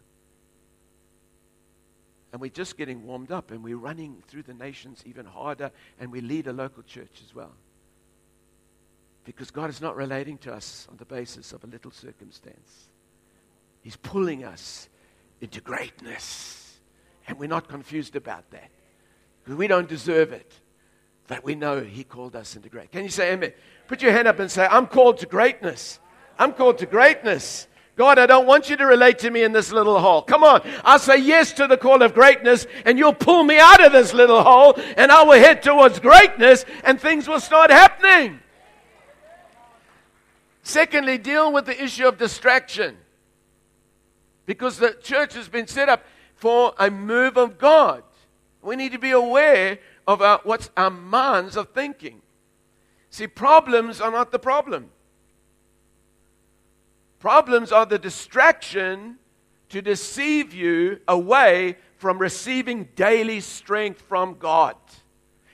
And 2.32 2.40
we're 2.40 2.50
just 2.50 2.76
getting 2.76 3.06
warmed 3.06 3.32
up 3.32 3.50
and 3.50 3.62
we're 3.62 3.78
running 3.78 4.22
through 4.28 4.42
the 4.42 4.54
nations 4.54 5.02
even 5.06 5.24
harder 5.24 5.70
and 5.98 6.12
we 6.12 6.20
lead 6.20 6.46
a 6.46 6.52
local 6.52 6.82
church 6.82 7.22
as 7.24 7.34
well. 7.34 7.54
Because 9.24 9.50
God 9.50 9.70
is 9.70 9.80
not 9.80 9.96
relating 9.96 10.38
to 10.38 10.52
us 10.52 10.86
on 10.90 10.96
the 10.98 11.04
basis 11.04 11.52
of 11.52 11.64
a 11.64 11.66
little 11.66 11.90
circumstance. 11.90 12.88
He's 13.82 13.96
pulling 13.96 14.44
us 14.44 14.88
into 15.40 15.60
greatness. 15.60 16.78
And 17.28 17.38
we're 17.38 17.48
not 17.48 17.68
confused 17.68 18.16
about 18.16 18.50
that. 18.50 18.70
Because 19.42 19.56
we 19.56 19.66
don't 19.66 19.88
deserve 19.88 20.32
it. 20.32 20.52
But 21.26 21.44
we 21.44 21.54
know 21.54 21.80
He 21.80 22.04
called 22.04 22.36
us 22.36 22.56
into 22.56 22.68
great. 22.68 22.92
Can 22.92 23.04
you 23.04 23.10
say 23.10 23.32
amen? 23.32 23.52
Put 23.88 24.02
your 24.02 24.12
hand 24.12 24.28
up 24.28 24.38
and 24.38 24.50
say, 24.50 24.66
I'm 24.66 24.86
called 24.86 25.18
to 25.18 25.26
greatness. 25.26 26.00
I'm 26.38 26.52
called 26.52 26.78
to 26.78 26.86
greatness. 26.86 27.68
God, 27.96 28.18
I 28.18 28.26
don't 28.26 28.46
want 28.46 28.68
you 28.68 28.76
to 28.76 28.84
relate 28.84 29.20
to 29.20 29.30
me 29.30 29.42
in 29.42 29.52
this 29.52 29.72
little 29.72 29.98
hole. 29.98 30.20
Come 30.20 30.44
on. 30.44 30.60
I'll 30.84 30.98
say 30.98 31.16
yes 31.16 31.52
to 31.54 31.66
the 31.66 31.78
call 31.78 32.02
of 32.02 32.12
greatness 32.12 32.66
and 32.84 32.98
you'll 32.98 33.14
pull 33.14 33.42
me 33.42 33.58
out 33.58 33.82
of 33.82 33.90
this 33.90 34.12
little 34.12 34.42
hole 34.42 34.78
and 34.98 35.10
I 35.10 35.22
will 35.22 35.38
head 35.38 35.62
towards 35.62 35.98
greatness 35.98 36.66
and 36.84 37.00
things 37.00 37.26
will 37.26 37.40
start 37.40 37.70
happening. 37.70 38.40
Secondly, 40.62 41.16
deal 41.16 41.52
with 41.52 41.64
the 41.64 41.82
issue 41.82 42.06
of 42.06 42.18
distraction. 42.18 42.98
Because 44.44 44.78
the 44.78 44.92
church 45.02 45.32
has 45.34 45.48
been 45.48 45.66
set 45.66 45.88
up 45.88 46.04
for 46.34 46.74
a 46.78 46.90
move 46.90 47.38
of 47.38 47.56
God. 47.56 48.02
We 48.60 48.76
need 48.76 48.92
to 48.92 48.98
be 48.98 49.12
aware 49.12 49.78
of 50.06 50.22
our, 50.22 50.40
what's 50.44 50.70
our 50.76 50.90
minds 50.90 51.56
of 51.56 51.70
thinking. 51.70 52.22
See, 53.10 53.26
problems 53.26 54.00
are 54.00 54.10
not 54.10 54.30
the 54.30 54.38
problem. 54.38 54.90
Problems 57.18 57.72
are 57.72 57.86
the 57.86 57.98
distraction 57.98 59.16
to 59.70 59.82
deceive 59.82 60.54
you 60.54 61.00
away 61.08 61.76
from 61.96 62.18
receiving 62.18 62.88
daily 62.94 63.40
strength 63.40 64.00
from 64.02 64.36
God. 64.38 64.76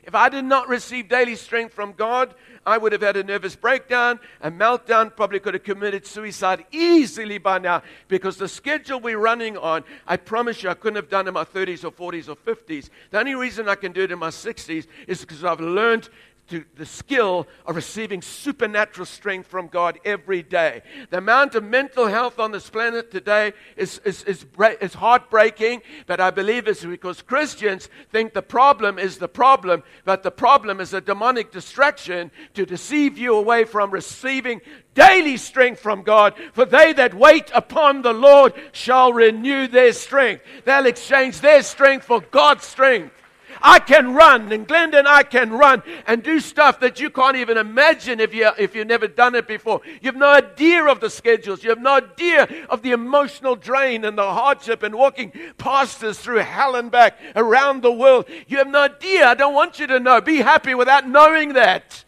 If 0.03 0.17
I 0.17 0.29
did 0.29 0.45
not 0.45 0.69
receive 0.69 1.09
daily 1.09 1.37
strength 1.37 1.73
from 1.73 1.93
God, 1.93 2.35
I 2.67 2.77
would 2.77 2.93
have 2.93 3.03
had 3.03 3.17
a 3.17 3.23
nervous 3.23 3.55
breakdown, 3.55 4.19
a 4.41 4.51
meltdown, 4.51 5.15
probably 5.15 5.39
could 5.41 5.55
have 5.55 5.63
committed 5.63 6.07
suicide 6.07 6.65
easily 6.73 7.39
by 7.39 7.59
now 7.59 7.83
because 8.09 8.37
the 8.37 8.49
schedule 8.49 9.01
we're 9.01 9.19
running 9.19 9.57
on, 9.57 9.85
I 10.07 10.17
promise 10.17 10.63
you, 10.63 10.71
I 10.71 10.75
couldn't 10.75 10.97
have 10.97 11.09
done 11.09 11.29
in 11.29 11.35
my 11.35 11.45
30s 11.45 11.85
or 11.85 11.91
40s 11.91 12.29
or 12.29 12.37
50s. 12.37 12.89
The 13.11 13.19
only 13.19 13.35
reason 13.35 13.69
I 13.69 13.75
can 13.77 13.93
do 13.93 14.03
it 14.03 14.13
in 14.13 14.19
my 14.19 14.31
60s 14.31 14.87
is 15.07 15.21
because 15.21 15.45
I've 15.45 15.61
learned 15.61 16.09
to 16.49 16.65
the 16.77 16.87
skill 16.87 17.47
of 17.67 17.77
receiving 17.77 18.21
supernatural 18.21 19.07
strength 19.07 19.47
from 19.47 19.69
God 19.69 19.99
every 20.05 20.43
day. 20.43 20.83
The 21.11 21.19
amount 21.19 21.55
of 21.55 21.65
mental 21.65 22.07
health 22.07 22.39
on 22.39 22.53
this 22.53 22.69
planet 22.69 23.11
today 23.11 23.53
is, 23.77 24.01
is, 24.05 24.23
is, 24.25 24.45
is 24.81 24.95
heartbreaking, 24.95 25.83
but 26.07 26.21
I 26.21 26.31
believe 26.31 26.69
it's 26.69 26.85
because 26.85 27.23
Christians 27.23 27.89
think 28.11 28.35
the 28.35 28.43
problem 28.43 28.99
is 28.99 29.19
the 29.19 29.29
problem, 29.29 29.83
but 30.05 30.23
the 30.23 30.31
problem 30.31 30.81
is 30.81 30.93
a 30.93 31.01
demonic 31.01 31.53
distraction 31.53 32.31
to 32.55 32.67
deceive 32.67 33.17
you 33.17 33.35
away 33.35 33.65
from 33.65 33.91
receiving 33.91 34.61
daily 34.95 35.37
strength 35.37 35.81
from 35.81 36.03
God. 36.03 36.35
For 36.53 36.65
they 36.65 36.93
that 36.95 37.15
wait 37.15 37.51
upon 37.55 38.03
the 38.03 38.13
Lord 38.13 38.53
shall 38.73 39.13
renew 39.13 39.69
their 39.69 39.93
strength. 39.93 40.43
They'll 40.65 40.87
exchange 40.87 41.41
their 41.41 41.63
strength 41.63 42.05
for 42.05 42.21
God's 42.21 42.65
strength. 42.65 43.15
I 43.63 43.79
can 43.79 44.15
run, 44.15 44.53
and 44.53 44.67
Glenda 44.67 44.99
and 44.99 45.09
I 45.09 45.23
can 45.23 45.53
run 45.53 45.83
and 46.07 46.23
do 46.23 46.41
stuff 46.41 46.81
that 46.81 47.01
you 47.01 47.11
can't 47.11 47.37
even 47.37 47.57
imagine 47.57 48.21
if, 48.21 48.35
you, 48.35 48.51
if 48.59 48.75
you've 48.75 48.87
never 48.87 49.07
done 49.07 49.35
it 49.35 49.47
before. 49.47 49.81
You 49.85 50.07
have 50.07 50.17
no 50.17 50.29
idea 50.29 50.85
of 50.85 51.01
the 51.01 51.11
schedules. 51.11 51.63
You 51.63 51.71
have 51.71 51.81
no 51.81 51.95
idea 51.95 52.49
of 52.69 52.83
the 52.83 52.93
emotional 52.93 53.57
drain 53.57 54.05
and 54.05 54.19
the 54.19 54.23
hardship 54.23 54.83
and 54.83 54.95
walking 54.95 55.33
pastors 55.59 56.19
through 56.19 56.39
hell 56.39 56.75
and 56.75 56.91
back 56.91 57.19
around 57.37 57.83
the 57.83 57.93
world. 57.93 58.27
You 58.49 58.59
have 58.59 58.69
no 58.69 58.83
idea. 58.83 59.27
I 59.27 59.35
don't 59.35 59.55
want 59.55 59.79
you 59.79 59.87
to 59.87 60.01
know. 60.01 60.21
Be 60.21 60.39
happy 60.39 60.75
without 60.75 61.09
knowing 61.09 61.55
that. 61.55 62.05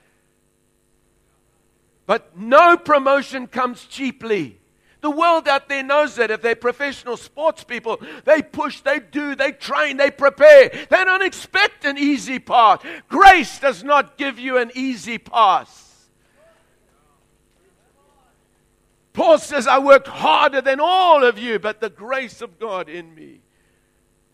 But 2.07 2.37
no 2.39 2.77
promotion 2.77 3.47
comes 3.47 3.85
cheaply. 3.85 4.61
The 5.05 5.11
world 5.11 5.47
out 5.49 5.69
there 5.69 5.83
knows 5.83 6.17
that 6.17 6.31
if 6.31 6.41
they're 6.41 6.57
professional 6.57 7.19
sports 7.19 7.63
people, 7.63 8.01
they 8.25 8.41
push, 8.41 8.81
they 8.81 9.01
do, 9.01 9.35
they 9.35 9.53
train, 9.53 9.99
they 9.99 10.11
prepare. 10.11 10.71
They 10.71 11.05
don't 11.05 11.23
expect 11.23 11.85
an 11.85 11.99
easy 11.99 12.39
path. 12.39 12.83
Grace 13.11 13.59
does 13.59 13.85
not 13.85 14.17
give 14.17 14.39
you 14.39 14.57
an 14.57 14.73
easy 14.75 15.19
pass. 15.19 16.09
Paul 19.13 19.37
says, 19.37 19.67
I 19.67 19.79
worked 19.79 20.09
harder 20.09 20.63
than 20.63 20.81
all 20.81 21.23
of 21.23 21.39
you, 21.39 21.59
but 21.59 21.83
the 21.83 21.91
grace 21.91 22.41
of 22.41 22.59
God 22.59 22.89
in 22.89 23.15
me. 23.15 23.41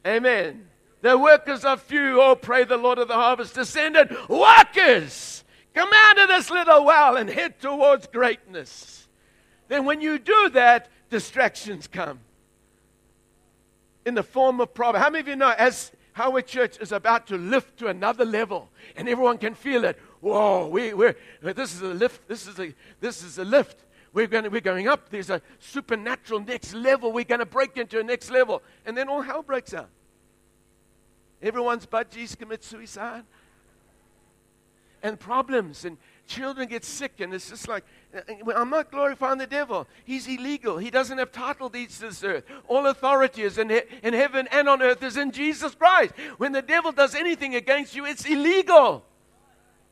Amen. 0.07 0.69
The 1.01 1.19
workers 1.19 1.65
are 1.65 1.79
few. 1.79 2.23
Oh, 2.23 2.37
pray 2.37 2.63
the 2.63 2.77
Lord 2.77 2.99
of 2.99 3.09
the 3.09 3.15
harvest 3.15 3.57
descended. 3.57 4.17
Workers, 4.29 5.43
come 5.75 5.91
out 5.93 6.21
of 6.21 6.29
this 6.29 6.49
little 6.49 6.85
well 6.85 7.17
and 7.17 7.29
head 7.29 7.59
towards 7.59 8.07
greatness 8.07 9.00
then 9.71 9.85
when 9.85 10.01
you 10.01 10.19
do 10.19 10.51
that, 10.51 10.89
distractions 11.11 11.87
come 11.87 12.19
in 14.05 14.15
the 14.15 14.23
form 14.25 14.61
of 14.61 14.75
problem. 14.75 15.01
How 15.01 15.09
many 15.09 15.21
of 15.21 15.29
you 15.29 15.37
know 15.37 15.55
as 15.57 15.93
Howard 16.15 16.49
Church 16.49 16.77
is 16.81 16.91
about 16.91 17.29
to 17.29 17.39
lift 17.39 17.79
to 17.79 17.87
another 17.87 18.25
level 18.25 18.69
and 18.97 19.09
everyone 19.09 19.39
can 19.39 19.55
feel 19.55 19.85
it? 19.85 19.97
Whoa, 20.21 20.67
we, 20.67 20.93
we're, 20.93 21.15
this 21.41 21.73
is 21.73 21.83
a 21.83 21.95
lift. 21.95 22.27
This 22.27 22.49
is 22.49 22.59
a, 22.59 22.75
this 22.99 23.23
is 23.23 23.39
a 23.39 23.45
lift. 23.45 23.85
We're, 24.13 24.27
going 24.27 24.51
we're 24.51 24.61
going 24.61 24.89
up. 24.89 25.09
There's 25.09 25.31
a 25.31 25.41
supernatural 25.61 26.41
next 26.41 26.75
level. 26.75 27.13
We're 27.13 27.23
going 27.23 27.39
to 27.39 27.47
break 27.47 27.77
into 27.77 28.01
a 28.01 28.03
next 28.03 28.29
level. 28.29 28.65
And 28.85 28.99
then 28.99 29.09
all 29.09 29.23
hell 29.23 29.43
breaks 29.43 29.73
out. 29.73 29.89
Everyone's 31.41 31.87
budgies 31.87 32.37
commit 32.37 32.65
suicide. 32.65 33.23
And 35.01 35.19
problems 35.19 35.85
and 35.85 35.97
children 36.31 36.69
get 36.69 36.85
sick. 36.85 37.21
And 37.21 37.35
it's 37.35 37.51
just 37.51 37.69
like, 37.69 37.85
uh, 38.15 38.21
uh, 38.47 38.53
I'm 38.55 38.71
not 38.71 38.91
glorifying 38.91 39.39
the 39.39 39.47
devil. 39.47 39.87
He's 40.05 40.27
illegal. 40.27 40.79
He 40.79 40.91
doesn't 40.91 41.19
have 41.19 41.33
title 41.33 41.69
deeds 41.69 41.99
to 41.99 42.07
this 42.07 42.25
earth. 42.25 42.45
All 42.69 42.87
authority 42.87 43.43
is 43.43 43.59
in, 43.59 43.69
he- 43.69 43.83
in 44.03 44.15
heaven 44.15 44.49
and 44.53 44.69
on 44.69 44.81
earth 44.81 45.03
is 45.03 45.17
in 45.17 45.33
Jesus 45.33 45.75
Christ. 45.75 46.15
When 46.39 46.53
the 46.53 46.63
devil 46.63 46.93
does 46.93 47.15
anything 47.15 47.55
against 47.57 47.95
you, 47.95 48.07
it's 48.07 48.25
illegal. 48.25 49.05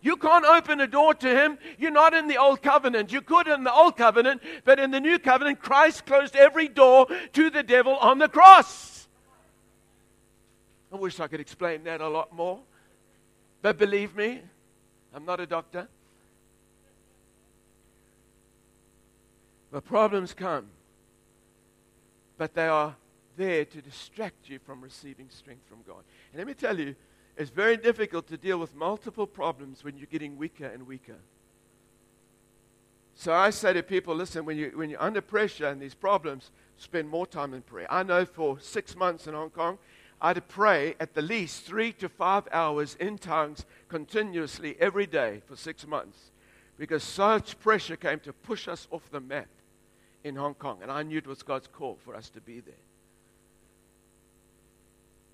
You 0.01 0.16
can't 0.16 0.45
open 0.45 0.80
a 0.80 0.86
door 0.86 1.12
to 1.14 1.28
him. 1.28 1.59
You're 1.76 1.91
not 1.91 2.14
in 2.14 2.28
the 2.28 2.36
old 2.36 2.62
covenant. 2.62 3.12
You 3.12 3.20
could 3.20 3.49
in 3.49 3.64
the 3.64 3.72
old 3.72 3.97
covenant, 3.97 4.43
but 4.64 4.78
in 4.78 4.93
the 4.93 5.01
new 5.01 5.18
covenant, 5.18 5.59
Christ 5.59 6.07
closed 6.07 6.36
every 6.36 6.68
door 6.68 7.09
to 7.32 7.51
the 7.51 7.64
devil 7.64 7.97
on 7.97 8.18
the 8.18 8.28
cross. 8.28 9.09
I 10.93 10.97
wish 10.97 11.18
I 11.18 11.26
could 11.26 11.41
explain 11.41 11.82
that 11.84 12.01
a 12.01 12.09
lot 12.09 12.32
more. 12.32 12.61
But 13.61 13.76
believe 13.76 14.14
me, 14.14 14.41
I'm 15.12 15.24
not 15.24 15.41
a 15.41 15.47
doctor. 15.47 15.89
The 19.71 19.83
problems 19.83 20.33
come, 20.33 20.66
but 22.39 22.55
they 22.55 22.69
are 22.69 22.97
there 23.37 23.64
to 23.64 23.83
distract 23.83 24.49
you 24.49 24.59
from 24.59 24.81
receiving 24.81 25.29
strength 25.31 25.66
from 25.69 25.79
God. 25.87 26.03
And 26.33 26.39
let 26.39 26.47
me 26.47 26.55
tell 26.55 26.79
you, 26.79 26.95
it's 27.37 27.51
very 27.51 27.77
difficult 27.77 28.27
to 28.29 28.37
deal 28.37 28.59
with 28.59 28.75
multiple 28.75 29.27
problems 29.27 29.85
when 29.85 29.97
you're 29.97 30.07
getting 30.07 30.37
weaker 30.37 30.66
and 30.66 30.87
weaker. 30.87 31.19
So 33.14 33.33
I 33.33 33.51
say 33.51 33.73
to 33.73 33.83
people, 33.83 34.14
listen, 34.14 34.45
when, 34.45 34.57
you, 34.57 34.73
when 34.75 34.91
you're 34.91 35.03
under 35.03 35.21
pressure 35.21 35.66
and 35.66 35.81
these 35.81 35.95
problems, 35.95 36.51
spend 36.77 37.09
more 37.09 37.27
time 37.27 37.53
in 37.53 37.62
prayer. 37.62 37.87
I 37.91 38.03
know 38.03 38.25
for 38.25 38.59
six 38.61 38.97
months 38.97 39.27
in 39.27 39.35
Hong 39.35 39.51
Kong, 39.51 39.79
I 40.21 40.29
had 40.29 40.37
to 40.37 40.43
pray 40.43 40.95
at 40.99 41.14
the 41.14 41.23
least 41.23 41.64
three 41.64 41.93
to 41.95 42.09
five 42.09 42.49
hours 42.53 42.97
in 42.99 43.19
tongues 43.19 43.66
continuously 43.89 44.77
every 44.81 45.07
day 45.07 45.43
for 45.47 45.57
six 45.57 45.87
months 45.87 46.33
because 46.77 47.03
such 47.03 47.59
pressure 47.61 47.97
came 47.97 48.21
to 48.21 48.33
push 48.33 48.66
us 48.66 48.89
off 48.91 49.11
the 49.11 49.21
map 49.21 49.49
in 50.25 50.37
Hong 50.37 50.55
Kong, 50.55 50.79
and 50.83 50.91
I 50.91 51.03
knew 51.03 51.19
it 51.19 51.27
was 51.27 51.43
God's 51.43 51.66
call 51.66 51.99
for 52.05 52.14
us 52.14 52.29
to 52.31 52.41
be 52.41 52.61
there. 52.61 52.75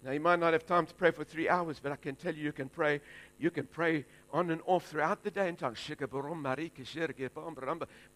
Now, 0.05 0.11
you 0.11 0.20
might 0.20 0.39
not 0.39 0.53
have 0.53 0.66
time 0.66 0.85
to 0.85 0.95
pray 0.95 1.11
for 1.12 1.24
three 1.24 1.49
hours, 1.49 1.80
but 1.82 1.91
I 1.91 1.97
can 1.97 2.14
tell 2.14 2.35
you, 2.35 2.45
you 2.45 2.53
can 2.53 2.68
pray. 2.68 3.01
You 3.39 3.51
can 3.51 3.66
pray 3.66 4.05
on 4.35 4.51
and 4.51 4.61
off 4.66 4.87
throughout 4.87 5.24
the 5.24 5.30
day 5.30 5.49
in 5.49 5.57
tongues. 5.57 5.78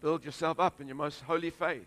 Build 0.03 0.25
yourself 0.25 0.61
up 0.61 0.81
in 0.83 0.87
your 0.87 0.97
most 0.97 1.23
holy 1.23 1.49
faith. 1.49 1.87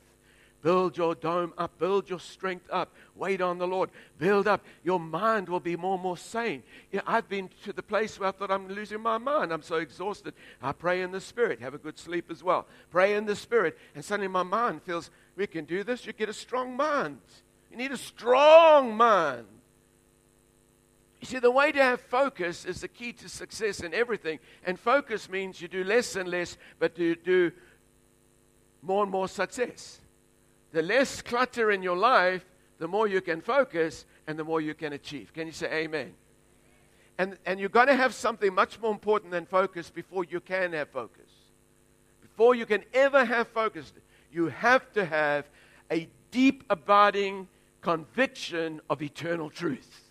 Build 0.61 0.97
your 0.97 1.15
dome 1.15 1.53
up. 1.57 1.77
Build 1.79 2.09
your 2.09 2.19
strength 2.19 2.67
up. 2.71 2.93
Wait 3.15 3.41
on 3.41 3.57
the 3.57 3.67
Lord. 3.67 3.89
Build 4.17 4.47
up. 4.47 4.63
Your 4.83 4.99
mind 4.99 5.49
will 5.49 5.59
be 5.59 5.75
more 5.75 5.95
and 5.95 6.03
more 6.03 6.17
sane. 6.17 6.63
Yeah, 6.91 7.01
I've 7.07 7.27
been 7.27 7.49
to 7.63 7.73
the 7.73 7.83
place 7.83 8.19
where 8.19 8.29
I 8.29 8.31
thought 8.31 8.51
I'm 8.51 8.67
losing 8.67 9.01
my 9.01 9.17
mind. 9.17 9.51
I'm 9.51 9.63
so 9.63 9.75
exhausted. 9.77 10.33
I 10.61 10.71
pray 10.71 11.01
in 11.01 11.11
the 11.11 11.21
Spirit. 11.21 11.61
Have 11.61 11.73
a 11.73 11.79
good 11.79 11.97
sleep 11.97 12.29
as 12.29 12.43
well. 12.43 12.67
Pray 12.91 13.15
in 13.15 13.25
the 13.25 13.35
Spirit. 13.35 13.77
And 13.95 14.05
suddenly 14.05 14.27
my 14.27 14.43
mind 14.43 14.83
feels, 14.83 15.09
we 15.35 15.47
can 15.47 15.65
do 15.65 15.83
this. 15.83 16.05
You 16.05 16.13
get 16.13 16.29
a 16.29 16.33
strong 16.33 16.75
mind. 16.75 17.19
You 17.71 17.77
need 17.77 17.91
a 17.91 17.97
strong 17.97 18.95
mind. 18.95 19.47
You 21.21 21.27
see, 21.27 21.39
the 21.39 21.51
way 21.51 21.71
to 21.71 21.81
have 21.81 22.01
focus 22.01 22.65
is 22.65 22.81
the 22.81 22.87
key 22.87 23.13
to 23.13 23.29
success 23.29 23.81
in 23.81 23.93
everything. 23.93 24.39
And 24.65 24.79
focus 24.79 25.29
means 25.29 25.61
you 25.61 25.67
do 25.67 25.83
less 25.83 26.15
and 26.15 26.27
less, 26.27 26.57
but 26.79 26.97
you 26.97 27.15
do 27.15 27.51
more 28.81 29.03
and 29.03 29.11
more 29.11 29.27
success. 29.27 30.01
The 30.71 30.81
less 30.81 31.21
clutter 31.21 31.71
in 31.71 31.83
your 31.83 31.97
life, 31.97 32.45
the 32.79 32.87
more 32.87 33.07
you 33.07 33.21
can 33.21 33.41
focus 33.41 34.05
and 34.27 34.37
the 34.39 34.43
more 34.43 34.61
you 34.61 34.73
can 34.73 34.93
achieve. 34.93 35.33
Can 35.33 35.47
you 35.47 35.53
say 35.53 35.71
amen? 35.83 36.13
And, 37.17 37.37
and 37.45 37.59
you've 37.59 37.71
got 37.71 37.85
to 37.85 37.95
have 37.95 38.13
something 38.13 38.53
much 38.53 38.79
more 38.79 38.91
important 38.91 39.31
than 39.31 39.45
focus 39.45 39.89
before 39.89 40.25
you 40.25 40.39
can 40.39 40.73
have 40.73 40.89
focus. 40.89 41.29
Before 42.21 42.55
you 42.55 42.65
can 42.65 42.83
ever 42.93 43.23
have 43.23 43.47
focus, 43.49 43.93
you 44.31 44.47
have 44.47 44.91
to 44.93 45.05
have 45.05 45.49
a 45.91 46.07
deep, 46.31 46.63
abiding 46.69 47.47
conviction 47.81 48.79
of 48.89 49.01
eternal 49.01 49.49
truth. 49.49 50.10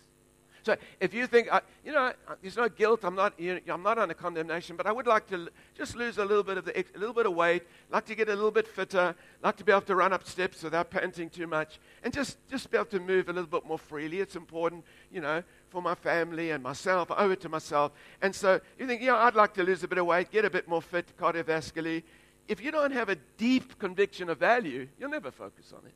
So 0.63 0.75
if 0.99 1.13
you 1.13 1.25
think, 1.25 1.51
uh, 1.51 1.61
you 1.83 1.91
know, 1.91 2.13
there's 2.41 2.55
no 2.55 2.69
guilt, 2.69 3.03
I'm 3.03 3.15
not, 3.15 3.39
you 3.39 3.55
know, 3.55 3.73
I'm 3.73 3.81
not 3.81 3.97
under 3.97 4.13
condemnation, 4.13 4.75
but 4.75 4.85
I 4.85 4.91
would 4.91 5.07
like 5.07 5.27
to 5.29 5.49
just 5.75 5.95
lose 5.95 6.19
a 6.19 6.25
little 6.25 6.43
bit 6.43 6.57
of 6.57 6.65
the, 6.65 6.79
a 6.79 6.99
little 6.99 7.15
bit 7.15 7.25
of 7.25 7.33
weight, 7.33 7.63
like 7.89 8.05
to 8.05 8.15
get 8.15 8.29
a 8.29 8.35
little 8.35 8.51
bit 8.51 8.67
fitter, 8.67 9.15
like 9.41 9.57
to 9.57 9.63
be 9.63 9.71
able 9.71 9.81
to 9.81 9.95
run 9.95 10.13
up 10.13 10.27
steps 10.27 10.61
without 10.61 10.91
panting 10.91 11.29
too 11.29 11.47
much, 11.47 11.79
and 12.03 12.13
just, 12.13 12.37
just 12.47 12.69
be 12.69 12.77
able 12.77 12.85
to 12.85 12.99
move 12.99 13.27
a 13.29 13.33
little 13.33 13.49
bit 13.49 13.65
more 13.65 13.79
freely. 13.79 14.19
It's 14.19 14.35
important, 14.35 14.85
you 15.11 15.21
know, 15.21 15.43
for 15.69 15.81
my 15.81 15.95
family 15.95 16.51
and 16.51 16.61
myself, 16.61 17.09
I 17.09 17.23
owe 17.23 17.31
it 17.31 17.41
to 17.41 17.49
myself. 17.49 17.91
And 18.21 18.35
so 18.35 18.61
you 18.77 18.85
think, 18.85 19.01
yeah, 19.01 19.15
I'd 19.15 19.35
like 19.35 19.55
to 19.55 19.63
lose 19.63 19.83
a 19.83 19.87
bit 19.87 19.97
of 19.97 20.05
weight, 20.05 20.29
get 20.31 20.45
a 20.45 20.49
bit 20.49 20.67
more 20.67 20.81
fit 20.81 21.07
cardiovascularly. 21.17 22.03
If 22.47 22.61
you 22.61 22.71
don't 22.71 22.91
have 22.91 23.09
a 23.09 23.15
deep 23.37 23.79
conviction 23.79 24.29
of 24.29 24.37
value, 24.37 24.87
you'll 24.99 25.09
never 25.09 25.31
focus 25.31 25.73
on 25.75 25.85
it. 25.87 25.93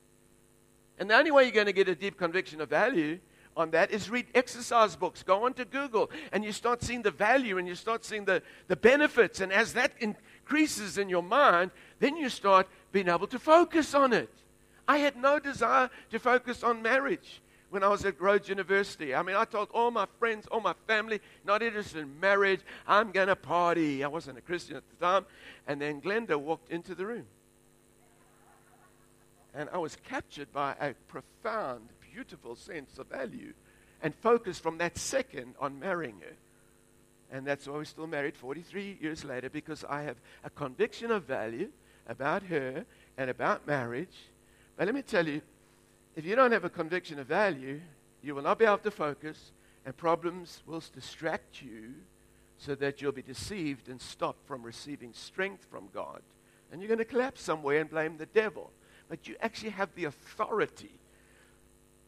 And 0.98 1.10
the 1.10 1.16
only 1.16 1.30
way 1.30 1.44
you're 1.44 1.52
going 1.52 1.66
to 1.68 1.74
get 1.74 1.90
a 1.90 1.96
deep 1.96 2.18
conviction 2.18 2.62
of 2.62 2.70
value 2.70 3.20
on 3.56 3.72
that 3.72 3.92
is 3.92 4.10
read 4.10 4.28
exercise 4.36 4.96
books. 4.96 5.24
Go 5.24 5.46
onto 5.46 5.66
Google 5.66 6.10
and 6.32 6.44
you 6.44 6.52
start 6.52 6.84
seeing 6.84 7.02
the 7.02 7.12
value 7.12 7.58
and 7.58 7.68
you 7.68 7.76
start 7.76 8.04
seeing 8.04 8.26
the, 8.26 8.42
the 8.68 8.76
benefits. 8.76 9.40
And 9.40 9.52
as 9.54 9.74
that 9.74 9.94
increases 10.00 10.98
in 10.98 11.10
your 11.10 11.24
mind, 11.24 11.72
then 12.00 12.18
you 12.18 12.30
start 12.30 12.68
being 12.92 13.08
able 13.08 13.28
to 13.28 13.40
focus 13.40 13.94
on 13.94 14.14
it. 14.14 14.30
I 14.88 14.98
had 14.98 15.16
no 15.16 15.40
desire 15.40 15.90
to 16.12 16.20
focus 16.20 16.64
on 16.64 16.82
marriage 16.82 17.42
when 17.70 17.84
I 17.84 17.88
was 17.88 18.06
at 18.06 18.22
Rhodes 18.22 18.48
University. 18.48 19.16
I 19.16 19.24
mean, 19.24 19.36
I 19.36 19.46
told 19.46 19.70
all 19.74 19.90
my 19.90 20.06
friends, 20.20 20.46
all 20.52 20.62
my 20.62 20.76
family, 20.88 21.20
not 21.44 21.64
interested 21.64 22.00
in 22.00 22.20
marriage, 22.20 22.62
I'm 22.88 23.12
going 23.12 23.28
to 23.28 23.36
party. 23.36 24.04
I 24.04 24.08
wasn't 24.08 24.38
a 24.38 24.42
Christian 24.42 24.78
at 24.78 24.84
the 24.90 25.06
time. 25.06 25.26
And 25.68 25.82
then 25.82 26.02
Glenda 26.02 26.40
walked 26.40 26.72
into 26.72 26.94
the 26.94 27.06
room. 27.06 27.26
And 29.54 29.70
I 29.74 29.78
was 29.78 29.98
captured 30.08 30.52
by 30.54 30.76
a 30.80 30.94
profound 31.08 31.90
beautiful 32.16 32.56
sense 32.56 32.98
of 32.98 33.08
value 33.08 33.52
and 34.02 34.16
focus 34.16 34.58
from 34.58 34.78
that 34.78 34.98
second 34.98 35.54
on 35.60 35.78
marrying 35.78 36.16
her. 36.22 36.36
And 37.30 37.46
that's 37.46 37.68
why 37.68 37.74
we're 37.74 37.84
still 37.84 38.08
married 38.08 38.38
43 38.38 39.00
years 39.02 39.26
later 39.26 39.50
because 39.50 39.84
I 39.84 40.04
have 40.04 40.16
a 40.46 40.50
conviction 40.50 41.12
of 41.12 41.24
value 41.24 41.68
about 42.08 42.44
her 42.44 42.86
and 43.18 43.30
about 43.30 43.68
marriage. 43.68 44.16
But 44.78 44.86
let 44.86 44.96
me 44.96 45.02
tell 45.02 45.28
you, 45.28 45.42
if 46.16 46.24
you 46.26 46.38
don't 46.38 46.54
have 46.54 46.64
a 46.64 46.70
conviction 46.70 47.20
of 47.20 47.28
value, 47.28 47.82
you 48.24 48.34
will 48.34 48.44
not 48.44 48.60
be 48.60 48.66
able 48.66 48.78
to 48.78 48.92
focus 48.92 49.52
and 49.86 49.98
problems 49.98 50.64
will 50.66 50.84
distract 50.94 51.62
you 51.62 51.96
so 52.58 52.76
that 52.76 53.02
you'll 53.02 53.12
be 53.12 53.24
deceived 53.24 53.90
and 53.90 54.00
stopped 54.00 54.48
from 54.48 54.64
receiving 54.64 55.12
strength 55.12 55.66
from 55.70 55.90
God. 55.94 56.22
And 56.72 56.80
you're 56.80 56.88
going 56.88 56.98
to 57.00 57.06
collapse 57.06 57.42
somewhere 57.42 57.82
and 57.82 57.90
blame 57.90 58.16
the 58.16 58.26
devil. 58.28 58.72
But 59.10 59.28
you 59.28 59.36
actually 59.42 59.72
have 59.72 59.90
the 59.96 60.06
authority 60.06 60.92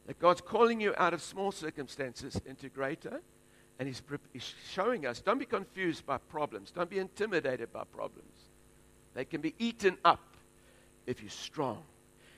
that 0.08 0.18
God's 0.18 0.40
calling 0.40 0.80
you 0.80 0.94
out 0.96 1.12
of 1.12 1.20
small 1.20 1.52
circumstances 1.52 2.40
into 2.46 2.70
greater. 2.70 3.20
And 3.78 3.86
he's, 3.86 4.02
he's 4.32 4.54
showing 4.72 5.06
us 5.06 5.20
don't 5.20 5.38
be 5.38 5.44
confused 5.44 6.04
by 6.06 6.16
problems, 6.16 6.72
don't 6.72 6.90
be 6.90 6.98
intimidated 6.98 7.72
by 7.72 7.84
problems. 7.84 8.48
They 9.14 9.26
can 9.26 9.42
be 9.42 9.54
eaten 9.58 9.98
up 10.04 10.34
if 11.06 11.20
you're 11.20 11.30
strong. 11.30 11.82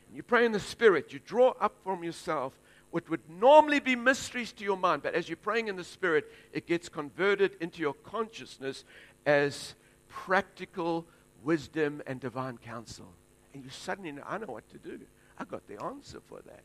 And 0.08 0.16
you 0.16 0.24
pray 0.24 0.44
in 0.44 0.52
the 0.52 0.60
Spirit, 0.60 1.12
you 1.12 1.20
draw 1.20 1.54
up 1.60 1.76
from 1.84 2.02
yourself 2.02 2.58
what 2.90 3.08
would 3.08 3.22
normally 3.30 3.78
be 3.78 3.94
mysteries 3.94 4.50
to 4.54 4.64
your 4.64 4.76
mind, 4.76 5.04
but 5.04 5.14
as 5.14 5.28
you're 5.28 5.36
praying 5.36 5.68
in 5.68 5.76
the 5.76 5.84
Spirit, 5.84 6.28
it 6.52 6.66
gets 6.66 6.88
converted 6.88 7.56
into 7.60 7.80
your 7.80 7.94
consciousness 7.94 8.84
as 9.24 9.76
practical 10.08 11.06
wisdom 11.44 12.02
and 12.04 12.18
divine 12.18 12.58
counsel. 12.58 13.14
And 13.54 13.62
you 13.62 13.70
suddenly 13.70 14.10
know, 14.10 14.24
I 14.26 14.38
know 14.38 14.46
what 14.46 14.68
to 14.70 14.78
do. 14.78 14.98
I 15.38 15.44
got 15.44 15.68
the 15.68 15.80
answer 15.80 16.18
for 16.26 16.40
that. 16.46 16.64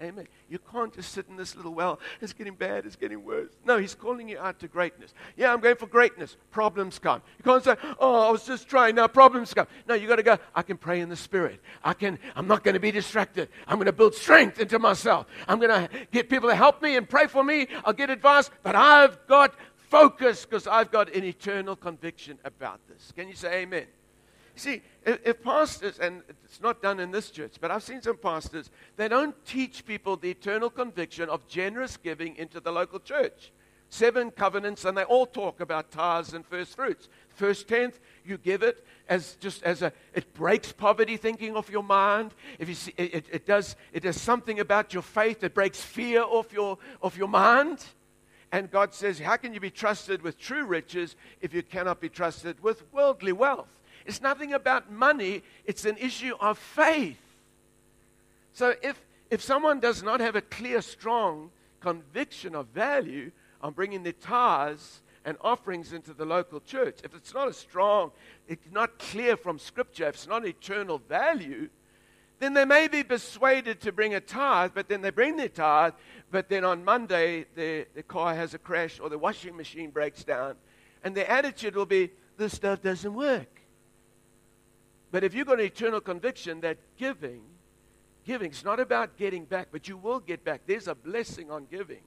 Amen. 0.00 0.26
You 0.48 0.58
can't 0.58 0.94
just 0.94 1.12
sit 1.12 1.26
in 1.28 1.36
this 1.36 1.54
little 1.54 1.74
well. 1.74 2.00
It's 2.22 2.32
getting 2.32 2.54
bad. 2.54 2.86
It's 2.86 2.96
getting 2.96 3.22
worse. 3.22 3.50
No, 3.66 3.76
He's 3.76 3.94
calling 3.94 4.28
you 4.28 4.38
out 4.38 4.58
to 4.60 4.68
greatness. 4.68 5.12
Yeah, 5.36 5.52
I'm 5.52 5.60
going 5.60 5.76
for 5.76 5.86
greatness. 5.86 6.38
Problems 6.50 6.98
come. 6.98 7.20
You 7.38 7.44
can't 7.44 7.62
say, 7.62 7.76
"Oh, 7.98 8.28
I 8.28 8.30
was 8.30 8.46
just 8.46 8.68
trying." 8.68 8.94
Now 8.94 9.08
problems 9.08 9.52
come. 9.52 9.66
No, 9.86 9.94
you 9.94 10.08
got 10.08 10.16
to 10.16 10.22
go. 10.22 10.38
I 10.54 10.62
can 10.62 10.78
pray 10.78 11.00
in 11.00 11.10
the 11.10 11.16
Spirit. 11.16 11.60
I 11.84 11.92
can. 11.92 12.18
I'm 12.34 12.46
not 12.46 12.64
going 12.64 12.74
to 12.74 12.80
be 12.80 12.90
distracted. 12.90 13.50
I'm 13.66 13.76
going 13.76 13.86
to 13.86 13.92
build 13.92 14.14
strength 14.14 14.58
into 14.58 14.78
myself. 14.78 15.26
I'm 15.46 15.58
going 15.58 15.70
to 15.70 15.88
get 16.12 16.30
people 16.30 16.48
to 16.48 16.54
help 16.54 16.80
me 16.80 16.96
and 16.96 17.08
pray 17.08 17.26
for 17.26 17.44
me. 17.44 17.66
I'll 17.84 17.92
get 17.92 18.08
advice, 18.08 18.50
but 18.62 18.74
I've 18.74 19.26
got 19.26 19.54
focus 19.90 20.46
because 20.46 20.66
I've 20.66 20.90
got 20.90 21.14
an 21.14 21.24
eternal 21.24 21.76
conviction 21.76 22.38
about 22.44 22.80
this. 22.88 23.12
Can 23.14 23.28
you 23.28 23.34
say 23.34 23.62
Amen? 23.62 23.86
See, 24.60 24.82
if, 25.06 25.42
pastors, 25.42 25.98
and 25.98 26.22
it's 26.44 26.60
not 26.60 26.82
done 26.82 27.00
in 27.00 27.10
this 27.10 27.30
church, 27.30 27.54
but 27.62 27.70
I've 27.70 27.82
seen 27.82 28.02
some 28.02 28.18
pastors, 28.18 28.68
they 28.98 29.08
don't 29.08 29.34
teach 29.46 29.86
people 29.86 30.18
the 30.18 30.30
eternal 30.30 30.68
conviction 30.68 31.30
of 31.30 31.48
generous 31.48 31.96
giving 31.96 32.36
into 32.36 32.60
the 32.60 32.70
local 32.70 33.00
church. 33.00 33.52
Seven 33.88 34.30
covenants, 34.30 34.84
and 34.84 34.98
they 34.98 35.04
all 35.04 35.24
talk 35.24 35.62
about 35.62 35.90
tithes 35.90 36.34
and 36.34 36.44
first 36.44 36.76
fruits. 36.76 37.08
First 37.30 37.68
tenth, 37.68 38.00
you 38.22 38.36
give 38.36 38.62
it 38.62 38.84
as 39.08 39.36
just 39.40 39.62
as 39.62 39.80
a, 39.80 39.94
it 40.12 40.34
breaks 40.34 40.72
poverty 40.72 41.16
thinking 41.16 41.56
off 41.56 41.70
your 41.70 41.82
mind. 41.82 42.34
If 42.58 42.68
you 42.68 42.74
see, 42.74 42.92
it, 42.98 43.24
it 43.32 43.46
does, 43.46 43.76
it 43.94 44.02
does 44.02 44.20
something 44.20 44.60
about 44.60 44.92
your 44.92 45.02
faith 45.02 45.40
that 45.40 45.54
breaks 45.54 45.80
fear 45.80 46.20
off 46.20 46.52
your, 46.52 46.76
off 47.02 47.16
your 47.16 47.28
mind. 47.28 47.82
And 48.52 48.70
God 48.70 48.92
says, 48.92 49.18
how 49.18 49.36
can 49.36 49.54
you 49.54 49.60
be 49.60 49.70
trusted 49.70 50.20
with 50.20 50.38
true 50.38 50.66
riches 50.66 51.16
if 51.40 51.54
you 51.54 51.62
cannot 51.62 51.98
be 51.98 52.10
trusted 52.10 52.62
with 52.62 52.82
worldly 52.92 53.32
wealth? 53.32 53.79
It's 54.06 54.20
nothing 54.20 54.52
about 54.52 54.90
money, 54.90 55.42
it's 55.64 55.84
an 55.84 55.96
issue 55.96 56.34
of 56.40 56.58
faith. 56.58 57.20
So 58.52 58.74
if, 58.82 59.00
if 59.30 59.42
someone 59.42 59.80
does 59.80 60.02
not 60.02 60.20
have 60.20 60.36
a 60.36 60.40
clear, 60.40 60.82
strong 60.82 61.50
conviction 61.80 62.54
of 62.54 62.66
value 62.68 63.30
on 63.62 63.72
bringing 63.72 64.02
their 64.02 64.12
tithes 64.12 65.02
and 65.24 65.36
offerings 65.40 65.92
into 65.92 66.14
the 66.14 66.24
local 66.24 66.60
church, 66.60 66.98
if 67.04 67.14
it's 67.14 67.34
not 67.34 67.48
a 67.48 67.52
strong, 67.52 68.10
it's 68.48 68.70
not 68.72 68.98
clear 68.98 69.36
from 69.36 69.58
Scripture, 69.58 70.08
if 70.08 70.14
it's 70.14 70.26
not 70.26 70.46
eternal 70.46 70.98
value, 70.98 71.68
then 72.38 72.54
they 72.54 72.64
may 72.64 72.88
be 72.88 73.04
persuaded 73.04 73.80
to 73.82 73.92
bring 73.92 74.14
a 74.14 74.20
tithe, 74.20 74.72
but 74.74 74.88
then 74.88 75.02
they 75.02 75.10
bring 75.10 75.36
their 75.36 75.48
tithe, 75.48 75.92
but 76.30 76.48
then 76.48 76.64
on 76.64 76.84
Monday 76.84 77.44
their 77.54 77.84
car 78.08 78.34
has 78.34 78.54
a 78.54 78.58
crash 78.58 78.98
or 78.98 79.10
the 79.10 79.18
washing 79.18 79.56
machine 79.56 79.90
breaks 79.90 80.24
down, 80.24 80.54
and 81.04 81.14
their 81.14 81.30
attitude 81.30 81.76
will 81.76 81.86
be, 81.86 82.10
this 82.38 82.54
stuff 82.54 82.80
doesn't 82.80 83.14
work. 83.14 83.59
But 85.10 85.24
if 85.24 85.34
you've 85.34 85.46
got 85.46 85.58
an 85.58 85.66
eternal 85.66 86.00
conviction 86.00 86.60
that 86.60 86.78
giving, 86.96 87.42
giving 88.24 88.50
is 88.52 88.64
not 88.64 88.78
about 88.78 89.16
getting 89.16 89.44
back, 89.44 89.68
but 89.72 89.88
you 89.88 89.96
will 89.96 90.20
get 90.20 90.44
back. 90.44 90.62
There's 90.66 90.88
a 90.88 90.94
blessing 90.94 91.50
on 91.50 91.66
giving. 91.70 92.02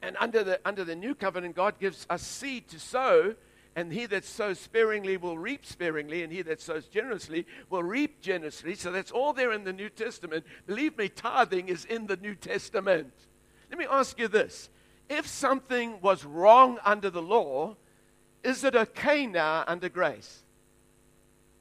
And 0.00 0.16
under 0.20 0.44
the, 0.44 0.60
under 0.64 0.84
the 0.84 0.94
new 0.94 1.14
covenant, 1.14 1.56
God 1.56 1.78
gives 1.78 2.06
us 2.10 2.22
seed 2.22 2.68
to 2.68 2.78
sow, 2.78 3.34
and 3.76 3.92
he 3.92 4.06
that 4.06 4.24
sows 4.24 4.58
sparingly 4.58 5.16
will 5.16 5.38
reap 5.38 5.66
sparingly, 5.66 6.22
and 6.22 6.32
he 6.32 6.42
that 6.42 6.60
sows 6.60 6.86
generously 6.86 7.46
will 7.70 7.82
reap 7.82 8.20
generously. 8.20 8.74
So 8.74 8.92
that's 8.92 9.10
all 9.10 9.32
there 9.32 9.52
in 9.52 9.64
the 9.64 9.72
New 9.72 9.88
Testament. 9.88 10.44
Believe 10.66 10.96
me, 10.96 11.08
tithing 11.08 11.68
is 11.68 11.84
in 11.84 12.06
the 12.06 12.16
New 12.16 12.34
Testament. 12.34 13.12
Let 13.70 13.78
me 13.78 13.86
ask 13.90 14.18
you 14.18 14.28
this 14.28 14.68
if 15.08 15.26
something 15.26 16.00
was 16.00 16.24
wrong 16.24 16.78
under 16.84 17.10
the 17.10 17.22
law, 17.22 17.76
is 18.42 18.64
it 18.64 18.74
okay 18.74 19.26
now 19.26 19.64
under 19.66 19.88
grace? 19.88 20.44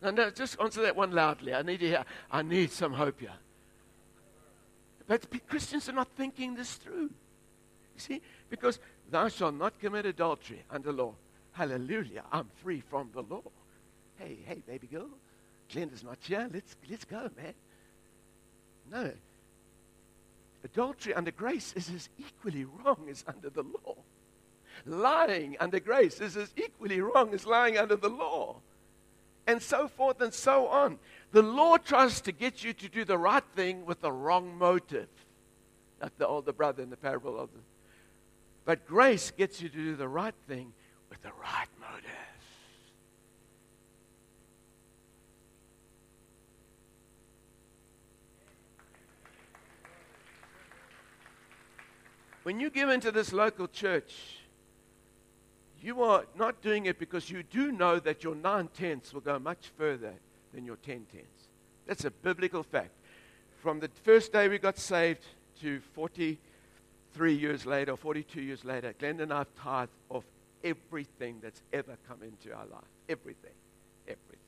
No, 0.03 0.11
no, 0.11 0.29
just 0.29 0.59
answer 0.59 0.81
that 0.81 0.97
one 0.97 1.11
loudly. 1.11 1.53
I 1.53 1.61
need 1.61 1.79
to 1.79 1.87
hear. 1.87 2.05
I 2.29 2.41
need 2.41 2.71
some 2.71 2.93
hope 2.93 3.21
here. 3.21 3.31
But 5.07 5.25
Christians 5.47 5.87
are 5.87 5.93
not 5.93 6.09
thinking 6.17 6.55
this 6.55 6.73
through. 6.73 7.09
You 7.95 7.99
see? 7.99 8.21
Because 8.49 8.79
thou 9.09 9.29
shalt 9.29 9.55
not 9.55 9.79
commit 9.79 10.05
adultery 10.05 10.61
under 10.69 10.91
law. 10.91 11.15
Hallelujah. 11.53 12.23
I'm 12.31 12.49
free 12.61 12.81
from 12.81 13.11
the 13.13 13.21
law. 13.21 13.43
Hey, 14.17 14.39
hey, 14.45 14.61
baby 14.67 14.87
girl. 14.87 15.09
Glenda's 15.71 16.03
not 16.03 16.17
here. 16.21 16.49
Let's, 16.53 16.75
let's 16.89 17.05
go, 17.05 17.29
man. 17.37 17.53
No. 18.91 19.11
Adultery 20.65 21.13
under 21.13 21.31
grace 21.31 21.73
is 21.77 21.89
as 21.89 22.09
equally 22.17 22.65
wrong 22.65 23.07
as 23.09 23.23
under 23.27 23.49
the 23.49 23.63
law. 23.63 23.95
Lying 24.85 25.55
under 25.59 25.79
grace 25.79 26.19
is 26.19 26.35
as 26.35 26.53
equally 26.57 26.99
wrong 26.99 27.33
as 27.33 27.45
lying 27.45 27.77
under 27.77 27.95
the 27.95 28.09
law. 28.09 28.57
And 29.45 29.61
so 29.61 29.87
forth 29.87 30.21
and 30.21 30.33
so 30.33 30.67
on. 30.67 30.99
The 31.31 31.41
law 31.41 31.77
tries 31.77 32.21
to 32.21 32.31
get 32.31 32.63
you 32.63 32.73
to 32.73 32.89
do 32.89 33.03
the 33.03 33.17
right 33.17 33.43
thing 33.55 33.85
with 33.85 34.01
the 34.01 34.11
wrong 34.11 34.57
motive. 34.57 35.09
Like 36.01 36.17
the 36.17 36.27
older 36.27 36.53
brother 36.53 36.83
in 36.83 36.89
the 36.89 36.97
parable 36.97 37.39
of 37.39 37.49
the. 37.51 37.59
But 38.65 38.87
grace 38.87 39.31
gets 39.31 39.61
you 39.61 39.69
to 39.69 39.75
do 39.75 39.95
the 39.95 40.07
right 40.07 40.35
thing 40.47 40.73
with 41.09 41.21
the 41.21 41.31
right 41.41 41.67
motive. 41.79 42.09
When 52.43 52.59
you 52.59 52.69
give 52.69 52.89
into 52.89 53.11
this 53.11 53.31
local 53.31 53.67
church, 53.67 54.42
you 55.83 56.01
are 56.01 56.25
not 56.35 56.61
doing 56.61 56.85
it 56.85 56.97
because 56.97 57.29
you 57.29 57.43
do 57.43 57.71
know 57.71 57.99
that 57.99 58.23
your 58.23 58.35
nine 58.35 58.69
tenths 58.73 59.13
will 59.13 59.21
go 59.21 59.37
much 59.37 59.71
further 59.77 60.13
than 60.53 60.65
your 60.65 60.77
ten 60.77 61.05
tenths. 61.11 61.49
That's 61.85 62.05
a 62.05 62.11
biblical 62.11 62.63
fact. 62.63 62.91
From 63.61 63.79
the 63.79 63.89
first 64.03 64.31
day 64.31 64.47
we 64.47 64.59
got 64.59 64.77
saved 64.77 65.23
to 65.61 65.81
43 65.93 67.33
years 67.33 67.65
later, 67.65 67.97
42 67.97 68.41
years 68.41 68.63
later, 68.63 68.93
Glenda 68.97 69.23
and 69.23 69.33
I 69.33 69.39
have 69.39 69.55
tithed 69.55 69.91
off 70.09 70.23
everything 70.63 71.39
that's 71.41 71.61
ever 71.73 71.97
come 72.07 72.23
into 72.23 72.55
our 72.55 72.65
life. 72.65 72.83
Everything. 73.09 73.51
Everything. 74.07 74.39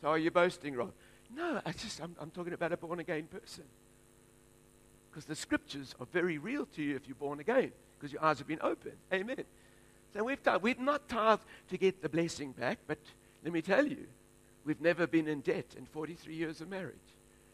So 0.00 0.08
are 0.08 0.18
you 0.18 0.30
boasting, 0.30 0.74
Rob? 0.74 0.92
No, 1.34 1.60
I 1.64 1.72
just, 1.72 2.00
I'm, 2.00 2.14
I'm 2.20 2.30
talking 2.30 2.52
about 2.52 2.72
a 2.72 2.76
born 2.76 3.00
again 3.00 3.24
person. 3.24 3.64
Because 5.10 5.24
the 5.24 5.34
scriptures 5.34 5.94
are 6.00 6.06
very 6.06 6.38
real 6.38 6.66
to 6.76 6.82
you 6.82 6.96
if 6.96 7.06
you're 7.06 7.16
born 7.16 7.40
again, 7.40 7.72
because 7.98 8.12
your 8.12 8.24
eyes 8.24 8.38
have 8.38 8.46
been 8.46 8.60
opened. 8.62 8.96
Amen. 9.12 9.44
So 10.14 10.24
we've, 10.24 10.42
tithed, 10.42 10.62
we've 10.62 10.78
not 10.78 11.08
tithed 11.08 11.44
to 11.70 11.78
get 11.78 12.02
the 12.02 12.08
blessing 12.08 12.52
back, 12.52 12.78
but 12.86 12.98
let 13.42 13.52
me 13.52 13.62
tell 13.62 13.86
you, 13.86 14.06
we've 14.64 14.80
never 14.80 15.06
been 15.06 15.26
in 15.26 15.40
debt 15.40 15.74
in 15.76 15.86
43 15.86 16.34
years 16.34 16.60
of 16.60 16.68
marriage. 16.68 16.96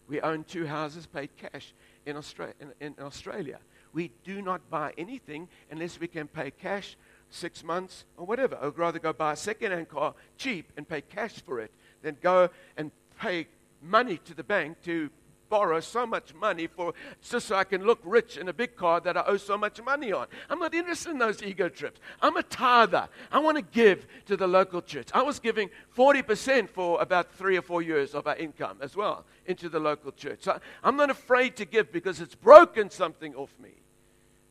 We 0.09 0.21
own 0.21 0.45
two 0.45 0.67
houses, 0.67 1.07
paid 1.07 1.31
cash 1.37 1.73
in, 2.07 2.17
Austra- 2.17 2.55
in, 2.61 2.73
in 2.81 2.95
Australia. 3.01 3.59
We 3.93 4.11
do 4.25 4.43
not 4.43 4.69
buy 4.71 4.93
anything 4.99 5.49
unless 5.71 6.01
we 6.01 6.09
can 6.09 6.27
pay 6.27 6.51
cash 6.51 6.97
six 7.31 7.63
months 7.63 8.05
or 8.17 8.27
whatever. 8.27 8.59
I'd 8.61 8.79
rather 8.79 8.99
go 8.99 9.13
buy 9.13 9.35
a 9.35 9.37
second-hand 9.37 9.89
car 9.89 10.15
cheap 10.37 10.73
and 10.77 10.89
pay 10.89 11.03
cash 11.03 11.41
for 11.43 11.61
it 11.61 11.71
than 12.03 12.17
go 12.23 12.49
and 12.77 12.91
pay 13.21 13.47
money 13.83 14.19
to 14.25 14.35
the 14.35 14.45
bank 14.45 14.83
to 14.85 15.11
borrow 15.49 15.81
so 15.81 16.07
much 16.07 16.35
money 16.35 16.67
for 16.67 16.95
just 17.23 17.49
so 17.49 17.57
I 17.57 17.65
can 17.65 17.85
look 17.85 18.01
rich 18.05 18.37
in 18.37 18.49
a 18.49 18.53
big 18.53 18.77
car 18.77 19.01
that 19.01 19.17
I 19.17 19.25
owe 19.27 19.37
so 19.37 19.57
much 19.57 19.83
money 19.83 20.13
on. 20.13 20.27
I'm 20.49 20.59
not 20.59 20.75
interested 20.75 21.11
in 21.11 21.19
those 21.19 21.43
ego 21.43 21.69
trips. 21.69 22.01
I'm 22.21 22.37
a 22.37 22.43
tither. 22.43 23.09
I 23.31 23.39
want 23.39 23.57
to 23.57 23.63
give 23.63 24.07
to 24.27 24.37
the 24.37 24.47
local 24.47 24.83
church. 24.83 25.09
I 25.15 25.23
was 25.23 25.39
giving 25.39 25.71
40% 25.97 26.69
for 26.69 27.01
about 27.01 27.33
three 27.33 27.57
or 27.57 27.63
four 27.63 27.83
years 27.83 28.15
of 28.15 28.27
our 28.27 28.37
income 28.37 28.79
as 28.81 28.97
well 28.97 29.25
into 29.47 29.69
the 29.69 29.81
local 29.81 30.13
church. 30.13 30.41
So 30.43 30.59
I'm 30.85 30.97
not 30.97 31.11
afraid 31.11 31.57
to 31.57 31.65
give 31.65 31.93
because 31.93 32.21
it's 32.21 32.35
broken 32.35 32.91
something 32.91 33.35
off 33.35 33.51
me. 33.63 33.71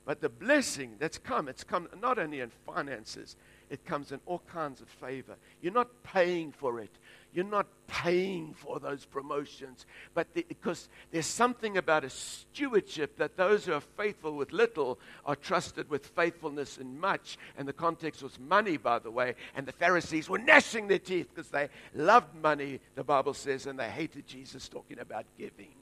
But 0.06 0.22
the 0.22 0.30
blessing 0.30 0.96
that's 1.00 1.18
come, 1.18 1.50
it's 1.50 1.66
come 1.66 1.90
not 2.02 2.18
only 2.18 2.40
in 2.40 2.50
finances, 2.66 3.36
it 3.70 3.86
comes 3.86 4.14
in 4.14 4.22
all 4.26 4.42
kinds 4.52 4.80
of 4.80 4.88
favor. 4.88 5.36
You're 5.62 5.74
not 5.74 5.90
paying 6.04 6.54
for 6.54 6.80
it. 6.80 6.92
You're 7.38 7.46
not 7.46 7.68
paying 7.86 8.56
for 8.56 8.80
those 8.80 9.06
promotions, 9.06 9.86
but 10.16 10.34
the, 10.34 10.44
because 10.50 10.90
there's 11.12 11.28
something 11.28 11.78
about 11.78 12.04
a 12.04 12.10
stewardship 12.10 13.16
that 13.18 13.38
those 13.38 13.64
who 13.64 13.74
are 13.74 13.80
faithful 13.80 14.36
with 14.36 14.52
little 14.54 14.98
are 15.24 15.36
trusted 15.36 15.88
with 15.88 16.08
faithfulness 16.08 16.80
in 16.80 17.00
much. 17.00 17.38
And 17.56 17.68
the 17.68 17.74
context 17.74 18.24
was 18.24 18.40
money, 18.40 18.78
by 18.78 18.98
the 18.98 19.12
way. 19.12 19.36
And 19.56 19.68
the 19.68 19.72
Pharisees 19.72 20.28
were 20.28 20.40
gnashing 20.40 20.88
their 20.88 20.98
teeth 20.98 21.28
because 21.32 21.52
they 21.52 21.70
loved 21.94 22.34
money, 22.42 22.80
the 22.96 23.04
Bible 23.04 23.36
says, 23.36 23.68
and 23.68 23.78
they 23.78 23.90
hated 23.92 24.26
Jesus 24.26 24.68
talking 24.68 24.98
about 24.98 25.26
giving. 25.38 25.76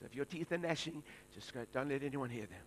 So 0.00 0.06
if 0.06 0.16
your 0.16 0.24
teeth 0.24 0.50
are 0.50 0.58
gnashing, 0.58 1.04
just 1.32 1.54
go, 1.54 1.60
don't 1.72 1.88
let 1.88 2.02
anyone 2.02 2.30
hear 2.30 2.46
them. 2.46 2.64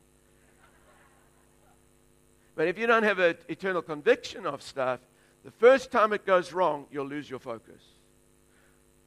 But 2.56 2.70
if 2.70 2.78
you 2.80 2.88
don't 2.88 3.04
have 3.04 3.20
an 3.20 3.36
eternal 3.50 3.82
conviction 3.82 4.46
of 4.46 4.62
stuff, 4.62 5.02
the 5.44 5.52
first 5.52 5.92
time 5.92 6.14
it 6.14 6.26
goes 6.26 6.54
wrong, 6.54 6.86
you'll 6.90 7.06
lose 7.06 7.30
your 7.30 7.40
focus. 7.40 7.82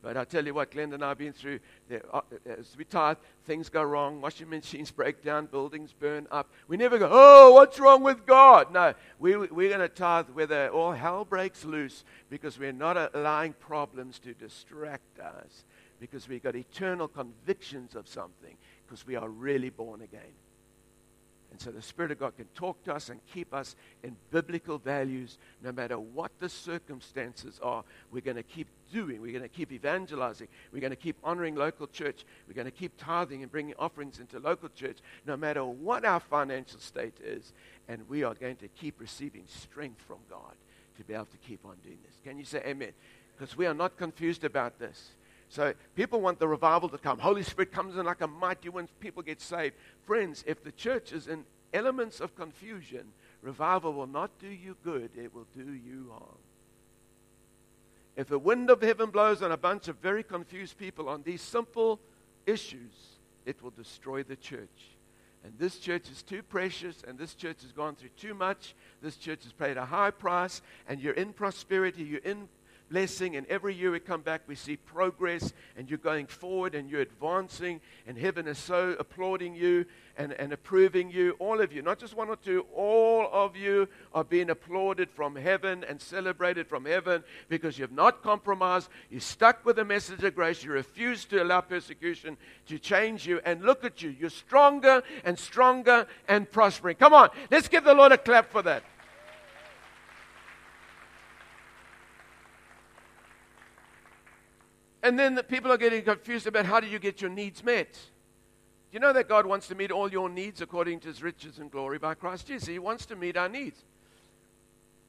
But 0.03 0.17
I 0.17 0.25
tell 0.25 0.47
you 0.47 0.55
what, 0.55 0.71
Glenn 0.71 0.93
and 0.95 1.05
I 1.05 1.11
have 1.11 1.19
been 1.19 1.35
through, 1.35 1.61
uh, 2.13 2.21
as 2.47 2.75
we 2.77 2.85
tithe, 2.85 3.19
things 3.45 3.69
go 3.69 3.83
wrong, 3.83 4.21
washing 4.21 4.49
machines 4.49 4.91
break 5.01 5.23
down, 5.23 5.47
buildings 5.47 5.93
burn 5.93 6.27
up. 6.31 6.51
We 6.69 6.79
never 6.79 6.99
go, 6.99 7.09
oh, 7.11 7.53
what's 7.53 7.79
wrong 7.79 8.03
with 8.03 8.25
God? 8.25 8.73
No, 8.73 8.95
we, 9.19 9.37
we're 9.37 9.69
going 9.69 9.81
to 9.81 9.89
tithe 9.89 10.31
whether 10.31 10.69
all 10.71 10.93
hell 10.93 11.27
breaks 11.27 11.65
loose 11.65 12.05
because 12.31 12.59
we're 12.59 12.73
not 12.73 13.15
allowing 13.15 13.53
problems 13.55 14.19
to 14.21 14.33
distract 14.33 15.19
us 15.21 15.65
because 16.01 16.29
we've 16.29 16.43
got 16.43 16.57
eternal 16.57 17.07
convictions 17.07 17.95
of 17.95 18.09
something 18.09 18.57
because 18.87 19.07
we 19.07 19.17
are 19.17 19.29
really 19.29 19.69
born 19.69 20.01
again. 20.01 20.33
And 21.51 21.61
so 21.61 21.71
the 21.71 21.83
Spirit 21.83 22.13
of 22.13 22.21
God 22.21 22.37
can 22.37 22.47
talk 22.55 22.83
to 22.85 22.95
us 22.95 23.09
and 23.09 23.21
keep 23.33 23.53
us 23.53 23.75
in 24.03 24.17
biblical 24.31 24.79
values 24.79 25.37
no 25.63 25.73
matter 25.73 25.99
what 25.99 26.31
the 26.39 26.49
circumstances 26.49 27.59
are. 27.63 27.83
We're 28.13 28.21
going 28.21 28.37
to 28.37 28.43
keep 28.43 28.69
doing. 28.93 29.21
We're 29.21 29.33
going 29.33 29.43
to 29.43 29.49
keep 29.49 29.73
evangelizing. 29.73 30.49
We're 30.73 30.81
going 30.81 30.91
to 30.91 30.97
keep 30.97 31.17
honoring 31.25 31.57
local 31.57 31.89
church. 31.89 32.25
We're 32.47 32.55
going 32.55 32.67
to 32.67 32.71
keep 32.71 32.93
tithing 32.97 33.43
and 33.43 33.51
bringing 33.51 33.75
offerings 33.79 34.21
into 34.21 34.39
local 34.39 34.69
church 34.69 34.99
no 35.27 35.37
matter 35.37 35.65
what 35.65 36.05
our 36.05 36.21
financial 36.21 36.79
state 36.79 37.19
is. 37.23 37.53
And 37.89 38.09
we 38.09 38.23
are 38.23 38.35
going 38.35 38.57
to 38.57 38.69
keep 38.69 39.01
receiving 39.01 39.45
strength 39.49 40.03
from 40.03 40.19
God 40.29 40.55
to 40.99 41.05
be 41.05 41.15
able 41.15 41.27
to 41.27 41.39
keep 41.39 41.65
on 41.65 41.77
doing 41.83 41.99
this. 42.07 42.15
Can 42.23 42.39
you 42.39 42.45
say 42.45 42.63
amen? 42.65 42.93
Because 43.37 43.57
we 43.57 43.67
are 43.67 43.75
not 43.75 43.97
confused 43.97 44.45
about 44.45 44.79
this. 44.79 45.11
So 45.51 45.75
people 45.97 46.21
want 46.21 46.39
the 46.39 46.47
revival 46.47 46.89
to 46.89 46.97
come. 46.97 47.19
Holy 47.19 47.43
Spirit 47.43 47.73
comes 47.73 47.97
in 47.97 48.07
like 48.07 48.21
a 48.21 48.29
mighty 48.29 48.69
wind. 48.69 48.89
People 49.01 49.23
get 49.23 49.41
saved. 49.41 49.75
Friends, 50.07 50.45
if 50.47 50.63
the 50.63 50.71
church 50.71 51.13
is 51.13 51.27
in 51.27 51.45
elements 51.75 52.21
of 52.21 52.37
confusion, 52.37 53.09
revival 53.43 53.93
will 53.93 54.07
not 54.07 54.31
do 54.39 54.47
you 54.47 54.77
good. 54.85 55.11
It 55.17 55.35
will 55.35 55.49
do 55.53 55.73
you 55.73 56.07
harm. 56.13 56.39
If 58.17 58.29
the 58.29 58.39
wind 58.39 58.71
of 58.71 58.81
heaven 58.81 59.11
blows 59.11 59.43
on 59.43 59.51
a 59.51 59.57
bunch 59.57 59.89
of 59.89 59.97
very 59.97 60.23
confused 60.23 60.79
people 60.79 61.09
on 61.09 61.25
these 61.25 61.43
simple 61.43 61.99
issues, 62.47 63.19
it 63.45 63.61
will 63.61 63.71
destroy 63.71 64.23
the 64.23 64.37
church. 64.37 64.95
And 65.43 65.55
this 65.59 65.79
church 65.79 66.09
is 66.11 66.23
too 66.23 66.43
precious, 66.45 67.03
and 67.09 67.19
this 67.19 67.35
church 67.35 67.63
has 67.63 67.73
gone 67.73 67.97
through 67.97 68.11
too 68.11 68.35
much. 68.35 68.77
This 69.03 69.17
church 69.17 69.43
has 69.45 69.53
paid 69.53 69.79
a 69.79 69.87
high 69.87 70.13
price, 70.13 70.63
and 70.87 71.01
you're 71.01 71.15
in 71.15 71.33
prosperity, 71.33 72.05
you're 72.05 72.21
in 72.21 72.49
blessing. 72.91 73.37
And 73.37 73.47
every 73.47 73.75
year 73.75 73.91
we 73.91 74.01
come 74.01 74.21
back, 74.21 74.43
we 74.47 74.55
see 74.55 74.77
progress, 74.77 75.53
and 75.77 75.89
you're 75.89 75.99
going 75.99 76.27
forward 76.27 76.75
and 76.75 76.91
you're 76.91 77.01
advancing, 77.01 77.81
and 78.07 78.19
heaven 78.19 78.47
is 78.47 78.59
so 78.59 78.97
applauding 78.99 79.55
you 79.55 79.87
and, 80.17 80.33
and 80.33 80.53
approving 80.53 81.11
you. 81.11 81.37
All 81.39 81.61
of 81.61 81.73
you, 81.73 81.81
not 81.81 81.99
just 81.99 82.15
one 82.15 82.29
or 82.29 82.37
two, 82.37 82.67
all 82.75 83.29
of 83.33 83.57
you 83.57 83.89
are 84.13 84.25
being 84.25 84.51
applauded 84.51 85.11
from 85.11 85.37
heaven 85.37 85.85
and 85.89 86.01
celebrated 86.01 86.67
from 86.67 86.85
heaven 86.85 87.25
because 87.49 87.79
you 87.79 87.83
have 87.85 87.93
not 87.93 88.23
compromised. 88.23 88.91
You 89.09 89.21
stuck 89.21 89.65
with 89.65 89.77
the 89.77 89.85
message 89.85 90.23
of 90.23 90.35
grace. 90.35 90.63
You 90.63 90.73
refuse 90.73 91.25
to 91.27 91.43
allow 91.43 91.63
persecution 91.63 92.37
to 92.67 92.79
change 92.79 93.27
you. 93.27 93.41
And 93.45 93.63
look 93.63 93.85
at 93.85 94.03
you. 94.03 94.11
You're 94.11 94.31
stronger 94.31 95.03
and 95.25 95.39
stronger 95.39 96.07
and 96.29 96.51
prospering. 96.51 96.97
Come 96.97 97.15
on, 97.15 97.31
let's 97.51 97.69
give 97.69 97.85
the 97.85 97.95
Lord 97.95 98.13
a 98.13 98.19
clap 98.19 98.51
for 98.51 98.63
that. 98.63 98.83
And 105.03 105.19
then 105.19 105.35
the 105.35 105.43
people 105.43 105.73
are 105.73 105.79
getting 105.79 106.03
confused 106.03 106.47
about 106.47 106.67
how 106.67 106.81
do 106.81 106.87
you 106.87 106.99
get 106.99 107.21
your 107.21 107.31
needs 107.31 107.65
met. 107.65 107.93
Do 107.93 108.97
you 108.97 109.01
know 109.01 109.13
that 109.13 109.29
God 109.29 109.47
wants 109.47 109.69
to 109.69 109.75
meet 109.75 109.91
all 109.91 110.11
your 110.11 110.29
needs 110.29 110.61
according 110.61 111.01
to 111.01 111.09
his 111.09 111.23
riches 111.23 111.59
and 111.59 111.71
glory 111.71 111.99
by 111.99 112.15
Christ 112.15 112.49
Jesus? 112.49 112.69
He 112.69 112.79
wants 112.79 113.07
to 113.07 113.17
meet 113.17 113.37
our 113.37 113.49
needs. 113.49 113.85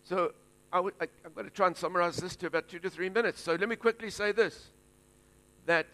So 0.04 0.34
i 0.72 0.78
w- 0.78 0.96
I, 1.02 1.08
I'm 1.26 1.34
going 1.34 1.48
to 1.48 1.54
try 1.54 1.68
and 1.68 1.76
summarize 1.76 2.18
this 2.18 2.36
to 2.38 2.48
about 2.48 2.70
two 2.70 2.80
to 2.80 2.89
three 2.89 3.10
minutes. 3.10 3.42
So 3.42 3.56
let 3.56 3.68
me 3.68 3.76
quickly 3.76 4.10
say 4.10 4.32
this 4.32 4.70
that 5.66 5.88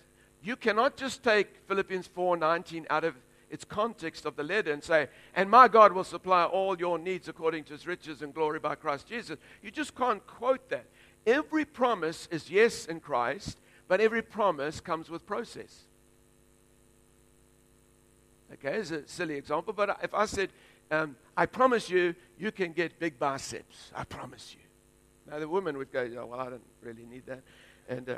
you 0.44 0.56
cannot 0.56 0.96
just 0.96 1.24
take 1.24 1.48
Philippians 1.68 2.08
4:19 2.08 2.86
out 2.90 3.04
of 3.04 3.16
its 3.50 3.64
context 3.64 4.26
of 4.26 4.36
the 4.36 4.44
letter 4.44 4.72
and 4.72 4.84
say, 4.84 5.08
and 5.34 5.50
my 5.50 5.68
God 5.68 5.94
will 5.94 6.04
supply 6.04 6.44
all 6.44 6.78
your 6.78 7.00
needs 7.00 7.28
according 7.28 7.64
to 7.66 7.74
his 7.74 7.88
riches 7.88 8.22
and 8.22 8.34
glory 8.34 8.60
by 8.60 8.76
Christ 8.76 9.08
Jesus. 9.08 9.38
You 9.62 9.72
just 9.72 9.96
can't 9.96 10.26
quote 10.28 10.70
that. 10.70 10.86
Every 11.26 11.66
promise 11.66 12.28
is 12.30 12.50
yes 12.50 12.86
in 12.86 13.00
Christ, 13.00 13.60
but 13.88 14.02
every 14.02 14.22
promise 14.22 14.80
comes 14.80 15.10
with 15.10 15.26
process. 15.26 15.84
Okay, 18.54 18.78
it's 18.78 18.92
a 18.92 19.08
silly 19.08 19.36
example, 19.36 19.74
but 19.74 19.98
if 20.02 20.14
I 20.14 20.26
said, 20.26 20.50
um, 20.90 21.16
I 21.36 21.46
promise 21.46 21.90
you, 21.90 22.16
you 22.40 22.52
can 22.52 22.72
get 22.72 23.00
big 23.00 23.20
biceps. 23.20 23.92
I 23.94 24.06
promise 24.06 24.56
you. 24.58 24.64
Now, 25.30 25.40
the 25.40 25.50
woman 25.50 25.78
would 25.78 25.92
go, 25.92 26.10
oh, 26.18 26.26
well, 26.26 26.40
I 26.40 26.50
don't 26.50 26.64
really 26.82 27.06
need 27.06 27.26
that. 27.26 27.42
And, 27.90 28.10
uh, 28.10 28.16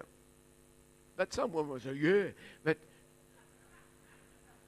but 1.17 1.33
some 1.33 1.51
women 1.51 1.71
would 1.71 1.81
say, 1.81 1.93
yeah. 1.93 2.25
But, 2.63 2.77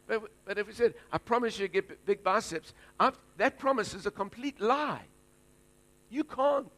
but, 0.08 0.24
but 0.46 0.58
if 0.58 0.68
we 0.68 0.74
said, 0.74 0.96
I 1.12 1.20
promise 1.20 1.60
you 1.60 1.68
get 1.68 2.06
big 2.06 2.24
biceps, 2.24 2.74
I've, 3.00 3.18
that 3.38 3.60
promise 3.60 3.94
is 3.94 4.08
a 4.08 4.12
complete 4.12 4.60
lie. 4.60 5.04
You 6.10 6.24
can't 6.24 6.72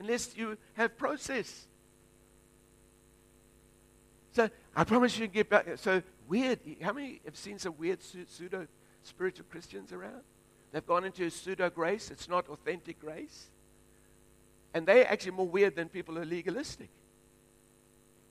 unless 0.00 0.36
you 0.36 0.56
have 0.74 0.96
process. 0.96 1.66
So 4.32 4.48
I 4.74 4.84
promise 4.84 5.18
you 5.18 5.26
get 5.26 5.48
back. 5.48 5.66
So 5.76 6.02
weird. 6.28 6.60
How 6.82 6.92
many 6.92 7.20
have 7.24 7.36
seen 7.36 7.58
some 7.58 7.74
weird 7.78 8.00
pseudo 8.02 8.66
spiritual 9.02 9.46
Christians 9.50 9.92
around? 9.92 10.22
They've 10.72 10.86
gone 10.86 11.04
into 11.04 11.30
pseudo 11.30 11.70
grace. 11.70 12.10
It's 12.10 12.28
not 12.28 12.48
authentic 12.48 13.00
grace. 13.00 13.48
And 14.74 14.86
they're 14.86 15.10
actually 15.10 15.32
more 15.32 15.48
weird 15.48 15.76
than 15.76 15.88
people 15.88 16.14
who 16.14 16.22
are 16.22 16.26
legalistic. 16.26 16.90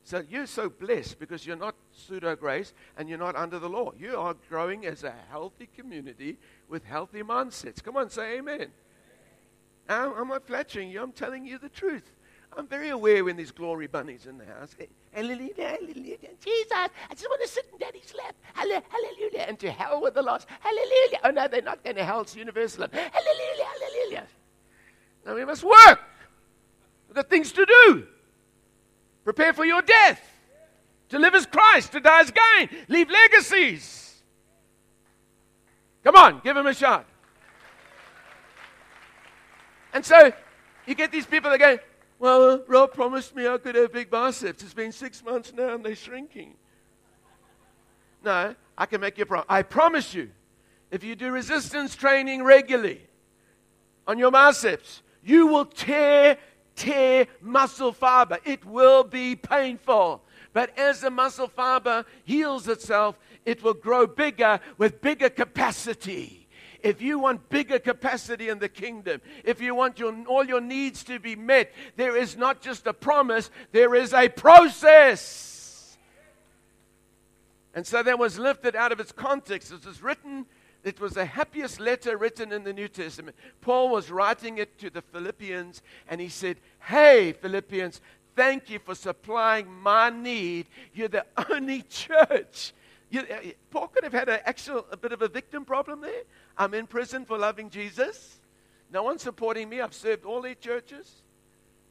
So 0.03 0.23
you're 0.29 0.47
so 0.47 0.69
blessed 0.69 1.19
because 1.19 1.45
you're 1.45 1.57
not 1.57 1.75
pseudo 1.91 2.35
grace 2.37 2.73
and 2.97 3.09
you're 3.09 3.17
not 3.17 3.35
under 3.35 3.59
the 3.59 3.67
law. 3.67 3.91
You 3.99 4.15
are 4.17 4.35
growing 4.47 4.85
as 4.85 5.03
a 5.03 5.13
healthy 5.29 5.67
community 5.75 6.37
with 6.69 6.85
healthy 6.85 7.23
mindsets. 7.23 7.83
Come 7.83 7.97
on, 7.97 8.09
say 8.09 8.37
amen. 8.37 8.67
I'm, 9.89 10.13
I'm 10.13 10.27
not 10.29 10.47
flattering 10.47 10.89
you, 10.91 11.01
I'm 11.01 11.11
telling 11.11 11.45
you 11.45 11.57
the 11.57 11.67
truth. 11.67 12.09
I'm 12.57 12.67
very 12.67 12.89
aware 12.89 13.23
when 13.23 13.35
there's 13.35 13.51
glory 13.51 13.85
bunnies 13.85 14.25
in 14.25 14.39
the 14.39 14.45
house. 14.45 14.75
Eh, 14.79 14.85
hallelujah, 15.13 15.77
hallelujah. 15.79 16.17
Jesus, 16.43 16.71
I 16.71 16.89
just 17.11 17.29
want 17.29 17.41
to 17.43 17.47
sit 17.47 17.67
in 17.71 17.77
daddy's 17.77 18.13
lap. 18.17 18.35
Hallelujah. 18.53 19.45
And 19.47 19.59
to 19.59 19.69
hell 19.69 20.01
with 20.01 20.15
the 20.15 20.23
lost. 20.23 20.47
Hallelujah. 20.59 21.19
Oh, 21.23 21.29
no, 21.29 21.47
they're 21.47 21.61
not 21.61 21.83
going 21.83 21.97
to 21.97 22.03
hell. 22.03 22.21
It's 22.21 22.35
universal. 22.35 22.87
Hallelujah, 22.91 23.65
hallelujah. 23.79 24.27
Now 25.23 25.35
we 25.35 25.45
must 25.45 25.63
work. 25.63 26.01
We've 27.07 27.15
got 27.15 27.29
things 27.29 27.51
to 27.51 27.65
do. 27.65 28.07
Prepare 29.23 29.53
for 29.53 29.65
your 29.65 29.83
death. 29.83 30.21
To 31.09 31.19
live 31.19 31.35
as 31.35 31.45
Christ, 31.45 31.91
to 31.91 31.99
die 31.99 32.21
as 32.21 32.31
gain. 32.31 32.69
Leave 32.87 33.09
legacies. 33.09 34.15
Come 36.03 36.15
on, 36.15 36.41
give 36.43 36.57
him 36.57 36.65
a 36.65 36.73
shot. 36.73 37.05
And 39.93 40.03
so 40.03 40.31
you 40.87 40.95
get 40.95 41.11
these 41.11 41.25
people 41.25 41.51
that 41.51 41.59
go, 41.59 41.77
Well, 42.19 42.63
Rob 42.67 42.93
promised 42.93 43.35
me 43.35 43.47
I 43.47 43.57
could 43.57 43.75
have 43.75 43.93
big 43.93 44.09
biceps. 44.09 44.63
It's 44.63 44.73
been 44.73 44.91
six 44.91 45.23
months 45.23 45.53
now 45.53 45.75
and 45.75 45.85
they're 45.85 45.95
shrinking. 45.95 46.55
No, 48.23 48.55
I 48.77 48.85
can 48.85 49.01
make 49.01 49.17
you 49.17 49.25
promise. 49.25 49.45
I 49.47 49.61
promise 49.61 50.13
you, 50.13 50.31
if 50.89 51.03
you 51.03 51.15
do 51.15 51.31
resistance 51.31 51.95
training 51.95 52.43
regularly 52.43 53.01
on 54.07 54.17
your 54.17 54.31
biceps, 54.31 55.03
you 55.23 55.47
will 55.47 55.65
tear, 55.65 56.37
tear 56.75 57.27
muscle 57.41 57.91
fiber. 57.91 58.39
It 58.45 58.65
will 58.65 59.03
be 59.03 59.35
painful. 59.35 60.23
But 60.53 60.77
as 60.77 61.01
the 61.01 61.11
muscle 61.11 61.47
fiber 61.47 62.05
heals 62.23 62.67
itself, 62.67 63.19
it 63.45 63.61
will 63.61 63.75
grow 63.75 64.07
bigger 64.07 64.59
with 64.77 65.01
bigger 65.01 65.29
capacity. 65.29 66.46
If 66.83 67.01
you 67.01 67.19
want 67.19 67.49
bigger 67.49 67.79
capacity 67.79 68.49
in 68.49 68.59
the 68.59 68.69
kingdom, 68.69 69.21
if 69.43 69.61
you 69.61 69.73
want 69.73 69.99
your, 69.99 70.15
all 70.27 70.45
your 70.45 70.61
needs 70.61 71.03
to 71.05 71.19
be 71.19 71.35
met, 71.35 71.73
there 71.95 72.15
is 72.15 72.37
not 72.37 72.61
just 72.61 72.87
a 72.87 72.93
promise, 72.93 73.49
there 73.71 73.95
is 73.95 74.13
a 74.13 74.29
process. 74.29 75.97
And 77.73 77.85
so 77.85 78.01
that 78.01 78.17
was 78.17 78.39
lifted 78.39 78.75
out 78.75 78.91
of 78.91 78.99
its 78.99 79.11
context. 79.11 79.71
It 79.71 79.85
was 79.85 80.01
written, 80.01 80.45
it 80.83 80.99
was 80.99 81.13
the 81.13 81.25
happiest 81.25 81.79
letter 81.79 82.17
written 82.17 82.51
in 82.51 82.63
the 82.63 82.73
New 82.73 82.87
Testament. 82.87 83.35
Paul 83.61 83.89
was 83.89 84.09
writing 84.09 84.57
it 84.57 84.79
to 84.79 84.89
the 84.89 85.01
Philippians, 85.01 85.81
and 86.07 86.21
he 86.21 86.29
said, 86.29 86.57
Hey, 86.79 87.33
Philippians, 87.33 88.01
thank 88.35 88.69
you 88.69 88.79
for 88.79 88.95
supplying 88.95 89.67
my 89.69 90.09
need. 90.09 90.67
You're 90.93 91.07
the 91.07 91.25
only 91.51 91.81
church. 91.89 92.73
You, 93.09 93.21
uh, 93.21 93.39
Paul 93.71 93.87
could 93.87 94.03
have 94.03 94.13
had 94.13 94.29
a, 94.29 94.47
actual, 94.47 94.85
a 94.91 94.97
bit 94.97 95.13
of 95.13 95.21
a 95.21 95.27
victim 95.27 95.63
problem 95.63 96.01
there. 96.01 96.23
I'm 96.57 96.73
in 96.73 96.87
prison 96.87 97.25
for 97.25 97.37
loving 97.37 97.69
Jesus. 97.69 98.39
No 98.91 99.03
one's 99.03 99.21
supporting 99.21 99.69
me. 99.69 99.81
I've 99.81 99.93
served 99.93 100.25
all 100.25 100.41
these 100.41 100.57
churches. 100.59 101.23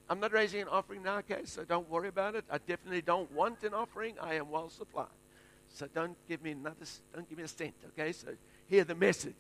I'm 0.09 0.21
not 0.21 0.33
raising 0.33 0.63
an 0.63 0.69
offering 0.69 1.03
now, 1.03 1.19
okay? 1.19 1.45
So 1.45 1.65
don't 1.65 1.89
worry 1.91 2.09
about 2.09 2.35
it. 2.35 2.45
I 2.51 2.59
definitely 2.59 3.03
don't 3.03 3.31
want 3.33 3.65
an 3.65 3.75
offering. 3.75 4.15
I 4.21 4.35
am 4.35 4.51
well 4.51 4.69
supplied. 4.69 5.07
So 5.69 5.89
don't 5.93 6.17
give 6.29 6.43
me 6.43 6.53
another, 6.53 6.87
don't 7.15 7.29
give 7.29 7.39
me 7.39 7.45
a 7.45 7.49
cent, 7.49 7.75
okay? 7.89 8.13
So 8.13 8.29
hear 8.67 8.85
the 8.85 8.95
message. 8.95 9.35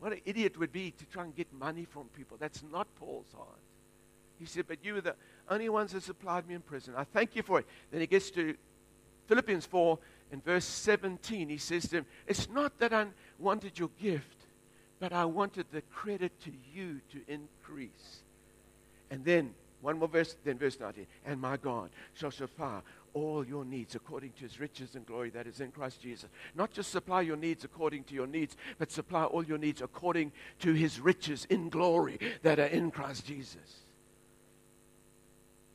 What 0.00 0.12
an 0.12 0.20
idiot 0.24 0.58
would 0.58 0.72
be 0.72 0.92
to 0.92 1.04
try 1.06 1.24
and 1.24 1.34
get 1.34 1.52
money 1.52 1.84
from 1.84 2.04
people. 2.16 2.36
That's 2.38 2.62
not 2.72 2.86
Paul's 2.96 3.32
heart. 3.36 3.58
He 4.38 4.46
said, 4.46 4.66
But 4.68 4.78
you 4.84 4.94
were 4.94 5.00
the 5.00 5.16
only 5.48 5.68
ones 5.68 5.92
that 5.92 6.04
supplied 6.04 6.46
me 6.48 6.54
in 6.54 6.60
prison. 6.60 6.94
I 6.96 7.04
thank 7.04 7.34
you 7.34 7.42
for 7.42 7.58
it. 7.58 7.66
Then 7.90 8.00
he 8.00 8.06
gets 8.06 8.30
to 8.32 8.54
Philippians 9.28 9.66
4 9.66 9.98
in 10.32 10.40
verse 10.40 10.64
17. 10.64 11.48
He 11.48 11.58
says 11.58 11.88
to 11.88 11.98
him, 11.98 12.06
It's 12.26 12.48
not 12.48 12.78
that 12.78 12.92
I 12.92 13.06
wanted 13.38 13.78
your 13.78 13.90
gift, 14.00 14.46
but 14.98 15.12
I 15.12 15.24
wanted 15.26 15.66
the 15.70 15.82
credit 15.82 16.32
to 16.40 16.52
you 16.74 17.00
to 17.12 17.20
increase. 17.28 18.22
And 19.10 19.24
then, 19.24 19.54
one 19.80 19.98
more 19.98 20.08
verse, 20.08 20.36
then 20.44 20.58
verse 20.58 20.80
19. 20.80 21.06
And 21.24 21.40
my 21.40 21.56
God 21.56 21.90
shall 22.14 22.30
supply 22.30 22.80
all 23.14 23.44
your 23.46 23.64
needs 23.64 23.94
according 23.94 24.32
to 24.32 24.42
his 24.42 24.60
riches 24.60 24.94
and 24.94 25.06
glory 25.06 25.30
that 25.30 25.46
is 25.46 25.60
in 25.60 25.70
Christ 25.70 26.00
Jesus. 26.00 26.28
Not 26.54 26.72
just 26.72 26.90
supply 26.90 27.22
your 27.22 27.36
needs 27.36 27.64
according 27.64 28.04
to 28.04 28.14
your 28.14 28.26
needs, 28.26 28.56
but 28.78 28.90
supply 28.90 29.24
all 29.24 29.44
your 29.44 29.58
needs 29.58 29.80
according 29.80 30.32
to 30.60 30.72
his 30.72 31.00
riches 31.00 31.46
in 31.50 31.68
glory 31.68 32.18
that 32.42 32.58
are 32.58 32.66
in 32.66 32.90
Christ 32.90 33.26
Jesus. 33.26 33.82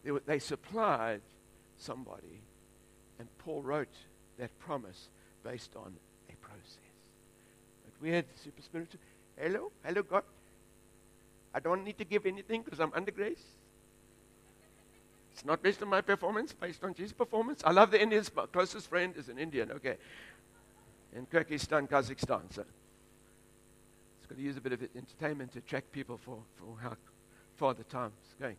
They, 0.04 0.12
they 0.26 0.40
supplied 0.40 1.22
somebody, 1.78 2.42
and 3.20 3.28
Paul 3.40 3.62
wrote 3.62 3.96
that 4.38 4.58
promise 4.60 5.10
based 5.44 5.76
on 5.76 5.94
a 6.30 6.36
process. 6.46 6.78
But 7.86 7.94
we 8.02 8.10
had 8.10 8.26
the 8.34 8.40
super 8.40 8.62
spiritual. 8.62 9.00
Hello, 9.38 9.72
hello, 9.84 10.04
God. 10.04 10.24
I 11.54 11.60
don't 11.60 11.84
need 11.84 11.98
to 12.00 12.06
give 12.06 12.26
anything 12.26 12.64
because 12.64 12.80
I'm 12.80 12.92
under 12.96 13.12
grace. 13.12 13.44
It's 15.34 15.46
not 15.46 15.62
based 15.64 15.82
on 15.82 15.90
my 15.90 16.02
performance, 16.02 16.54
based 16.54 16.84
on 16.84 16.94
Jesus' 16.94 17.14
performance. 17.14 17.62
I 17.66 17.72
love 17.72 17.92
the 17.92 18.02
Indians. 18.02 18.32
My 18.36 18.46
closest 18.46 18.88
friend 18.88 19.16
is 19.18 19.30
an 19.30 19.40
Indian, 19.40 19.72
okay. 19.72 19.98
In 21.16 21.26
Kyrgyzstan, 21.26 21.88
Kazakhstan. 21.90 22.54
So 22.54 22.64
it's 24.20 24.28
got 24.28 24.38
to 24.38 24.42
use 24.42 24.58
a 24.58 24.62
bit 24.62 24.74
of 24.74 24.84
entertainment 24.96 25.54
to 25.54 25.60
attract 25.60 25.92
people 25.92 26.18
for, 26.18 26.38
for 26.56 26.78
how 26.82 26.96
far 27.56 27.74
the 27.74 27.84
time's 27.84 28.14
going. 28.40 28.58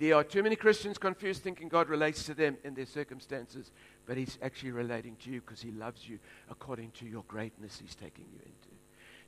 There 0.00 0.14
are 0.14 0.24
too 0.24 0.42
many 0.42 0.56
Christians 0.56 0.96
confused 0.96 1.42
thinking 1.42 1.68
God 1.68 1.90
relates 1.90 2.24
to 2.24 2.32
them 2.32 2.56
in 2.64 2.72
their 2.72 2.86
circumstances, 2.86 3.70
but 4.06 4.16
He's 4.16 4.38
actually 4.40 4.70
relating 4.70 5.14
to 5.16 5.30
you 5.30 5.42
because 5.42 5.60
He 5.60 5.72
loves 5.72 6.08
you 6.08 6.18
according 6.50 6.92
to 6.92 7.04
your 7.04 7.22
greatness 7.28 7.78
He's 7.78 7.94
taking 7.94 8.24
you 8.32 8.38
into. 8.38 8.70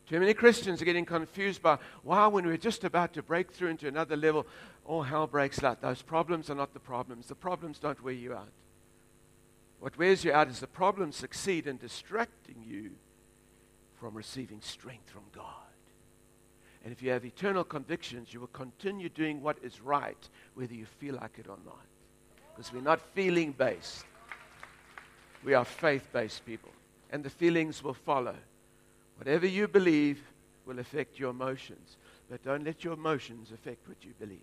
Too 0.08 0.18
many 0.18 0.32
Christians 0.32 0.80
are 0.80 0.86
getting 0.86 1.04
confused 1.04 1.60
by, 1.60 1.76
wow, 2.02 2.30
when 2.30 2.46
we're 2.46 2.56
just 2.56 2.84
about 2.84 3.12
to 3.12 3.22
break 3.22 3.50
through 3.50 3.68
into 3.68 3.86
another 3.86 4.16
level, 4.16 4.46
all 4.86 5.02
hell 5.02 5.26
breaks 5.26 5.60
loose. 5.60 5.76
Those 5.82 6.00
problems 6.00 6.48
are 6.48 6.54
not 6.54 6.72
the 6.72 6.80
problems. 6.80 7.26
The 7.26 7.34
problems 7.34 7.78
don't 7.78 8.02
wear 8.02 8.14
you 8.14 8.32
out. 8.32 8.48
What 9.78 9.98
wears 9.98 10.24
you 10.24 10.32
out 10.32 10.48
is 10.48 10.60
the 10.60 10.66
problems 10.66 11.16
succeed 11.16 11.66
in 11.66 11.76
distracting 11.76 12.64
you 12.66 12.92
from 14.00 14.14
receiving 14.14 14.62
strength 14.62 15.10
from 15.10 15.24
God. 15.34 15.61
And 16.84 16.92
if 16.92 17.02
you 17.02 17.10
have 17.10 17.24
eternal 17.24 17.64
convictions, 17.64 18.32
you 18.34 18.40
will 18.40 18.48
continue 18.48 19.08
doing 19.08 19.40
what 19.40 19.56
is 19.62 19.80
right, 19.80 20.28
whether 20.54 20.74
you 20.74 20.84
feel 20.84 21.14
like 21.14 21.38
it 21.38 21.46
or 21.48 21.58
not. 21.64 21.86
Because 22.54 22.72
we're 22.72 22.80
not 22.80 23.00
feeling 23.14 23.52
based, 23.52 24.04
we 25.44 25.54
are 25.54 25.64
faith 25.64 26.08
based 26.12 26.44
people. 26.44 26.70
And 27.10 27.22
the 27.22 27.30
feelings 27.30 27.82
will 27.82 27.94
follow. 27.94 28.34
Whatever 29.16 29.46
you 29.46 29.68
believe 29.68 30.22
will 30.66 30.78
affect 30.78 31.18
your 31.18 31.30
emotions. 31.30 31.96
But 32.28 32.42
don't 32.42 32.64
let 32.64 32.82
your 32.82 32.94
emotions 32.94 33.52
affect 33.52 33.86
what 33.86 33.98
you 34.02 34.12
believe. 34.18 34.40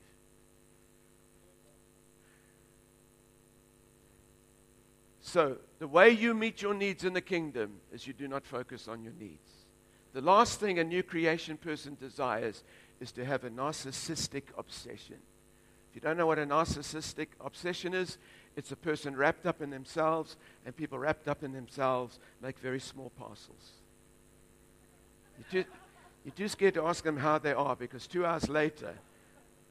So, 5.21 5.57
the 5.77 5.87
way 5.87 6.09
you 6.09 6.33
meet 6.33 6.61
your 6.61 6.73
needs 6.73 7.03
in 7.03 7.13
the 7.13 7.21
kingdom 7.21 7.81
is 7.91 8.07
you 8.07 8.13
do 8.13 8.27
not 8.27 8.45
focus 8.45 8.87
on 8.87 9.03
your 9.03 9.13
needs. 9.19 9.59
The 10.14 10.22
last 10.22 10.60
thing 10.60 10.80
a 10.80 10.84
new 10.84 11.03
creation 11.03 11.57
person 11.57 11.97
desires 11.99 12.64
is 12.99 13.12
to 13.14 13.26
have 13.26 13.43
a 13.43 13.49
narcissistic 13.49 14.43
obsession. 14.57 15.18
If 15.89 15.95
you 15.95 16.01
don't 16.01 16.18
know 16.18 16.28
what 16.28 16.39
a 16.39 16.45
narcissistic 16.45 17.28
obsession 17.39 17.93
is, 17.93 18.18
it's 18.55 18.72
a 18.72 18.76
person 18.76 19.16
wrapped 19.16 19.45
up 19.45 19.62
in 19.62 19.70
themselves, 19.70 20.36
and 20.66 20.76
people 20.76 20.99
wrapped 20.99 21.28
up 21.28 21.43
in 21.43 21.53
themselves 21.53 22.20
make 22.41 22.60
very 22.60 22.80
small 22.80 23.12
parcels. 23.18 23.72
You're 25.38 25.64
too, 25.64 25.70
you're 26.26 26.34
too 26.34 26.47
scared 26.47 26.74
to 26.74 26.86
ask 26.86 27.03
them 27.03 27.18
how 27.18 27.38
they 27.38 27.53
are 27.53 27.76
because 27.76 28.05
two 28.05 28.26
hours 28.26 28.49
later, 28.49 28.93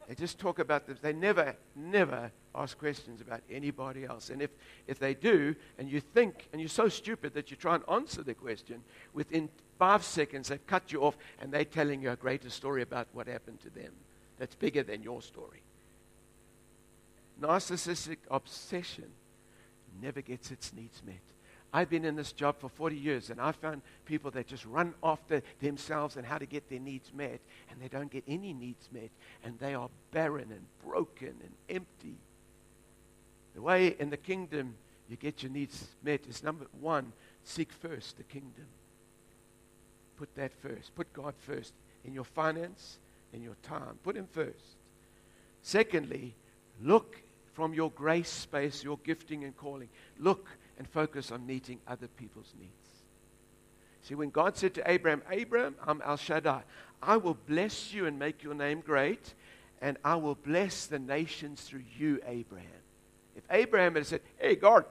they 0.09 0.15
just 0.15 0.39
talk 0.39 0.59
about 0.59 0.87
them. 0.87 0.97
They 1.03 1.13
never, 1.13 1.55
never 1.77 2.33
ask 2.59 2.79
questions 2.79 3.21
about 3.21 3.41
anybody 3.51 4.05
else. 4.05 4.31
And 4.31 4.43
if, 4.43 4.51
if 4.87 4.99
they 4.99 5.15
do, 5.15 5.55
and 5.79 5.91
you 5.91 6.01
think, 6.01 6.49
and 6.53 6.61
you're 6.61 6.69
so 6.69 6.89
stupid 6.89 7.35
that 7.35 7.51
you 7.51 7.57
try 7.57 7.75
and 7.75 7.85
answer 7.91 8.23
the 8.23 8.35
question, 8.35 8.83
within 9.15 9.49
five 9.79 10.03
seconds 10.03 10.49
they've 10.49 10.67
cut 10.67 10.93
you 10.93 11.03
off 11.03 11.17
and 11.41 11.53
they're 11.53 11.65
telling 11.65 12.03
you 12.03 12.11
a 12.11 12.17
greater 12.17 12.51
story 12.51 12.83
about 12.83 13.07
what 13.13 13.27
happened 13.27 13.61
to 13.61 13.71
them 13.71 13.93
that's 14.39 14.55
bigger 14.55 14.83
than 14.83 15.03
your 15.03 15.23
story. 15.23 15.63
Narcissistic 17.41 18.19
obsession 18.31 19.07
never 20.03 20.21
gets 20.21 20.51
its 20.51 20.73
needs 20.73 21.03
met. 21.07 21.23
I've 21.73 21.91
been 21.91 22.05
in 22.05 22.17
this 22.17 22.33
job 22.33 22.57
for 22.59 22.69
40 22.69 22.97
years 22.97 23.31
and 23.31 23.41
I've 23.41 23.57
found 23.57 23.83
people 24.07 24.31
that 24.33 24.47
just 24.47 24.65
run 24.65 24.95
after 25.03 25.43
themselves 25.61 26.17
and 26.17 26.27
how 26.27 26.39
to 26.39 26.47
get 26.47 26.69
their 26.71 26.81
needs 26.81 27.13
met 27.13 27.41
and 27.71 27.81
they 27.81 27.89
don't 27.89 28.11
get 28.11 28.25
any 28.27 28.55
needs 28.55 28.89
met 28.91 29.11
and 29.45 29.59
they 29.59 29.75
are 29.75 29.91
barren 30.11 30.51
and 30.51 30.65
broken 30.83 31.35
and 31.43 31.53
empty. 31.69 32.17
The 33.59 33.63
way 33.63 33.97
in 33.99 34.09
the 34.09 34.17
kingdom 34.17 34.77
you 35.09 35.17
get 35.17 35.43
your 35.43 35.51
needs 35.51 35.89
met 36.05 36.21
is 36.29 36.45
number 36.45 36.67
one, 36.81 37.13
seek 37.43 37.73
first 37.73 38.17
the 38.17 38.23
kingdom. 38.23 38.67
Put 40.17 40.33
that 40.37 40.53
first. 40.53 40.95
Put 40.95 41.13
God 41.13 41.35
first 41.37 41.73
in 42.05 42.15
your 42.15 42.23
finance, 42.23 43.01
in 43.33 43.43
your 43.43 43.57
time. 43.65 43.99
Put 44.05 44.15
Him 44.15 44.29
first. 44.31 44.77
Secondly, 45.61 46.37
look 46.81 47.21
from 47.53 47.75
your 47.75 47.91
grace 47.91 48.31
space, 48.31 48.85
your 48.85 49.01
gifting 49.03 49.43
and 49.43 49.57
calling. 49.57 49.89
Look 50.21 50.49
and 50.79 50.89
focus 50.89 51.33
on 51.33 51.45
meeting 51.45 51.81
other 51.89 52.07
people's 52.07 52.55
needs. 52.61 52.73
See, 54.03 54.15
when 54.15 54.31
God 54.31 54.57
said 54.57 54.73
to 54.75 54.89
Abraham, 54.89 55.23
Abraham, 55.29 55.75
I'm 55.85 56.01
El 56.03 56.17
Shaddai, 56.17 56.63
I 57.03 57.17
will 57.17 57.37
bless 57.49 57.93
you 57.93 58.07
and 58.07 58.21
make 58.21 58.45
your 58.45 58.55
name 58.55 58.83
great, 58.87 59.35
and 59.83 59.99
I 60.05 60.15
will 60.15 60.37
bless 60.37 60.87
the 60.87 61.01
nations 61.01 61.63
through 61.63 61.83
you, 61.99 62.21
Abraham. 62.25 62.85
If 63.39 63.45
Abraham 63.51 63.95
had 63.95 64.07
said, 64.07 64.21
Hey, 64.37 64.57
God, 64.57 64.85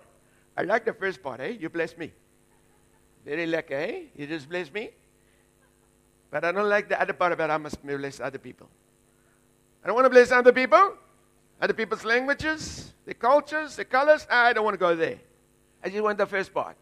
I 0.56 0.64
like 0.64 0.86
the 0.86 0.93
first 0.93 1.22
part, 1.22 1.41
eh? 1.41 1.50
You 1.60 1.70
bless 1.70 1.98
me. 1.98 2.12
Very 3.26 3.45
like, 3.45 3.70
eh? 3.72 4.04
You 4.16 4.26
just 4.26 4.48
bless 4.48 4.72
me. 4.74 4.89
But 6.32 6.45
I 6.45 6.54
don't 6.54 6.70
like 6.70 6.88
the 6.88 7.00
other 7.00 7.14
part 7.14 7.34
about 7.34 7.52
I 7.52 7.58
must 7.58 7.86
bless 7.86 8.22
other 8.22 8.38
people. 8.38 8.70
I 9.84 9.88
don't 9.88 9.95
want 9.95 10.06
to 10.06 10.10
bless 10.10 10.32
other 10.32 10.54
people, 10.54 10.93
other 11.62 11.74
people's 11.74 12.06
languages, 12.06 12.93
their 13.06 13.14
cultures, 13.14 13.76
their 13.76 13.86
colors. 13.86 14.26
I 14.30 14.54
don't 14.54 14.64
want 14.64 14.76
to 14.76 14.80
go 14.80 14.95
there. 14.95 15.20
I 15.84 15.89
just 15.89 16.02
want 16.02 16.18
the 16.18 16.26
first 16.26 16.54
part. 16.54 16.78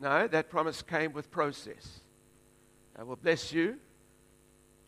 No, 0.00 0.26
that 0.28 0.50
promise 0.50 0.82
came 0.82 1.12
with 1.12 1.30
process. 1.30 2.00
I 2.98 3.02
will 3.02 3.16
bless 3.16 3.52
you 3.52 3.76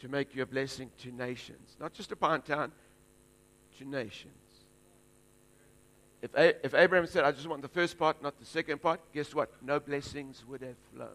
to 0.01 0.09
make 0.09 0.35
you 0.35 0.43
a 0.43 0.47
blessing 0.47 0.91
to 1.03 1.13
nations, 1.13 1.77
not 1.79 1.93
just 1.93 2.09
to 2.11 2.17
Town, 2.17 2.73
to 3.79 3.85
nations. 3.89 4.44
If, 6.25 6.55
if 6.65 6.75
Abraham 6.75 7.07
said, 7.07 7.25
I 7.25 7.33
just 7.33 7.47
want 7.47 7.61
the 7.61 7.69
first 7.69 7.99
part, 7.99 8.23
not 8.23 8.39
the 8.41 8.47
second 8.47 8.81
part, 8.81 8.99
guess 9.13 9.35
what? 9.35 9.51
No 9.61 9.79
blessings 9.79 10.43
would 10.49 10.63
have 10.63 10.77
flowed. 10.95 11.09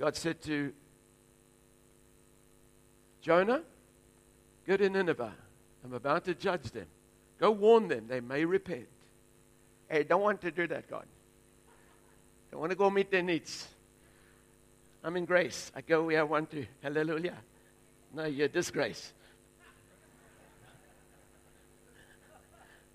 God 0.00 0.16
said 0.16 0.42
to 0.42 0.72
Jonah, 3.22 3.62
Go 4.66 4.76
to 4.76 4.88
Nineveh. 4.88 5.32
I'm 5.84 5.92
about 5.92 6.24
to 6.24 6.34
judge 6.34 6.70
them. 6.70 6.86
Go 7.38 7.52
warn 7.52 7.88
them. 7.88 8.06
They 8.08 8.20
may 8.20 8.44
repent. 8.44 8.86
Hey, 9.88 10.02
don't 10.02 10.22
want 10.22 10.40
to 10.42 10.50
do 10.50 10.66
that, 10.66 10.88
God. 10.90 11.06
Don't 12.50 12.60
want 12.60 12.70
to 12.70 12.76
go 12.76 12.90
meet 12.90 13.10
their 13.10 13.22
needs. 13.22 13.68
I'm 15.02 15.16
in 15.16 15.24
grace. 15.24 15.70
I 15.74 15.80
go 15.80 16.04
where 16.04 16.20
I 16.20 16.22
want 16.24 16.50
to. 16.50 16.66
Hallelujah. 16.82 17.36
No, 18.12 18.24
you're 18.24 18.48
disgrace. 18.48 19.12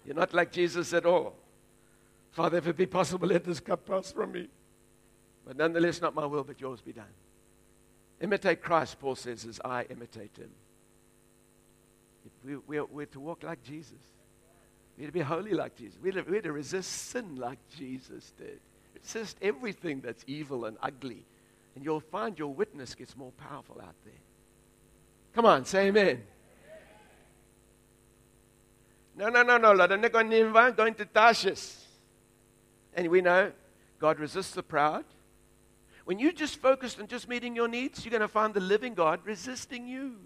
You're 0.05 0.15
not 0.15 0.33
like 0.33 0.51
Jesus 0.51 0.93
at 0.93 1.05
all. 1.05 1.35
Father, 2.31 2.57
if 2.57 2.67
it 2.67 2.77
be 2.77 2.85
possible, 2.85 3.27
let 3.27 3.43
this 3.43 3.59
cup 3.59 3.85
pass 3.85 4.11
from 4.11 4.33
me. 4.33 4.47
But 5.45 5.57
nonetheless, 5.57 6.01
not 6.01 6.13
my 6.13 6.25
will, 6.25 6.43
but 6.43 6.59
yours 6.59 6.81
be 6.81 6.91
done. 6.91 7.05
Imitate 8.21 8.61
Christ, 8.61 8.99
Paul 8.99 9.15
says, 9.15 9.45
as 9.45 9.59
I 9.63 9.83
imitate 9.83 10.35
him. 10.37 10.49
We, 12.43 12.57
we're, 12.57 12.85
we're 12.85 13.05
to 13.07 13.19
walk 13.19 13.43
like 13.43 13.63
Jesus. 13.63 13.99
We're 14.97 15.07
to 15.07 15.11
be 15.11 15.21
holy 15.21 15.51
like 15.51 15.75
Jesus. 15.75 15.97
We're 16.01 16.13
to, 16.13 16.21
we're 16.21 16.41
to 16.41 16.51
resist 16.51 16.91
sin 16.91 17.35
like 17.35 17.59
Jesus 17.77 18.31
did. 18.37 18.59
Resist 19.01 19.37
everything 19.41 20.01
that's 20.01 20.23
evil 20.27 20.65
and 20.65 20.77
ugly. 20.81 21.25
And 21.75 21.83
you'll 21.83 21.99
find 21.99 22.37
your 22.39 22.53
witness 22.53 22.95
gets 22.95 23.17
more 23.17 23.31
powerful 23.31 23.81
out 23.81 23.95
there. 24.05 24.13
Come 25.33 25.45
on, 25.45 25.65
say 25.65 25.87
amen. 25.87 26.23
No, 29.15 29.29
no, 29.29 29.43
no, 29.43 29.57
no, 29.57 29.71
Lord. 29.71 29.91
I'm 29.91 30.01
not 30.01 30.11
going 30.11 30.29
to 30.29 30.35
Nineveh, 30.35 30.59
I'm 30.59 30.73
going 30.73 30.93
to 30.95 31.05
Tarshish. 31.05 31.75
And 32.93 33.07
we 33.09 33.21
know 33.21 33.51
God 33.99 34.19
resists 34.19 34.51
the 34.51 34.63
proud. 34.63 35.05
When 36.03 36.19
you 36.19 36.31
just 36.31 36.57
focus 36.57 36.97
on 36.99 37.07
just 37.07 37.27
meeting 37.27 37.55
your 37.55 37.67
needs, 37.67 38.05
you're 38.05 38.11
going 38.11 38.21
to 38.21 38.27
find 38.27 38.53
the 38.53 38.59
living 38.59 38.93
God 38.93 39.21
resisting 39.23 39.87
you. 39.87 40.17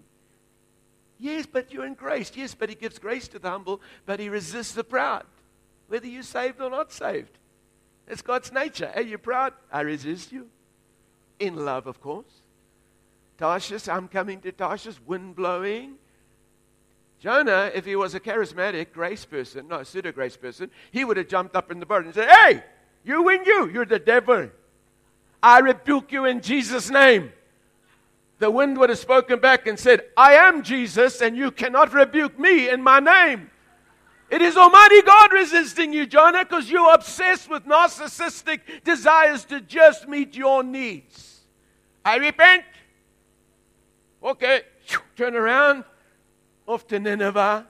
Yes, 1.18 1.46
but 1.46 1.72
you're 1.72 1.86
in 1.86 1.94
grace. 1.94 2.32
Yes, 2.34 2.54
but 2.54 2.68
He 2.68 2.74
gives 2.74 2.98
grace 2.98 3.28
to 3.28 3.38
the 3.38 3.50
humble, 3.50 3.80
but 4.06 4.20
He 4.20 4.28
resists 4.28 4.72
the 4.72 4.84
proud, 4.84 5.24
whether 5.88 6.06
you're 6.06 6.22
saved 6.22 6.60
or 6.60 6.70
not 6.70 6.92
saved. 6.92 7.38
It's 8.06 8.22
God's 8.22 8.52
nature. 8.52 8.90
Are 8.94 9.02
you 9.02 9.18
proud? 9.18 9.52
I 9.70 9.82
resist 9.82 10.32
you. 10.32 10.48
In 11.38 11.56
love, 11.56 11.86
of 11.86 12.00
course. 12.00 12.42
Tarshish, 13.38 13.88
I'm 13.88 14.08
coming 14.08 14.40
to 14.40 14.52
Tarshish, 14.52 14.96
wind 15.06 15.36
blowing. 15.36 15.94
Jonah, 17.20 17.70
if 17.74 17.84
he 17.84 17.96
was 17.96 18.14
a 18.14 18.20
charismatic 18.20 18.92
grace 18.92 19.26
person, 19.26 19.68
not 19.68 19.82
a 19.82 19.84
pseudo 19.84 20.10
grace 20.10 20.38
person, 20.38 20.70
he 20.90 21.04
would 21.04 21.18
have 21.18 21.28
jumped 21.28 21.54
up 21.54 21.70
in 21.70 21.78
the 21.78 21.84
boat 21.84 22.06
and 22.06 22.14
said, 22.14 22.30
Hey, 22.30 22.64
you 23.04 23.22
win 23.22 23.44
you. 23.44 23.68
You're 23.68 23.84
the 23.84 23.98
devil. 23.98 24.48
I 25.42 25.58
rebuke 25.58 26.12
you 26.12 26.24
in 26.24 26.40
Jesus' 26.40 26.90
name. 26.90 27.30
The 28.38 28.50
wind 28.50 28.78
would 28.78 28.88
have 28.88 28.98
spoken 28.98 29.38
back 29.38 29.66
and 29.66 29.78
said, 29.78 30.00
I 30.16 30.34
am 30.34 30.62
Jesus, 30.62 31.20
and 31.20 31.36
you 31.36 31.50
cannot 31.50 31.92
rebuke 31.92 32.38
me 32.38 32.70
in 32.70 32.82
my 32.82 32.98
name. 32.98 33.50
It 34.30 34.40
is 34.40 34.56
Almighty 34.56 35.02
God 35.02 35.30
resisting 35.32 35.92
you, 35.92 36.06
Jonah, 36.06 36.44
because 36.44 36.70
you're 36.70 36.94
obsessed 36.94 37.50
with 37.50 37.66
narcissistic 37.66 38.60
desires 38.82 39.44
to 39.46 39.60
just 39.60 40.08
meet 40.08 40.34
your 40.36 40.62
needs. 40.62 41.40
I 42.02 42.16
repent. 42.16 42.64
Okay, 44.22 44.62
turn 45.16 45.34
around 45.34 45.84
off 46.70 46.86
to 46.88 46.98
Nineveh. 46.98 47.66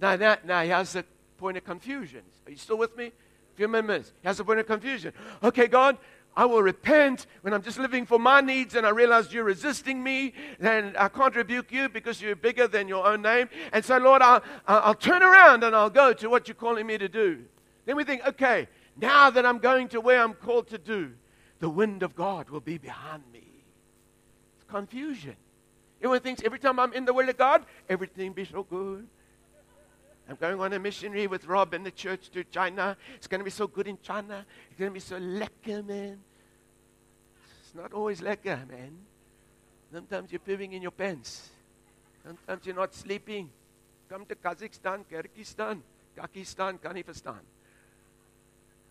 Now, 0.00 0.16
that, 0.16 0.46
now 0.46 0.62
here's 0.62 0.92
the 0.92 1.04
point 1.38 1.56
of 1.56 1.64
confusion. 1.64 2.22
Are 2.46 2.50
you 2.50 2.56
still 2.56 2.78
with 2.78 2.96
me? 2.96 3.06
A 3.06 3.56
few 3.56 3.68
minutes. 3.68 4.12
He 4.20 4.28
has 4.28 4.38
the 4.38 4.44
point 4.44 4.60
of 4.60 4.66
confusion. 4.66 5.12
Okay, 5.42 5.66
God, 5.68 5.96
I 6.36 6.46
will 6.46 6.62
repent 6.62 7.26
when 7.42 7.54
I'm 7.54 7.62
just 7.62 7.78
living 7.78 8.06
for 8.06 8.18
my 8.18 8.40
needs 8.40 8.74
and 8.74 8.84
I 8.84 8.90
realize 8.90 9.32
you're 9.32 9.44
resisting 9.44 10.02
me 10.02 10.32
and 10.58 10.96
I 10.96 11.08
can't 11.08 11.34
rebuke 11.36 11.70
you 11.70 11.88
because 11.88 12.20
you're 12.20 12.34
bigger 12.34 12.66
than 12.66 12.88
your 12.88 13.06
own 13.06 13.22
name. 13.22 13.48
And 13.72 13.84
so, 13.84 13.98
Lord, 13.98 14.20
I'll, 14.20 14.42
I'll 14.66 14.94
turn 14.94 15.22
around 15.22 15.62
and 15.62 15.76
I'll 15.76 15.90
go 15.90 16.12
to 16.14 16.28
what 16.28 16.48
you're 16.48 16.56
calling 16.56 16.86
me 16.86 16.98
to 16.98 17.08
do. 17.08 17.44
Then 17.86 17.96
we 17.96 18.04
think, 18.04 18.26
okay, 18.26 18.66
now 19.00 19.30
that 19.30 19.46
I'm 19.46 19.58
going 19.58 19.88
to 19.88 20.00
where 20.00 20.20
I'm 20.20 20.34
called 20.34 20.68
to 20.68 20.78
do, 20.78 21.12
the 21.60 21.68
wind 21.68 22.02
of 22.02 22.16
God 22.16 22.50
will 22.50 22.60
be 22.60 22.78
behind 22.78 23.22
me. 23.32 23.44
It's 24.56 24.64
confusion. 24.68 25.36
Everyone 26.04 26.20
thinks 26.20 26.42
every 26.44 26.58
time 26.58 26.78
I'm 26.78 26.92
in 26.92 27.06
the 27.06 27.14
will 27.14 27.26
of 27.26 27.38
God, 27.38 27.64
everything 27.88 28.34
be 28.34 28.44
so 28.44 28.62
good. 28.62 29.08
I'm 30.28 30.36
going 30.36 30.60
on 30.60 30.70
a 30.74 30.78
missionary 30.78 31.26
with 31.26 31.46
Rob 31.46 31.72
and 31.72 31.86
the 31.86 31.90
church 31.90 32.28
to 32.32 32.44
China. 32.44 32.94
It's 33.14 33.26
going 33.26 33.38
to 33.38 33.44
be 33.44 33.50
so 33.50 33.66
good 33.66 33.88
in 33.88 33.96
China. 34.02 34.44
It's 34.68 34.78
going 34.78 34.90
to 34.90 34.92
be 34.92 35.00
so 35.00 35.18
lekker, 35.18 35.82
man. 35.86 36.20
It's 37.62 37.74
not 37.74 37.94
always 37.94 38.20
lekker, 38.20 38.68
man. 38.68 38.98
Sometimes 39.90 40.30
you're 40.30 40.40
pooping 40.40 40.74
in 40.74 40.82
your 40.82 40.90
pants. 40.90 41.48
Sometimes 42.22 42.66
you're 42.66 42.76
not 42.76 42.94
sleeping. 42.94 43.48
Come 44.10 44.26
to 44.26 44.34
Kazakhstan, 44.34 45.06
Kyrgyzstan, 45.10 45.80
Pakistan, 46.14 46.76
Kanifistan. 46.76 47.40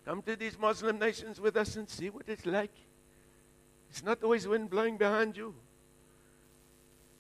Come 0.04 0.24
to 0.24 0.36
these 0.36 0.58
Muslim 0.58 0.98
nations 0.98 1.40
with 1.40 1.58
us 1.58 1.76
and 1.76 1.88
see 1.88 2.10
what 2.10 2.28
it's 2.28 2.48
like. 2.48 2.74
It's 3.92 4.04
not 4.04 4.24
always 4.24 4.48
wind 4.48 4.72
blowing 4.72 4.98
behind 4.98 5.38
you. 5.38 5.54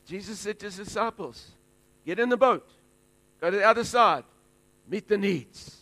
Jesus 0.05 0.39
said 0.39 0.59
to 0.59 0.65
his 0.65 0.77
disciples, 0.77 1.51
Get 2.05 2.19
in 2.19 2.29
the 2.29 2.37
boat, 2.37 2.67
go 3.39 3.49
to 3.49 3.57
the 3.57 3.63
other 3.63 3.83
side, 3.83 4.23
meet 4.87 5.07
the 5.07 5.17
needs. 5.17 5.77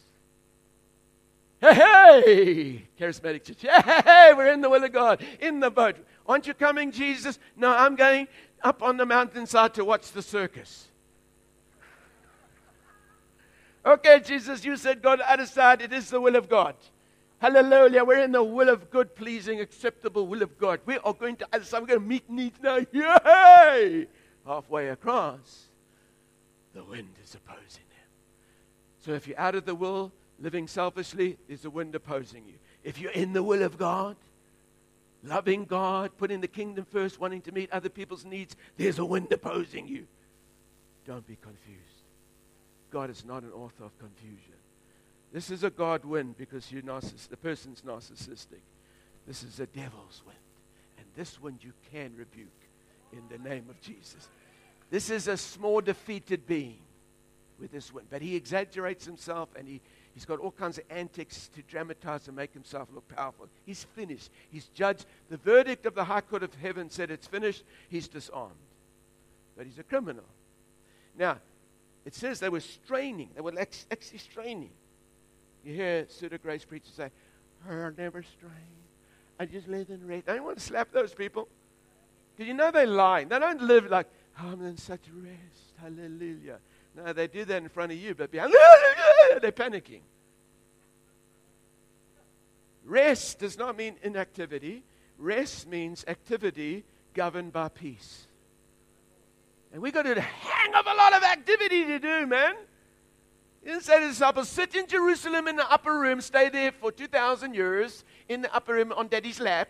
Hey, 1.59 1.73
hey, 1.75 2.87
charismatic 2.99 3.45
church. 3.45 3.61
Hey, 3.61 4.01
hey, 4.03 4.33
we're 4.35 4.51
in 4.51 4.61
the 4.61 4.69
will 4.69 4.83
of 4.83 4.91
God, 4.91 5.23
in 5.39 5.59
the 5.59 5.69
boat. 5.69 5.95
Aren't 6.27 6.47
you 6.47 6.53
coming, 6.53 6.91
Jesus? 6.91 7.37
No, 7.55 7.69
I'm 7.69 7.95
going 7.95 8.27
up 8.63 8.81
on 8.81 8.97
the 8.97 9.05
mountainside 9.05 9.75
to 9.75 9.85
watch 9.85 10.11
the 10.11 10.21
circus. 10.21 10.87
Okay, 13.85 14.19
Jesus, 14.19 14.63
you 14.63 14.77
said 14.77 15.01
go 15.01 15.11
to 15.11 15.17
the 15.17 15.31
other 15.31 15.45
side. 15.45 15.81
It 15.81 15.93
is 15.93 16.09
the 16.09 16.21
will 16.21 16.35
of 16.35 16.47
God. 16.47 16.75
Hallelujah. 17.41 18.05
We're 18.05 18.19
in 18.19 18.33
the 18.33 18.43
will 18.43 18.69
of 18.69 18.91
good, 18.91 19.15
pleasing, 19.15 19.59
acceptable 19.59 20.27
will 20.27 20.43
of 20.43 20.59
God. 20.59 20.79
We 20.85 20.99
are 20.99 21.13
going 21.13 21.37
to. 21.37 21.47
We're 21.51 21.79
going 21.79 21.87
to 21.87 21.99
meet 21.99 22.29
needs 22.29 22.59
now. 22.61 22.77
Yay! 22.91 24.05
Halfway 24.45 24.89
across. 24.89 25.69
the 26.75 26.83
wind 26.83 27.09
is 27.23 27.33
opposing 27.33 27.87
them. 27.89 28.09
So 29.03 29.13
if 29.13 29.27
you're 29.27 29.39
out 29.39 29.55
of 29.55 29.65
the 29.65 29.73
will, 29.73 30.11
living 30.39 30.67
selfishly, 30.67 31.35
there's 31.47 31.65
a 31.65 31.71
wind 31.71 31.95
opposing 31.95 32.45
you. 32.45 32.53
If 32.83 32.99
you're 32.99 33.11
in 33.11 33.33
the 33.33 33.41
will 33.41 33.63
of 33.63 33.75
God, 33.75 34.17
loving 35.23 35.65
God, 35.65 36.11
putting 36.19 36.41
the 36.41 36.47
kingdom 36.47 36.85
first, 36.85 37.19
wanting 37.19 37.41
to 37.41 37.51
meet 37.51 37.71
other 37.71 37.89
people's 37.89 38.23
needs, 38.23 38.55
there's 38.77 38.99
a 38.99 39.05
wind 39.05 39.31
opposing 39.31 39.87
you. 39.87 40.05
Don't 41.07 41.25
be 41.25 41.37
confused. 41.41 41.79
God 42.91 43.09
is 43.09 43.25
not 43.25 43.41
an 43.41 43.51
author 43.51 43.85
of 43.85 43.97
confusion. 43.97 44.60
This 45.31 45.49
is 45.49 45.63
a 45.63 45.69
God 45.69 46.03
wind 46.03 46.37
because 46.37 46.71
you're 46.71 46.81
narciss- 46.81 47.29
the 47.29 47.37
person's 47.37 47.81
narcissistic. 47.81 48.61
This 49.25 49.43
is 49.43 49.59
a 49.59 49.65
devil's 49.65 50.21
wind. 50.25 50.37
And 50.97 51.05
this 51.15 51.41
wind 51.41 51.63
you 51.63 51.73
can 51.91 52.13
rebuke 52.17 52.47
in 53.13 53.21
the 53.29 53.37
name 53.37 53.65
of 53.69 53.79
Jesus. 53.81 54.27
This 54.89 55.09
is 55.09 55.27
a 55.27 55.37
small 55.37 55.79
defeated 55.79 56.45
being 56.45 56.79
with 57.59 57.71
this 57.71 57.93
wind. 57.93 58.07
But 58.09 58.21
he 58.21 58.35
exaggerates 58.35 59.05
himself 59.05 59.49
and 59.55 59.67
he, 59.67 59.79
he's 60.13 60.25
got 60.25 60.39
all 60.39 60.51
kinds 60.51 60.79
of 60.79 60.83
antics 60.89 61.49
to 61.55 61.61
dramatize 61.61 62.27
and 62.27 62.35
make 62.35 62.53
himself 62.53 62.89
look 62.93 63.07
powerful. 63.07 63.47
He's 63.65 63.85
finished. 63.95 64.31
He's 64.49 64.65
judged. 64.67 65.05
The 65.29 65.37
verdict 65.37 65.85
of 65.85 65.95
the 65.95 66.03
High 66.03 66.21
Court 66.21 66.43
of 66.43 66.53
Heaven 66.55 66.89
said 66.89 67.09
it's 67.09 67.27
finished. 67.27 67.63
He's 67.87 68.09
disarmed. 68.09 68.55
But 69.55 69.65
he's 69.65 69.79
a 69.79 69.83
criminal. 69.83 70.25
Now, 71.17 71.37
it 72.03 72.15
says 72.15 72.39
they 72.39 72.49
were 72.49 72.59
straining. 72.59 73.29
They 73.35 73.41
were 73.41 73.53
actually 73.57 74.17
straining. 74.17 74.71
You 75.63 75.73
hear 75.73 76.05
pseudo 76.09 76.37
grace 76.37 76.65
preachers 76.65 76.93
say, 76.95 77.09
oh, 77.69 77.73
I 77.73 77.91
never 77.97 78.23
strain. 78.23 78.51
I 79.39 79.45
just 79.45 79.67
live 79.67 79.89
in 79.89 80.05
rest. 80.07 80.29
I 80.29 80.35
don't 80.35 80.45
want 80.45 80.57
to 80.57 80.63
slap 80.63 80.91
those 80.91 81.13
people. 81.13 81.47
Because 82.35 82.47
you 82.47 82.53
know 82.53 82.71
they 82.71 82.85
lie. 82.85 83.23
They 83.23 83.39
don't 83.39 83.61
live 83.61 83.89
like, 83.89 84.07
oh, 84.39 84.49
I'm 84.49 84.65
in 84.65 84.77
such 84.77 85.01
rest. 85.13 85.73
Hallelujah. 85.79 86.59
No, 86.95 87.13
they 87.13 87.27
do 87.27 87.45
that 87.45 87.61
in 87.61 87.69
front 87.69 87.91
of 87.91 87.97
you, 87.97 88.13
but 88.15 88.31
behind, 88.31 88.53
they're 89.41 89.51
panicking. 89.51 90.01
Rest 92.83 93.39
does 93.39 93.57
not 93.57 93.77
mean 93.77 93.95
inactivity. 94.03 94.83
Rest 95.17 95.67
means 95.67 96.03
activity 96.07 96.83
governed 97.13 97.53
by 97.53 97.69
peace. 97.69 98.27
And 99.71 99.81
we've 99.81 99.93
got 99.93 100.05
a 100.05 100.19
hang 100.19 100.75
of 100.75 100.85
a 100.85 100.93
lot 100.93 101.13
of 101.13 101.23
activity 101.23 101.85
to 101.85 101.99
do, 101.99 102.27
man. 102.27 102.55
He 103.63 103.71
to 103.71 103.79
the 103.79 104.07
disciples, 104.07 104.49
sit 104.49 104.75
in 104.75 104.87
Jerusalem 104.87 105.47
in 105.47 105.55
the 105.55 105.71
upper 105.71 105.99
room, 105.99 106.19
stay 106.21 106.49
there 106.49 106.71
for 106.71 106.91
2,000 106.91 107.53
years 107.53 108.03
in 108.27 108.41
the 108.41 108.53
upper 108.53 108.73
room 108.73 108.91
on 108.91 109.07
daddy's 109.07 109.39
lap, 109.39 109.69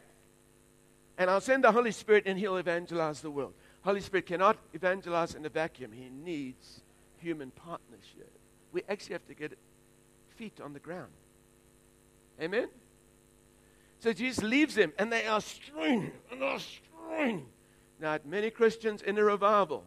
and 1.17 1.29
I'll 1.29 1.41
send 1.41 1.65
the 1.65 1.71
Holy 1.71 1.91
Spirit 1.91 2.23
and 2.25 2.39
he'll 2.39 2.57
evangelize 2.57 3.21
the 3.21 3.29
world. 3.29 3.53
Holy 3.81 3.99
Spirit 4.01 4.27
cannot 4.27 4.57
evangelize 4.73 5.35
in 5.35 5.45
a 5.45 5.49
vacuum. 5.49 5.91
He 5.91 6.09
needs 6.09 6.81
human 7.17 7.51
partnership. 7.51 8.31
We 8.71 8.83
actually 8.87 9.13
have 9.13 9.27
to 9.27 9.33
get 9.33 9.57
feet 10.35 10.61
on 10.63 10.73
the 10.73 10.79
ground. 10.79 11.11
Amen? 12.41 12.69
So 13.99 14.13
Jesus 14.13 14.43
leaves 14.43 14.75
them, 14.75 14.93
and 14.97 15.11
they 15.11 15.27
are 15.27 15.41
straining, 15.41 16.13
and 16.31 16.43
are 16.43 16.59
straining. 16.59 17.45
Now, 17.99 18.17
many 18.25 18.49
Christians 18.49 19.01
in 19.03 19.17
a 19.17 19.23
revival, 19.23 19.83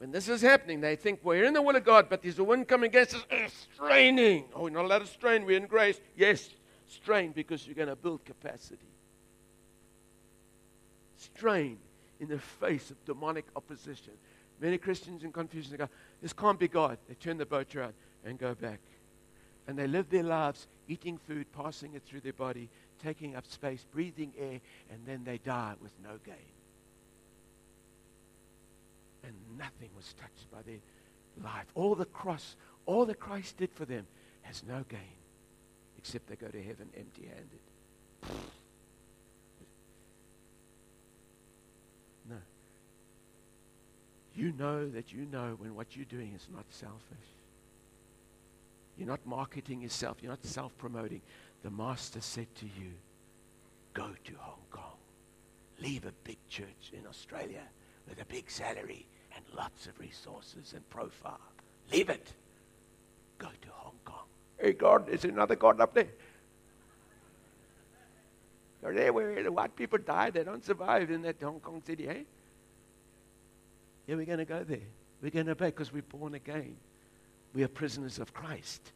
when 0.00 0.12
this 0.12 0.30
is 0.30 0.40
happening, 0.40 0.80
they 0.80 0.96
think 0.96 1.20
we're 1.22 1.44
in 1.44 1.52
the 1.52 1.60
will 1.60 1.76
of 1.76 1.84
God, 1.84 2.06
but 2.08 2.22
there's 2.22 2.38
a 2.38 2.44
wind 2.44 2.66
coming 2.66 2.88
against 2.88 3.16
us. 3.16 3.26
Uh, 3.30 3.48
straining. 3.74 4.46
Oh, 4.54 4.62
we're 4.62 4.70
not 4.70 4.86
allowed 4.86 5.00
to 5.00 5.06
strain. 5.06 5.44
We're 5.44 5.58
in 5.58 5.66
grace. 5.66 6.00
Yes, 6.16 6.48
strain 6.86 7.32
because 7.32 7.66
you're 7.66 7.74
going 7.74 7.90
to 7.90 7.96
build 7.96 8.24
capacity. 8.24 8.80
Strain 11.18 11.76
in 12.18 12.28
the 12.28 12.38
face 12.38 12.90
of 12.90 13.04
demonic 13.04 13.44
opposition. 13.54 14.14
Many 14.58 14.78
Christians 14.78 15.22
in 15.22 15.32
confusion 15.32 15.72
they 15.72 15.76
go, 15.76 15.88
This 16.22 16.32
can't 16.32 16.58
be 16.58 16.68
God. 16.68 16.96
They 17.06 17.14
turn 17.14 17.36
the 17.36 17.44
boat 17.44 17.76
around 17.76 17.92
and 18.24 18.38
go 18.38 18.54
back. 18.54 18.80
And 19.68 19.78
they 19.78 19.86
live 19.86 20.08
their 20.08 20.22
lives 20.22 20.66
eating 20.88 21.18
food, 21.18 21.44
passing 21.52 21.92
it 21.92 22.04
through 22.04 22.20
their 22.20 22.32
body, 22.32 22.70
taking 23.02 23.36
up 23.36 23.46
space, 23.46 23.84
breathing 23.92 24.32
air, 24.38 24.62
and 24.90 25.04
then 25.04 25.24
they 25.24 25.36
die 25.36 25.74
with 25.82 25.92
no 26.02 26.12
gain. 26.24 26.36
And 29.24 29.34
nothing 29.58 29.90
was 29.96 30.14
touched 30.14 30.50
by 30.50 30.62
their 30.62 30.78
life. 31.42 31.66
All 31.74 31.94
the 31.94 32.06
cross, 32.06 32.56
all 32.86 33.04
that 33.06 33.20
Christ 33.20 33.56
did 33.56 33.70
for 33.72 33.84
them 33.84 34.06
has 34.42 34.62
no 34.66 34.84
gain, 34.88 35.18
except 35.98 36.28
they 36.28 36.36
go 36.36 36.48
to 36.48 36.62
heaven 36.62 36.88
empty 36.96 37.28
handed. 37.28 38.40
No. 42.28 42.36
You 44.34 44.52
know 44.52 44.88
that 44.88 45.12
you 45.12 45.26
know 45.30 45.56
when 45.58 45.74
what 45.74 45.96
you're 45.96 46.04
doing 46.04 46.32
is 46.34 46.46
not 46.54 46.64
selfish. 46.70 46.96
You're 48.96 49.08
not 49.08 49.24
marketing 49.26 49.80
yourself. 49.82 50.18
You're 50.20 50.32
not 50.32 50.44
self 50.44 50.76
promoting. 50.78 51.22
The 51.62 51.70
Master 51.70 52.20
said 52.20 52.54
to 52.56 52.66
you, 52.66 52.92
Go 53.94 54.10
to 54.24 54.32
Hong 54.38 54.62
Kong. 54.70 54.96
Leave 55.80 56.04
a 56.04 56.12
big 56.24 56.38
church 56.48 56.92
in 56.92 57.06
Australia 57.06 57.62
with 58.10 58.20
a 58.20 58.26
big 58.26 58.50
salary 58.50 59.06
and 59.34 59.44
lots 59.56 59.86
of 59.86 59.98
resources 59.98 60.74
and 60.74 60.88
profile. 60.90 61.40
Leave 61.92 62.10
it. 62.10 62.32
Go 63.38 63.46
to 63.46 63.68
Hong 63.70 63.94
Kong. 64.04 64.26
Hey, 64.58 64.72
God, 64.72 65.06
there's 65.06 65.24
another 65.24 65.56
God 65.56 65.80
up 65.80 65.94
there. 65.94 66.08
Are 68.84 68.92
there 68.92 69.12
where 69.12 69.42
the 69.42 69.52
white 69.52 69.76
people 69.76 69.98
die? 69.98 70.30
They 70.30 70.42
don't 70.42 70.64
survive 70.64 71.10
in 71.10 71.22
that 71.22 71.40
Hong 71.40 71.60
Kong 71.60 71.82
city, 71.86 72.08
eh? 72.08 72.22
Yeah, 74.06 74.16
we're 74.16 74.26
going 74.26 74.38
to 74.38 74.44
go 74.44 74.64
there. 74.64 74.78
We're 75.22 75.30
going 75.30 75.46
to 75.46 75.52
obey 75.52 75.66
because 75.66 75.92
we're 75.92 76.02
born 76.02 76.34
again. 76.34 76.76
We 77.54 77.62
are 77.62 77.68
prisoners 77.68 78.18
of 78.18 78.34
Christ. 78.34 78.92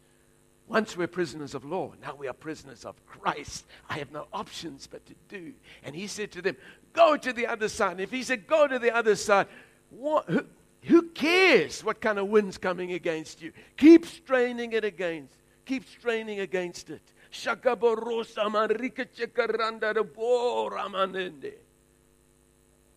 Once 0.66 0.96
we're 0.96 1.06
prisoners 1.06 1.54
of 1.54 1.64
law, 1.64 1.92
now 2.00 2.14
we 2.14 2.26
are 2.26 2.32
prisoners 2.32 2.84
of 2.84 2.94
Christ. 3.06 3.66
I 3.88 3.98
have 3.98 4.10
no 4.10 4.26
options 4.32 4.86
but 4.86 5.04
to 5.06 5.14
do. 5.28 5.52
And 5.82 5.94
he 5.94 6.06
said 6.06 6.32
to 6.32 6.42
them, 6.42 6.56
Go 6.94 7.16
to 7.16 7.32
the 7.32 7.46
other 7.46 7.68
side. 7.68 7.92
And 7.92 8.00
if 8.00 8.10
he 8.10 8.22
said, 8.22 8.46
Go 8.46 8.66
to 8.66 8.78
the 8.78 8.94
other 8.94 9.14
side, 9.14 9.46
what, 9.90 10.28
who, 10.28 10.46
who 10.84 11.02
cares 11.10 11.84
what 11.84 12.00
kind 12.00 12.18
of 12.18 12.28
wind's 12.28 12.56
coming 12.56 12.92
against 12.92 13.42
you? 13.42 13.52
Keep 13.76 14.06
straining 14.06 14.72
it 14.72 14.84
against. 14.84 15.34
Keep 15.66 15.86
straining 15.86 16.40
against 16.40 16.88
it. 16.88 17.02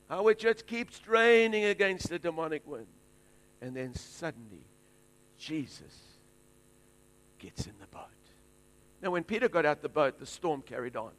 Our 0.09 0.33
church 0.33 0.65
keeps 0.65 0.95
straining 0.95 1.65
against 1.65 2.09
the 2.09 2.19
demonic 2.19 2.65
wind. 2.65 2.87
And 3.61 3.75
then 3.75 3.93
suddenly, 3.93 4.63
Jesus 5.37 6.06
gets 7.39 7.65
in 7.65 7.73
the 7.79 7.87
boat. 7.87 8.03
Now, 9.01 9.11
when 9.11 9.23
Peter 9.23 9.47
got 9.47 9.65
out 9.65 9.81
the 9.81 9.89
boat, 9.89 10.19
the 10.19 10.25
storm 10.25 10.61
carried 10.61 10.95
on. 10.95 11.11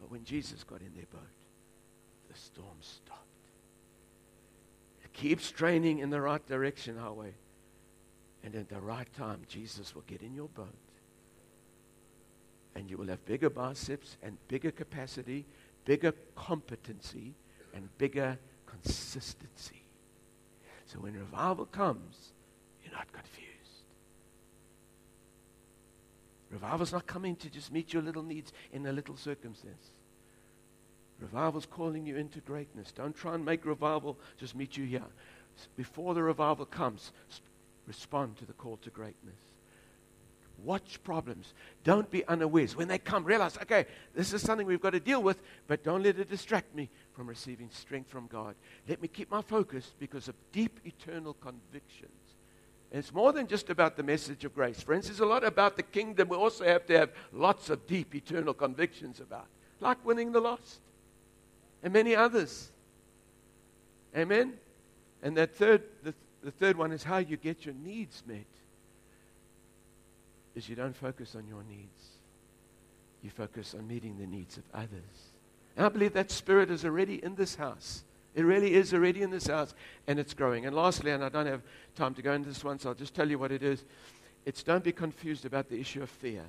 But 0.00 0.10
when 0.10 0.24
Jesus 0.24 0.64
got 0.64 0.80
in 0.80 0.94
their 0.94 1.06
boat, 1.10 1.20
the 2.28 2.38
storm 2.38 2.78
stopped. 2.80 3.18
Keep 5.12 5.40
straining 5.40 5.98
in 5.98 6.10
the 6.10 6.20
right 6.20 6.44
direction, 6.46 6.96
Yahweh. 6.96 7.30
And 8.44 8.54
at 8.54 8.68
the 8.68 8.80
right 8.80 9.06
time, 9.14 9.42
Jesus 9.46 9.94
will 9.94 10.02
get 10.02 10.22
in 10.22 10.34
your 10.34 10.48
boat. 10.48 10.74
And 12.74 12.90
you 12.90 12.96
will 12.96 13.06
have 13.08 13.24
bigger 13.26 13.50
biceps 13.50 14.16
and 14.22 14.36
bigger 14.48 14.70
capacity, 14.70 15.46
bigger 15.84 16.12
competency, 16.34 17.34
and 17.74 17.88
bigger 17.98 18.38
consistency. 18.66 19.84
So 20.86 20.98
when 20.98 21.14
revival 21.14 21.66
comes, 21.66 22.32
you're 22.82 22.94
not 22.94 23.12
confused. 23.12 23.51
Revival's 26.52 26.92
not 26.92 27.06
coming 27.06 27.34
to 27.36 27.48
just 27.48 27.72
meet 27.72 27.92
your 27.92 28.02
little 28.02 28.22
needs 28.22 28.52
in 28.72 28.86
a 28.86 28.92
little 28.92 29.16
circumstance. 29.16 29.92
Revival's 31.18 31.66
calling 31.66 32.04
you 32.04 32.16
into 32.16 32.40
greatness. 32.40 32.92
Don't 32.92 33.16
try 33.16 33.34
and 33.34 33.44
make 33.44 33.64
revival 33.64 34.18
just 34.38 34.54
meet 34.54 34.76
you 34.76 34.84
here. 34.84 35.02
Before 35.76 36.14
the 36.14 36.22
revival 36.22 36.66
comes, 36.66 37.12
respond 37.86 38.36
to 38.38 38.44
the 38.44 38.52
call 38.52 38.76
to 38.78 38.90
greatness. 38.90 39.34
Watch 40.62 41.02
problems. 41.02 41.54
Don't 41.84 42.10
be 42.10 42.24
unawares. 42.26 42.76
When 42.76 42.86
they 42.86 42.98
come, 42.98 43.24
realize, 43.24 43.56
okay, 43.62 43.86
this 44.14 44.32
is 44.32 44.42
something 44.42 44.66
we've 44.66 44.80
got 44.80 44.90
to 44.90 45.00
deal 45.00 45.22
with, 45.22 45.40
but 45.66 45.82
don't 45.82 46.02
let 46.02 46.18
it 46.18 46.28
distract 46.28 46.74
me 46.74 46.88
from 47.14 47.26
receiving 47.26 47.70
strength 47.70 48.10
from 48.10 48.26
God. 48.26 48.54
Let 48.88 49.00
me 49.00 49.08
keep 49.08 49.30
my 49.30 49.42
focus 49.42 49.92
because 49.98 50.28
of 50.28 50.34
deep 50.52 50.80
eternal 50.84 51.34
convictions. 51.34 52.21
It's 52.92 53.12
more 53.14 53.32
than 53.32 53.46
just 53.46 53.70
about 53.70 53.96
the 53.96 54.02
message 54.02 54.44
of 54.44 54.54
grace. 54.54 54.82
Friends, 54.82 55.08
it's 55.08 55.20
a 55.20 55.24
lot 55.24 55.44
about 55.44 55.76
the 55.76 55.82
kingdom 55.82 56.28
we 56.28 56.36
also 56.36 56.64
have 56.64 56.84
to 56.86 56.98
have 56.98 57.10
lots 57.32 57.70
of 57.70 57.86
deep 57.86 58.14
eternal 58.14 58.52
convictions 58.52 59.18
about, 59.18 59.46
like 59.80 60.04
winning 60.04 60.30
the 60.30 60.40
lost 60.40 60.80
and 61.82 61.90
many 61.94 62.14
others. 62.14 62.70
Amen? 64.14 64.52
And 65.22 65.34
that 65.38 65.54
third, 65.54 65.82
the, 66.02 66.12
the 66.44 66.50
third 66.50 66.76
one 66.76 66.92
is 66.92 67.02
how 67.02 67.16
you 67.16 67.38
get 67.38 67.64
your 67.64 67.74
needs 67.74 68.22
met. 68.26 68.44
Is 70.54 70.68
you 70.68 70.76
don't 70.76 70.94
focus 70.94 71.34
on 71.34 71.46
your 71.48 71.64
needs. 71.64 72.18
You 73.22 73.30
focus 73.30 73.74
on 73.74 73.88
meeting 73.88 74.18
the 74.18 74.26
needs 74.26 74.58
of 74.58 74.64
others. 74.74 75.30
And 75.78 75.86
I 75.86 75.88
believe 75.88 76.12
that 76.12 76.30
spirit 76.30 76.70
is 76.70 76.84
already 76.84 77.24
in 77.24 77.36
this 77.36 77.54
house 77.54 78.04
It 78.34 78.44
really 78.44 78.74
is 78.74 78.94
already 78.94 79.22
in 79.22 79.30
this 79.30 79.46
house, 79.46 79.74
and 80.06 80.18
it's 80.18 80.32
growing. 80.32 80.64
And 80.64 80.74
lastly, 80.74 81.10
and 81.10 81.22
I 81.22 81.28
don't 81.28 81.46
have 81.46 81.62
time 81.94 82.14
to 82.14 82.22
go 82.22 82.32
into 82.32 82.48
this 82.48 82.64
one, 82.64 82.78
so 82.78 82.90
I'll 82.90 82.94
just 82.94 83.14
tell 83.14 83.28
you 83.28 83.38
what 83.38 83.52
it 83.52 83.62
is. 83.62 83.84
It's 84.46 84.62
don't 84.62 84.82
be 84.82 84.92
confused 84.92 85.44
about 85.44 85.68
the 85.68 85.78
issue 85.78 86.02
of 86.02 86.10
fear. 86.10 86.44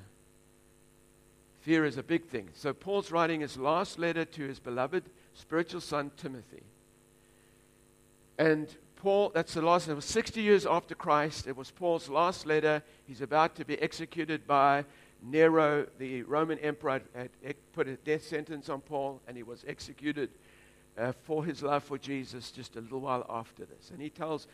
Fear 1.62 1.86
is 1.86 1.98
a 1.98 2.04
big 2.04 2.26
thing. 2.26 2.50
So 2.54 2.74
Paul's 2.74 3.12
writing 3.12 3.42
his 3.42 3.58
last 3.58 4.00
letter 4.00 4.26
to 4.26 4.48
his 4.48 4.60
beloved 4.60 5.04
spiritual 5.34 5.82
son, 5.82 6.12
Timothy. 6.18 6.64
And 8.38 8.68
Paul, 8.96 9.32
that's 9.34 9.54
the 9.54 9.62
last, 9.62 9.88
it 9.88 9.94
was 9.94 10.06
60 10.06 10.42
years 10.42 10.66
after 10.66 10.96
Christ. 10.96 11.48
It 11.48 11.56
was 11.56 11.72
Paul's 11.72 12.10
last 12.10 12.46
letter. 12.46 12.82
He's 13.06 13.22
about 13.22 13.56
to 13.56 13.66
be 13.66 13.82
executed 13.82 14.48
by 14.48 14.86
Nero, 15.22 15.88
the 16.00 16.24
Roman 16.24 16.60
emperor, 16.60 17.02
had 17.16 17.56
put 17.74 17.88
a 17.88 17.96
death 17.96 18.26
sentence 18.26 18.70
on 18.70 18.82
Paul, 18.82 19.22
and 19.28 19.38
he 19.38 19.44
was 19.44 19.64
executed 19.68 20.30
uh, 20.98 21.12
for 21.24 21.44
his 21.46 21.64
love 21.64 21.84
for 21.84 21.98
Jesus 21.98 22.52
just 22.52 22.76
a 22.76 22.82
little 22.82 23.00
while 23.00 23.26
after 23.30 23.66
this. 23.66 23.92
And 23.92 24.02
he 24.02 24.10
tells 24.10 24.48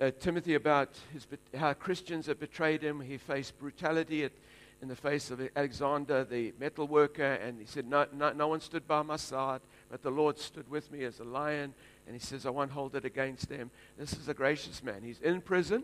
uh, 0.00 0.10
Timothy 0.20 0.54
about 0.54 0.90
his, 1.12 1.26
how 1.56 1.72
Christians 1.72 2.26
have 2.26 2.38
betrayed 2.38 2.82
him. 2.82 3.00
He 3.00 3.16
faced 3.16 3.58
brutality 3.58 4.24
at, 4.24 4.32
in 4.80 4.88
the 4.88 4.96
face 4.96 5.30
of 5.30 5.40
Alexander, 5.56 6.24
the 6.24 6.52
metal 6.60 6.86
worker, 6.86 7.32
and 7.34 7.58
he 7.58 7.66
said, 7.66 7.88
no, 7.88 8.06
no, 8.12 8.32
no 8.32 8.48
one 8.48 8.60
stood 8.60 8.86
by 8.86 9.02
my 9.02 9.16
side, 9.16 9.60
but 9.90 10.02
the 10.02 10.10
Lord 10.10 10.38
stood 10.38 10.70
with 10.70 10.92
me 10.92 11.02
as 11.04 11.18
a 11.18 11.24
lion. 11.24 11.74
And 12.06 12.14
he 12.14 12.20
says, 12.20 12.46
I 12.46 12.50
won't 12.50 12.70
hold 12.70 12.94
it 12.94 13.04
against 13.04 13.48
them. 13.50 13.70
This 13.98 14.14
is 14.14 14.28
a 14.28 14.34
gracious 14.34 14.82
man. 14.82 15.02
He's 15.02 15.20
in 15.20 15.42
prison. 15.42 15.82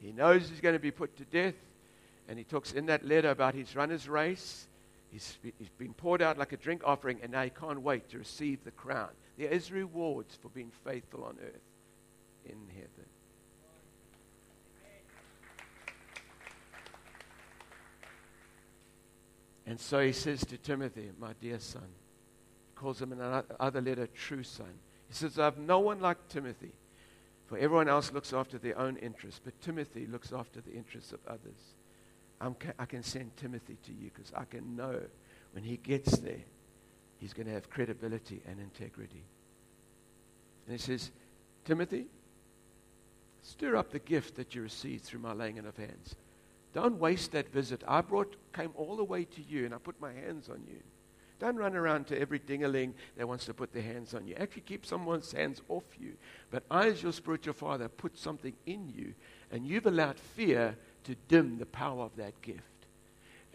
He 0.00 0.12
knows 0.12 0.50
he's 0.50 0.60
going 0.60 0.74
to 0.74 0.80
be 0.80 0.90
put 0.90 1.16
to 1.16 1.24
death. 1.24 1.54
And 2.28 2.36
he 2.36 2.44
talks 2.44 2.72
in 2.72 2.86
that 2.86 3.06
letter 3.06 3.30
about 3.30 3.54
his 3.54 3.74
runner's 3.74 4.08
race. 4.08 4.66
He's, 5.12 5.38
he's 5.58 5.68
been 5.68 5.92
poured 5.92 6.22
out 6.22 6.38
like 6.38 6.52
a 6.52 6.56
drink 6.56 6.80
offering, 6.84 7.20
and 7.22 7.32
now 7.32 7.42
he 7.44 7.50
can't 7.50 7.82
wait 7.82 8.08
to 8.08 8.18
receive 8.18 8.64
the 8.64 8.70
crown. 8.70 9.10
There 9.36 9.50
is 9.50 9.70
rewards 9.70 10.38
for 10.40 10.48
being 10.48 10.72
faithful 10.84 11.24
on 11.24 11.36
earth 11.44 11.60
in 12.46 12.56
heaven. 12.74 13.06
And 19.66 19.78
so 19.78 20.04
he 20.04 20.12
says 20.12 20.44
to 20.46 20.56
Timothy, 20.56 21.10
my 21.18 21.34
dear 21.40 21.58
son, 21.58 21.88
calls 22.74 23.00
him 23.00 23.12
in 23.12 23.20
another 23.20 23.80
letter, 23.80 24.06
true 24.06 24.42
son. 24.42 24.72
He 25.08 25.14
says, 25.14 25.38
I 25.38 25.44
have 25.44 25.58
no 25.58 25.78
one 25.78 26.00
like 26.00 26.28
Timothy, 26.28 26.72
for 27.46 27.58
everyone 27.58 27.88
else 27.88 28.12
looks 28.12 28.32
after 28.32 28.58
their 28.58 28.78
own 28.78 28.96
interests, 28.96 29.40
but 29.44 29.60
Timothy 29.60 30.06
looks 30.06 30.32
after 30.32 30.62
the 30.62 30.72
interests 30.72 31.12
of 31.12 31.20
others. 31.28 31.76
I'm, 32.42 32.56
i 32.78 32.84
can 32.84 33.02
send 33.02 33.36
Timothy 33.36 33.78
to 33.84 33.92
you 33.92 34.10
because 34.12 34.32
I 34.36 34.44
can 34.44 34.76
know 34.76 35.00
when 35.52 35.64
he 35.64 35.76
gets 35.76 36.18
there, 36.18 36.42
he's 37.18 37.32
going 37.32 37.46
to 37.46 37.52
have 37.52 37.70
credibility 37.70 38.42
and 38.46 38.58
integrity. 38.58 39.22
And 40.66 40.72
he 40.72 40.78
says, 40.78 41.10
Timothy, 41.64 42.06
stir 43.42 43.76
up 43.76 43.92
the 43.92 44.00
gift 44.00 44.36
that 44.36 44.54
you 44.54 44.62
received 44.62 45.04
through 45.04 45.20
my 45.20 45.32
laying 45.32 45.58
of 45.58 45.76
hands. 45.76 46.16
Don't 46.74 46.98
waste 46.98 47.32
that 47.32 47.52
visit. 47.52 47.82
I 47.86 48.00
brought, 48.00 48.36
came 48.52 48.72
all 48.74 48.96
the 48.96 49.04
way 49.04 49.24
to 49.24 49.42
you 49.42 49.64
and 49.64 49.74
I 49.74 49.78
put 49.78 50.00
my 50.00 50.12
hands 50.12 50.48
on 50.48 50.62
you. 50.66 50.80
Don't 51.38 51.56
run 51.56 51.74
around 51.74 52.06
to 52.06 52.18
every 52.18 52.38
dingaling 52.38 52.92
that 53.16 53.26
wants 53.26 53.46
to 53.46 53.54
put 53.54 53.72
their 53.72 53.82
hands 53.82 54.14
on 54.14 54.26
you. 54.28 54.34
Actually, 54.36 54.62
keep 54.62 54.86
someone's 54.86 55.32
hands 55.32 55.60
off 55.68 55.82
you. 55.98 56.12
But 56.52 56.62
I, 56.70 56.86
as 56.86 57.02
your 57.02 57.12
spiritual 57.12 57.54
father, 57.54 57.88
put 57.88 58.16
something 58.16 58.54
in 58.64 58.88
you, 58.88 59.14
and 59.50 59.66
you've 59.66 59.86
allowed 59.86 60.20
fear 60.20 60.76
to 61.04 61.16
dim 61.28 61.58
the 61.58 61.66
power 61.66 62.04
of 62.04 62.16
that 62.16 62.40
gift. 62.42 62.62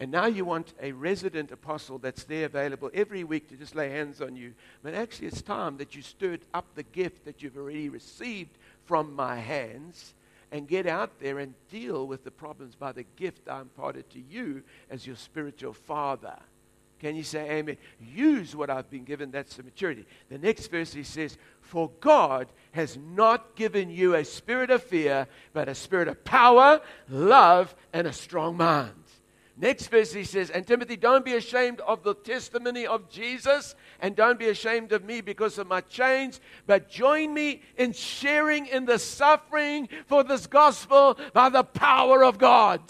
And 0.00 0.12
now 0.12 0.26
you 0.26 0.44
want 0.44 0.74
a 0.80 0.92
resident 0.92 1.50
apostle 1.50 1.98
that's 1.98 2.24
there 2.24 2.46
available 2.46 2.90
every 2.94 3.24
week 3.24 3.48
to 3.48 3.56
just 3.56 3.74
lay 3.74 3.90
hands 3.90 4.20
on 4.20 4.36
you. 4.36 4.54
But 4.82 4.94
actually, 4.94 5.26
it's 5.26 5.42
time 5.42 5.76
that 5.78 5.96
you 5.96 6.02
stirred 6.02 6.42
up 6.54 6.66
the 6.74 6.84
gift 6.84 7.24
that 7.24 7.42
you've 7.42 7.56
already 7.56 7.88
received 7.88 8.56
from 8.84 9.14
my 9.14 9.36
hands 9.36 10.14
and 10.52 10.68
get 10.68 10.86
out 10.86 11.18
there 11.20 11.40
and 11.40 11.54
deal 11.70 12.06
with 12.06 12.24
the 12.24 12.30
problems 12.30 12.74
by 12.74 12.92
the 12.92 13.04
gift 13.16 13.48
I 13.48 13.60
imparted 13.60 14.08
to 14.10 14.20
you 14.20 14.62
as 14.88 15.06
your 15.06 15.16
spiritual 15.16 15.72
father. 15.72 16.38
Can 17.00 17.14
you 17.14 17.22
say 17.22 17.58
amen? 17.58 17.76
Use 18.00 18.56
what 18.56 18.70
I've 18.70 18.90
been 18.90 19.04
given. 19.04 19.30
That's 19.30 19.56
the 19.56 19.62
maturity. 19.62 20.04
The 20.30 20.38
next 20.38 20.66
verse 20.68 20.92
he 20.92 21.04
says, 21.04 21.38
For 21.60 21.90
God 22.00 22.48
has 22.72 22.96
not 22.96 23.54
given 23.54 23.90
you 23.90 24.14
a 24.14 24.24
spirit 24.24 24.70
of 24.70 24.82
fear, 24.82 25.28
but 25.52 25.68
a 25.68 25.74
spirit 25.74 26.08
of 26.08 26.24
power, 26.24 26.80
love, 27.08 27.74
and 27.92 28.06
a 28.06 28.12
strong 28.12 28.56
mind. 28.56 28.94
Next 29.60 29.88
verse 29.88 30.12
he 30.12 30.22
says, 30.24 30.50
And 30.50 30.66
Timothy, 30.66 30.96
don't 30.96 31.24
be 31.24 31.34
ashamed 31.34 31.80
of 31.80 32.04
the 32.04 32.14
testimony 32.14 32.86
of 32.86 33.10
Jesus, 33.10 33.74
and 34.00 34.14
don't 34.14 34.38
be 34.38 34.48
ashamed 34.48 34.92
of 34.92 35.04
me 35.04 35.20
because 35.20 35.58
of 35.58 35.66
my 35.66 35.80
chains, 35.82 36.40
but 36.66 36.88
join 36.88 37.34
me 37.34 37.62
in 37.76 37.92
sharing 37.92 38.66
in 38.66 38.84
the 38.84 38.98
suffering 38.98 39.88
for 40.06 40.22
this 40.22 40.46
gospel 40.46 41.18
by 41.32 41.48
the 41.48 41.64
power 41.64 42.24
of 42.24 42.38
God. 42.38 42.80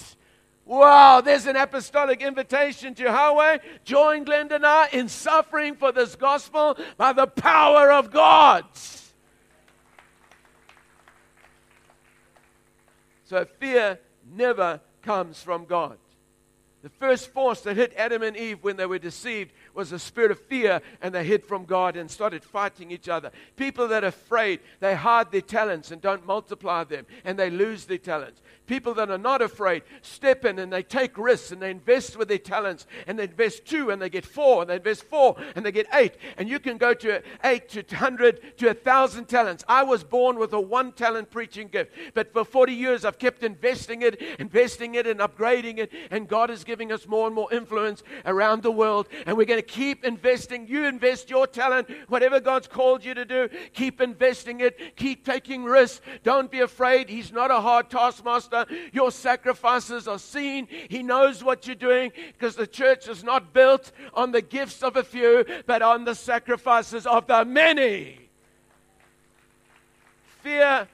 Wow, 0.68 1.22
there's 1.22 1.46
an 1.46 1.56
apostolic 1.56 2.20
invitation 2.20 2.94
to 2.96 3.04
Yahweh. 3.04 3.58
Join 3.84 4.26
Glenda 4.26 4.56
and 4.56 4.66
I 4.66 4.88
in 4.92 5.08
suffering 5.08 5.74
for 5.74 5.92
this 5.92 6.14
gospel 6.14 6.76
by 6.98 7.14
the 7.14 7.26
power 7.26 7.90
of 7.90 8.10
God. 8.10 8.66
So 13.24 13.46
fear 13.58 13.98
never 14.30 14.82
comes 15.00 15.42
from 15.42 15.64
God. 15.64 15.96
The 16.82 16.90
first 16.90 17.32
force 17.32 17.62
that 17.62 17.76
hit 17.76 17.94
Adam 17.96 18.22
and 18.22 18.36
Eve 18.36 18.58
when 18.60 18.76
they 18.76 18.84
were 18.84 18.98
deceived 18.98 19.52
was 19.79 19.93
a 19.93 19.99
spirit 19.99 20.33
of 20.33 20.41
fear, 20.41 20.83
and 21.01 21.14
they 21.14 21.22
hid 21.22 21.45
from 21.45 21.64
God 21.64 21.97
and 21.97 22.11
started 22.11 22.43
fighting 22.43 22.91
each 22.91 23.09
other. 23.09 23.31
People 23.57 23.87
that 23.89 24.03
are 24.03 24.09
afraid, 24.09 24.59
they 24.81 24.97
hide 24.97 25.31
their 25.31 25.41
talents 25.41 25.93
and 25.93 26.03
don't 26.03 26.26
multiply 26.26 26.83
them, 26.83 27.07
and 27.24 27.39
they 27.39 27.49
lose 27.49 27.85
their 27.85 27.97
talents. 27.97 28.43
People 28.68 28.93
that 28.95 29.11
are 29.11 29.16
not 29.16 29.41
afraid 29.41 29.83
step 30.03 30.45
in 30.45 30.59
and 30.59 30.70
they 30.70 30.83
take 30.83 31.16
risks 31.16 31.53
and 31.53 31.62
they 31.62 31.70
invest 31.70 32.18
with 32.18 32.29
their 32.29 32.37
talents 32.37 32.87
and 33.07 33.18
they 33.18 33.22
invest 33.24 33.64
two 33.64 33.91
and 33.91 34.01
they 34.01 34.11
get 34.11 34.26
four 34.26 34.61
and 34.61 34.68
they 34.68 34.76
invest 34.76 35.05
four 35.05 35.37
and 35.57 35.64
they 35.64 35.72
get 35.72 35.87
eight. 35.95 36.12
And 36.37 36.51
you 36.51 36.59
can 36.59 36.76
go 36.76 36.93
to 36.93 37.22
eight 37.45 37.70
to 37.70 37.81
100 37.81 38.59
to 38.59 38.68
a 38.68 38.74
thousand 38.74 39.24
talents. 39.24 39.64
I 39.68 39.85
was 39.85 40.05
born 40.05 40.39
with 40.39 40.53
a 40.53 40.61
one 40.61 40.93
talent 40.93 41.31
preaching 41.31 41.68
gift, 41.68 41.93
but 42.12 42.31
for 42.35 42.45
40 42.45 42.74
years 42.74 43.07
I've 43.07 43.18
kept 43.18 43.43
investing 43.43 44.03
it, 44.03 44.20
investing 44.39 44.97
it, 44.97 45.07
and 45.07 45.20
upgrading 45.20 45.79
it. 45.79 45.91
And 46.11 46.29
God 46.29 46.51
is 46.51 46.62
giving 46.62 46.93
us 46.93 47.09
more 47.09 47.26
and 47.26 47.35
more 47.35 47.51
influence 47.51 48.03
around 48.26 48.62
the 48.62 48.70
world. 48.70 49.09
And 49.24 49.39
we're 49.39 49.47
going 49.47 49.62
to 49.62 49.66
keep 49.68 50.04
investing. 50.04 50.66
You 50.66 50.86
invest 50.86 51.30
your 51.30 51.46
talent, 51.46 51.88
whatever 52.08 52.40
God's 52.40 52.66
called 52.66 53.04
you 53.04 53.14
to 53.14 53.24
do, 53.24 53.48
keep 53.72 54.00
investing 54.00 54.60
it, 54.60 54.96
keep 54.96 55.24
taking 55.24 55.64
risks. 55.64 56.00
Don't 56.24 56.50
be 56.50 56.60
afraid. 56.60 57.08
He's 57.08 57.30
not 57.30 57.50
a 57.50 57.60
hard 57.60 57.90
taskmaster. 57.90 58.66
Your 58.92 59.12
sacrifices 59.12 60.08
are 60.08 60.18
seen. 60.18 60.66
He 60.88 61.02
knows 61.02 61.44
what 61.44 61.66
you're 61.66 61.76
doing 61.76 62.12
because 62.32 62.56
the 62.56 62.66
church 62.66 63.08
is 63.08 63.22
not 63.22 63.52
built 63.52 63.92
on 64.14 64.32
the 64.32 64.42
gifts 64.42 64.82
of 64.82 64.96
a 64.96 65.04
few, 65.04 65.44
but 65.66 65.82
on 65.82 66.04
the 66.04 66.14
sacrifices 66.14 67.06
of 67.06 67.26
the 67.26 67.44
many. 67.44 68.28
Fear 70.42 70.88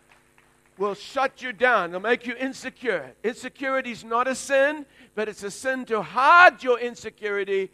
will 0.79 0.95
shut 0.95 1.43
you 1.43 1.53
down. 1.53 1.91
It'll 1.91 2.01
make 2.01 2.27
you 2.27 2.35
insecure. 2.35 3.13
Insecurity 3.23 3.93
is 3.93 4.05
not 4.05 4.27
a 4.27 4.35
sin, 4.35 4.87
but 5.15 5.29
it's 5.29 5.43
a 5.43 5.51
sin 5.51 5.85
to 5.87 6.03
hide 6.03 6.63
your 6.63 6.79
insecurity 6.81 7.71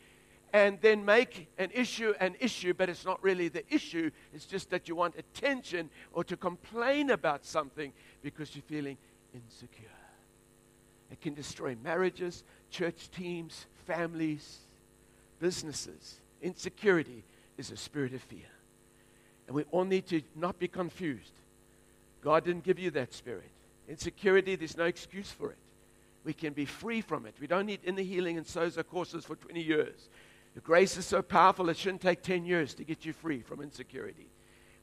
and 0.52 0.80
then 0.80 1.04
make 1.04 1.48
an 1.58 1.70
issue 1.72 2.14
an 2.20 2.34
issue, 2.40 2.74
but 2.74 2.88
it's 2.88 3.04
not 3.04 3.22
really 3.22 3.48
the 3.48 3.64
issue. 3.72 4.10
It's 4.34 4.46
just 4.46 4.70
that 4.70 4.88
you 4.88 4.94
want 4.96 5.14
attention 5.16 5.90
or 6.12 6.24
to 6.24 6.36
complain 6.36 7.10
about 7.10 7.44
something 7.44 7.92
because 8.22 8.54
you're 8.54 8.62
feeling 8.62 8.96
insecure. 9.34 9.86
It 11.10 11.20
can 11.20 11.34
destroy 11.34 11.76
marriages, 11.82 12.44
church 12.70 13.10
teams, 13.10 13.66
families, 13.86 14.58
businesses. 15.40 16.20
Insecurity 16.42 17.24
is 17.58 17.70
a 17.70 17.76
spirit 17.76 18.14
of 18.14 18.22
fear. 18.22 18.48
And 19.46 19.56
we 19.56 19.64
all 19.72 19.84
need 19.84 20.06
to 20.08 20.22
not 20.36 20.58
be 20.58 20.68
confused. 20.68 21.32
God 22.22 22.44
didn't 22.44 22.64
give 22.64 22.78
you 22.78 22.90
that 22.92 23.12
spirit. 23.12 23.50
Insecurity, 23.88 24.54
there's 24.54 24.76
no 24.76 24.84
excuse 24.84 25.30
for 25.30 25.50
it. 25.50 25.56
We 26.22 26.32
can 26.32 26.52
be 26.52 26.66
free 26.66 27.00
from 27.00 27.26
it. 27.26 27.34
We 27.40 27.46
don't 27.46 27.66
need 27.66 27.80
inner 27.84 28.02
healing 28.02 28.36
and 28.36 28.46
sozo 28.46 28.86
courses 28.86 29.24
for 29.24 29.36
20 29.36 29.60
years. 29.60 30.08
The 30.54 30.60
grace 30.60 30.96
is 30.96 31.06
so 31.06 31.22
powerful, 31.22 31.68
it 31.68 31.76
shouldn't 31.76 32.02
take 32.02 32.22
10 32.22 32.44
years 32.44 32.74
to 32.74 32.84
get 32.84 33.04
you 33.04 33.12
free 33.12 33.40
from 33.40 33.60
insecurity. 33.60 34.30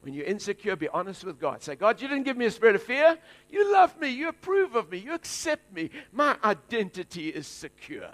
When 0.02 0.14
you're 0.14 0.26
insecure, 0.26 0.76
be 0.76 0.88
honest 0.90 1.24
with 1.24 1.40
God. 1.40 1.62
Say, 1.62 1.76
God, 1.76 2.02
you 2.02 2.08
didn't 2.08 2.24
give 2.24 2.38
me 2.38 2.46
a 2.46 2.52
spirit 2.52 2.76
of 2.76 2.84
fear. 2.84 3.18
You 3.50 3.72
love 3.74 4.00
me. 4.00 4.10
You 4.10 4.30
approve 4.30 4.76
of 4.76 4.90
me. 4.92 5.00
You 5.00 5.14
accept 5.14 5.74
me. 5.74 5.90
My 6.12 6.38
identity 6.44 7.30
is 7.30 7.48
secure. 7.48 8.12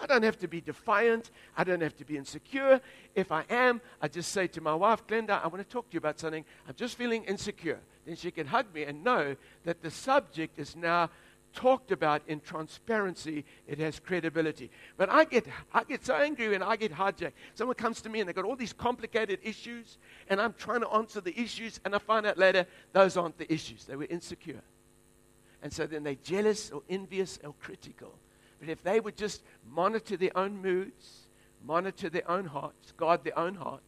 I 0.00 0.06
don't 0.06 0.22
have 0.22 0.38
to 0.38 0.48
be 0.48 0.60
defiant. 0.60 1.30
I 1.56 1.64
don't 1.64 1.82
have 1.82 1.96
to 1.96 2.04
be 2.04 2.16
insecure. 2.16 2.80
If 3.14 3.30
I 3.30 3.44
am, 3.50 3.80
I 4.00 4.08
just 4.08 4.32
say 4.32 4.46
to 4.48 4.60
my 4.60 4.74
wife, 4.74 5.06
Glenda, 5.06 5.42
I 5.42 5.46
want 5.48 5.58
to 5.58 5.64
talk 5.64 5.90
to 5.90 5.94
you 5.94 5.98
about 5.98 6.18
something. 6.18 6.44
I'm 6.66 6.74
just 6.74 6.96
feeling 6.96 7.24
insecure. 7.24 7.80
Then 8.06 8.16
she 8.16 8.30
can 8.30 8.46
hug 8.46 8.72
me 8.74 8.84
and 8.84 9.04
know 9.04 9.36
that 9.64 9.82
the 9.82 9.90
subject 9.90 10.58
is 10.58 10.76
now 10.76 11.10
talked 11.54 11.92
about 11.92 12.22
in 12.26 12.40
transparency, 12.40 13.44
it 13.66 13.78
has 13.78 14.00
credibility. 14.00 14.70
But 14.96 15.08
I 15.10 15.24
get, 15.24 15.46
I 15.72 15.84
get 15.84 16.04
so 16.04 16.14
angry 16.14 16.48
when 16.48 16.62
I 16.62 16.76
get 16.76 16.92
hijacked. 16.92 17.32
Someone 17.54 17.76
comes 17.76 18.00
to 18.02 18.08
me 18.08 18.20
and 18.20 18.28
they've 18.28 18.36
got 18.36 18.44
all 18.44 18.56
these 18.56 18.72
complicated 18.72 19.38
issues, 19.42 19.98
and 20.28 20.40
I'm 20.40 20.54
trying 20.54 20.80
to 20.80 20.88
answer 20.90 21.20
the 21.20 21.38
issues, 21.38 21.80
and 21.84 21.94
I 21.94 21.98
find 21.98 22.26
out 22.26 22.38
later 22.38 22.66
those 22.92 23.16
aren't 23.16 23.38
the 23.38 23.52
issues. 23.52 23.84
They 23.84 23.96
were 23.96 24.06
insecure. 24.10 24.62
And 25.62 25.72
so 25.72 25.86
then 25.86 26.02
they're 26.02 26.16
jealous 26.16 26.70
or 26.70 26.82
envious 26.90 27.38
or 27.42 27.54
critical. 27.60 28.14
But 28.60 28.68
if 28.68 28.82
they 28.82 29.00
would 29.00 29.16
just 29.16 29.42
monitor 29.70 30.16
their 30.16 30.36
own 30.36 30.60
moods, 30.60 31.26
monitor 31.64 32.10
their 32.10 32.30
own 32.30 32.44
hearts, 32.44 32.92
guard 32.96 33.24
their 33.24 33.38
own 33.38 33.54
hearts, 33.54 33.82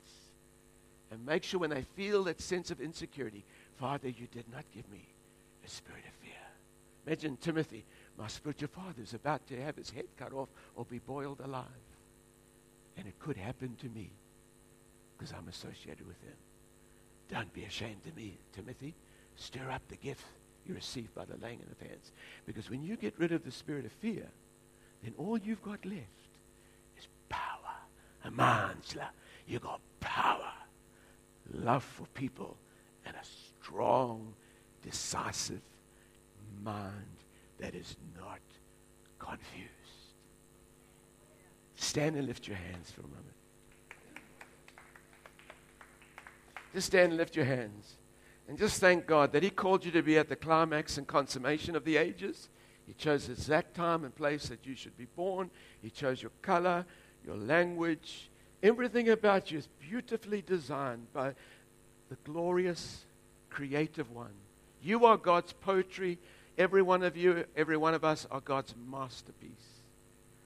and 1.10 1.24
make 1.24 1.43
sure 1.43 1.60
when 1.60 1.70
they 1.70 1.82
feel 1.94 2.24
that 2.24 2.40
sense 2.40 2.70
of 2.70 2.80
insecurity, 2.80 3.44
Father, 3.78 4.09
you 4.09 4.26
did 4.32 4.44
not 4.51 4.64
give 4.74 4.90
me 4.90 5.06
a 5.64 5.68
spirit 5.68 6.02
of. 6.09 6.15
Imagine 7.07 7.37
Timothy, 7.37 7.85
my 8.19 8.27
spiritual 8.27 8.69
father 8.69 9.03
is 9.03 9.15
about 9.15 9.47
to 9.47 9.62
have 9.62 9.77
his 9.77 9.91
head 9.91 10.07
cut 10.16 10.33
off 10.33 10.49
or 10.74 10.85
be 10.85 10.99
boiled 10.99 11.41
alive. 11.41 11.65
And 12.97 13.07
it 13.07 13.19
could 13.19 13.37
happen 13.37 13.77
to 13.81 13.89
me 13.89 14.11
because 15.16 15.33
I'm 15.33 15.49
associated 15.49 16.07
with 16.07 16.20
him. 16.23 16.35
Don't 17.31 17.53
be 17.53 17.65
ashamed 17.65 18.07
of 18.07 18.16
me, 18.16 18.39
Timothy. 18.53 18.95
Stir 19.37 19.70
up 19.70 19.83
the 19.89 19.97
gift 19.97 20.24
you 20.66 20.74
received 20.74 21.15
by 21.15 21.24
the 21.24 21.37
laying 21.37 21.61
in 21.61 21.70
of 21.70 21.89
hands. 21.89 22.12
Because 22.45 22.70
when 22.70 22.83
you 22.83 22.97
get 22.97 23.19
rid 23.19 23.33
of 23.33 23.45
the 23.45 23.51
spirit 23.51 23.87
of 23.87 23.93
fear, 23.93 24.27
then 25.03 25.15
all 25.16 25.39
you've 25.39 25.62
got 25.62 25.85
left 25.85 26.31
is 26.99 27.07
power. 27.28 27.47
A 28.24 28.31
Amandla. 28.31 29.09
You've 29.47 29.62
got 29.62 29.81
power, 30.01 30.53
love 31.53 31.85
for 31.85 32.07
people, 32.15 32.57
and 33.05 33.15
a 33.15 33.24
strong, 33.62 34.35
decisive 34.83 35.61
mind 36.62 37.16
that 37.59 37.74
is 37.74 37.97
not 38.19 38.41
confused. 39.19 39.70
Stand 41.77 42.16
and 42.16 42.27
lift 42.27 42.49
your 42.49 42.57
hands 42.57 42.91
for 42.91 43.01
a 43.01 43.05
moment. 43.05 43.23
Just 46.74 46.89
stand 46.89 47.09
and 47.09 47.16
lift 47.16 47.37
your 47.37 47.45
hands. 47.45 47.97
And 48.49 48.59
just 48.59 48.81
thank 48.81 49.07
God 49.07 49.33
that 49.33 49.43
He 49.43 49.51
called 49.51 49.85
you 49.85 49.91
to 49.93 50.03
be 50.03 50.19
at 50.19 50.28
the 50.28 50.37
climax 50.37 50.99
and 50.99 51.07
consummation 51.07 51.74
of 51.74 51.85
the 51.85 51.97
ages. 51.97 52.49
He 52.87 52.93
chose 52.93 53.27
the 53.27 53.33
exact 53.33 53.74
time 53.74 54.05
and 54.05 54.15
place 54.15 54.49
that 54.49 54.65
you 54.65 54.74
should 54.74 54.97
be 54.97 55.07
born. 55.16 55.51
He 55.83 55.91
chose 55.91 56.23
your 56.23 56.31
color, 56.43 56.85
your 57.24 57.37
language. 57.37 58.31
Everything 58.62 59.09
about 59.09 59.51
you 59.51 59.59
is 59.59 59.69
beautifully 59.81 60.43
designed 60.43 61.12
by 61.12 61.35
the 62.09 62.16
glorious, 62.24 63.05
creative 63.51 64.11
one. 64.12 64.35
You 64.83 65.07
are 65.07 65.16
God's 65.16 65.53
poetry. 65.53 66.19
Every 66.59 66.83
one 66.83 67.03
of 67.03 67.16
you, 67.16 67.45
every 67.55 67.77
one 67.77 67.95
of 67.95 68.05
us 68.05 68.27
are 68.31 68.41
God's 68.41 68.74
masterpiece. 68.91 69.51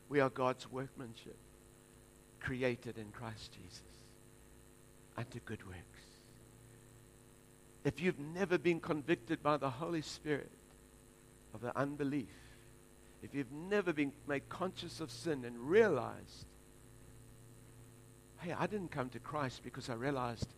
We 0.09 0.19
are 0.21 0.31
God's 0.31 0.71
workmanship, 0.71 1.37
created 2.41 2.99
in 2.99 3.13
Christ 3.13 3.53
Jesus 3.53 3.83
unto 5.17 5.39
good 5.41 5.65
works. 5.67 5.79
If 7.85 8.01
you've 8.01 8.19
never 8.19 8.59
been 8.59 8.81
convicted 8.81 9.43
by 9.43 9.57
the 9.57 9.71
Holy 9.71 10.03
Spirit 10.03 10.51
of 11.55 11.61
the 11.61 11.77
unbelief, 11.79 12.29
if 13.23 13.35
you've 13.35 13.53
never 13.53 13.93
been 13.93 14.13
made 14.27 14.49
conscious 14.49 15.01
of 15.01 15.11
sin 15.11 15.45
and 15.45 15.57
realized, 15.59 16.47
hey, 18.41 18.53
I 18.59 18.67
didn't 18.67 18.91
come 18.91 19.11
to 19.11 19.19
Christ 19.19 19.63
because 19.63 19.89
I 19.89 19.95
realized 19.95 20.49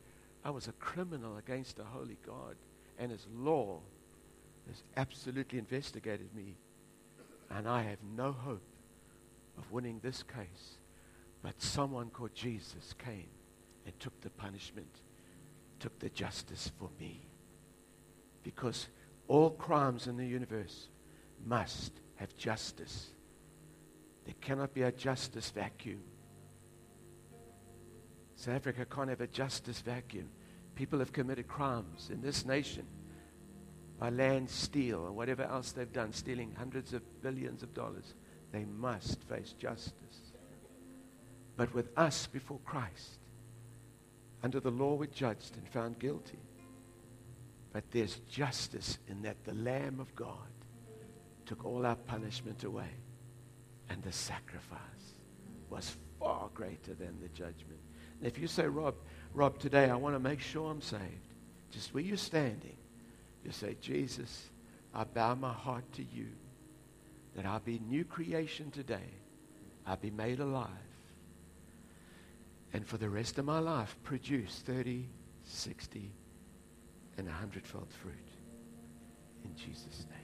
I 0.44 0.50
was 0.50 0.66
a 0.66 0.72
criminal 0.72 1.36
against 1.36 1.78
a 1.78 1.84
holy 1.84 2.16
God 2.24 2.56
and 2.98 3.10
his 3.10 3.26
law 3.34 3.80
has 4.72 4.82
absolutely 4.96 5.58
investigated 5.58 6.34
me. 6.34 6.56
And 7.50 7.68
I 7.68 7.82
have 7.82 7.98
no 8.16 8.32
hope 8.32 8.62
of 9.58 9.70
winning 9.70 10.00
this 10.02 10.22
case. 10.22 10.78
But 11.42 11.60
someone 11.60 12.08
called 12.10 12.34
Jesus 12.34 12.94
came 12.98 13.28
and 13.84 13.98
took 14.00 14.18
the 14.20 14.30
punishment, 14.30 15.00
took 15.78 15.98
the 15.98 16.08
justice 16.08 16.70
for 16.78 16.88
me. 16.98 17.26
Because 18.42 18.88
all 19.28 19.50
crimes 19.50 20.06
in 20.06 20.16
the 20.16 20.26
universe 20.26 20.88
must 21.44 21.92
have 22.16 22.34
justice. 22.36 23.10
There 24.24 24.34
cannot 24.40 24.72
be 24.72 24.82
a 24.82 24.92
justice 24.92 25.50
vacuum. 25.50 26.00
South 28.36 28.54
Africa 28.54 28.86
can't 28.86 29.10
have 29.10 29.20
a 29.20 29.26
justice 29.26 29.80
vacuum. 29.80 30.28
People 30.74 31.00
have 31.00 31.12
committed 31.12 31.48
crimes 31.48 32.08
in 32.10 32.22
this 32.22 32.46
nation 32.46 32.86
by 34.02 34.08
land 34.08 34.50
steal 34.50 34.98
or 34.98 35.12
whatever 35.12 35.44
else 35.44 35.70
they've 35.70 35.92
done, 35.92 36.12
stealing 36.12 36.52
hundreds 36.58 36.92
of 36.92 37.22
billions 37.22 37.62
of 37.62 37.72
dollars. 37.72 38.14
They 38.50 38.64
must 38.64 39.22
face 39.28 39.54
justice. 39.60 40.32
But 41.56 41.72
with 41.72 41.96
us 41.96 42.26
before 42.26 42.58
Christ, 42.64 43.20
under 44.42 44.58
the 44.58 44.72
law 44.72 44.94
we're 44.94 45.06
judged 45.06 45.56
and 45.56 45.68
found 45.68 46.00
guilty. 46.00 46.40
But 47.72 47.84
there's 47.92 48.16
justice 48.28 48.98
in 49.06 49.22
that 49.22 49.44
the 49.44 49.54
Lamb 49.54 50.00
of 50.00 50.12
God 50.16 50.50
took 51.46 51.64
all 51.64 51.86
our 51.86 51.94
punishment 51.94 52.64
away. 52.64 52.90
And 53.88 54.02
the 54.02 54.10
sacrifice 54.10 54.80
was 55.70 55.96
far 56.18 56.50
greater 56.54 56.94
than 56.94 57.20
the 57.20 57.28
judgment. 57.28 57.78
And 58.18 58.26
if 58.26 58.36
you 58.36 58.48
say, 58.48 58.66
Rob, 58.66 58.96
Rob, 59.32 59.60
today 59.60 59.88
I 59.88 59.94
want 59.94 60.16
to 60.16 60.18
make 60.18 60.40
sure 60.40 60.72
I'm 60.72 60.80
saved, 60.80 61.34
just 61.70 61.94
where 61.94 62.02
you're 62.02 62.16
standing, 62.16 62.78
you 63.44 63.52
say, 63.52 63.76
Jesus, 63.80 64.50
I 64.94 65.04
bow 65.04 65.34
my 65.34 65.52
heart 65.52 65.84
to 65.94 66.02
you 66.02 66.28
that 67.34 67.46
I'll 67.46 67.60
be 67.60 67.80
new 67.88 68.04
creation 68.04 68.70
today. 68.70 69.10
I'll 69.86 69.96
be 69.96 70.10
made 70.10 70.40
alive. 70.40 70.68
And 72.72 72.86
for 72.86 72.98
the 72.98 73.08
rest 73.08 73.38
of 73.38 73.44
my 73.44 73.58
life, 73.58 73.96
produce 74.02 74.62
30, 74.64 75.08
60, 75.44 76.12
and 77.18 77.26
100 77.26 77.66
fold 77.66 77.92
fruit. 77.92 78.14
In 79.44 79.54
Jesus' 79.56 80.06
name. 80.10 80.21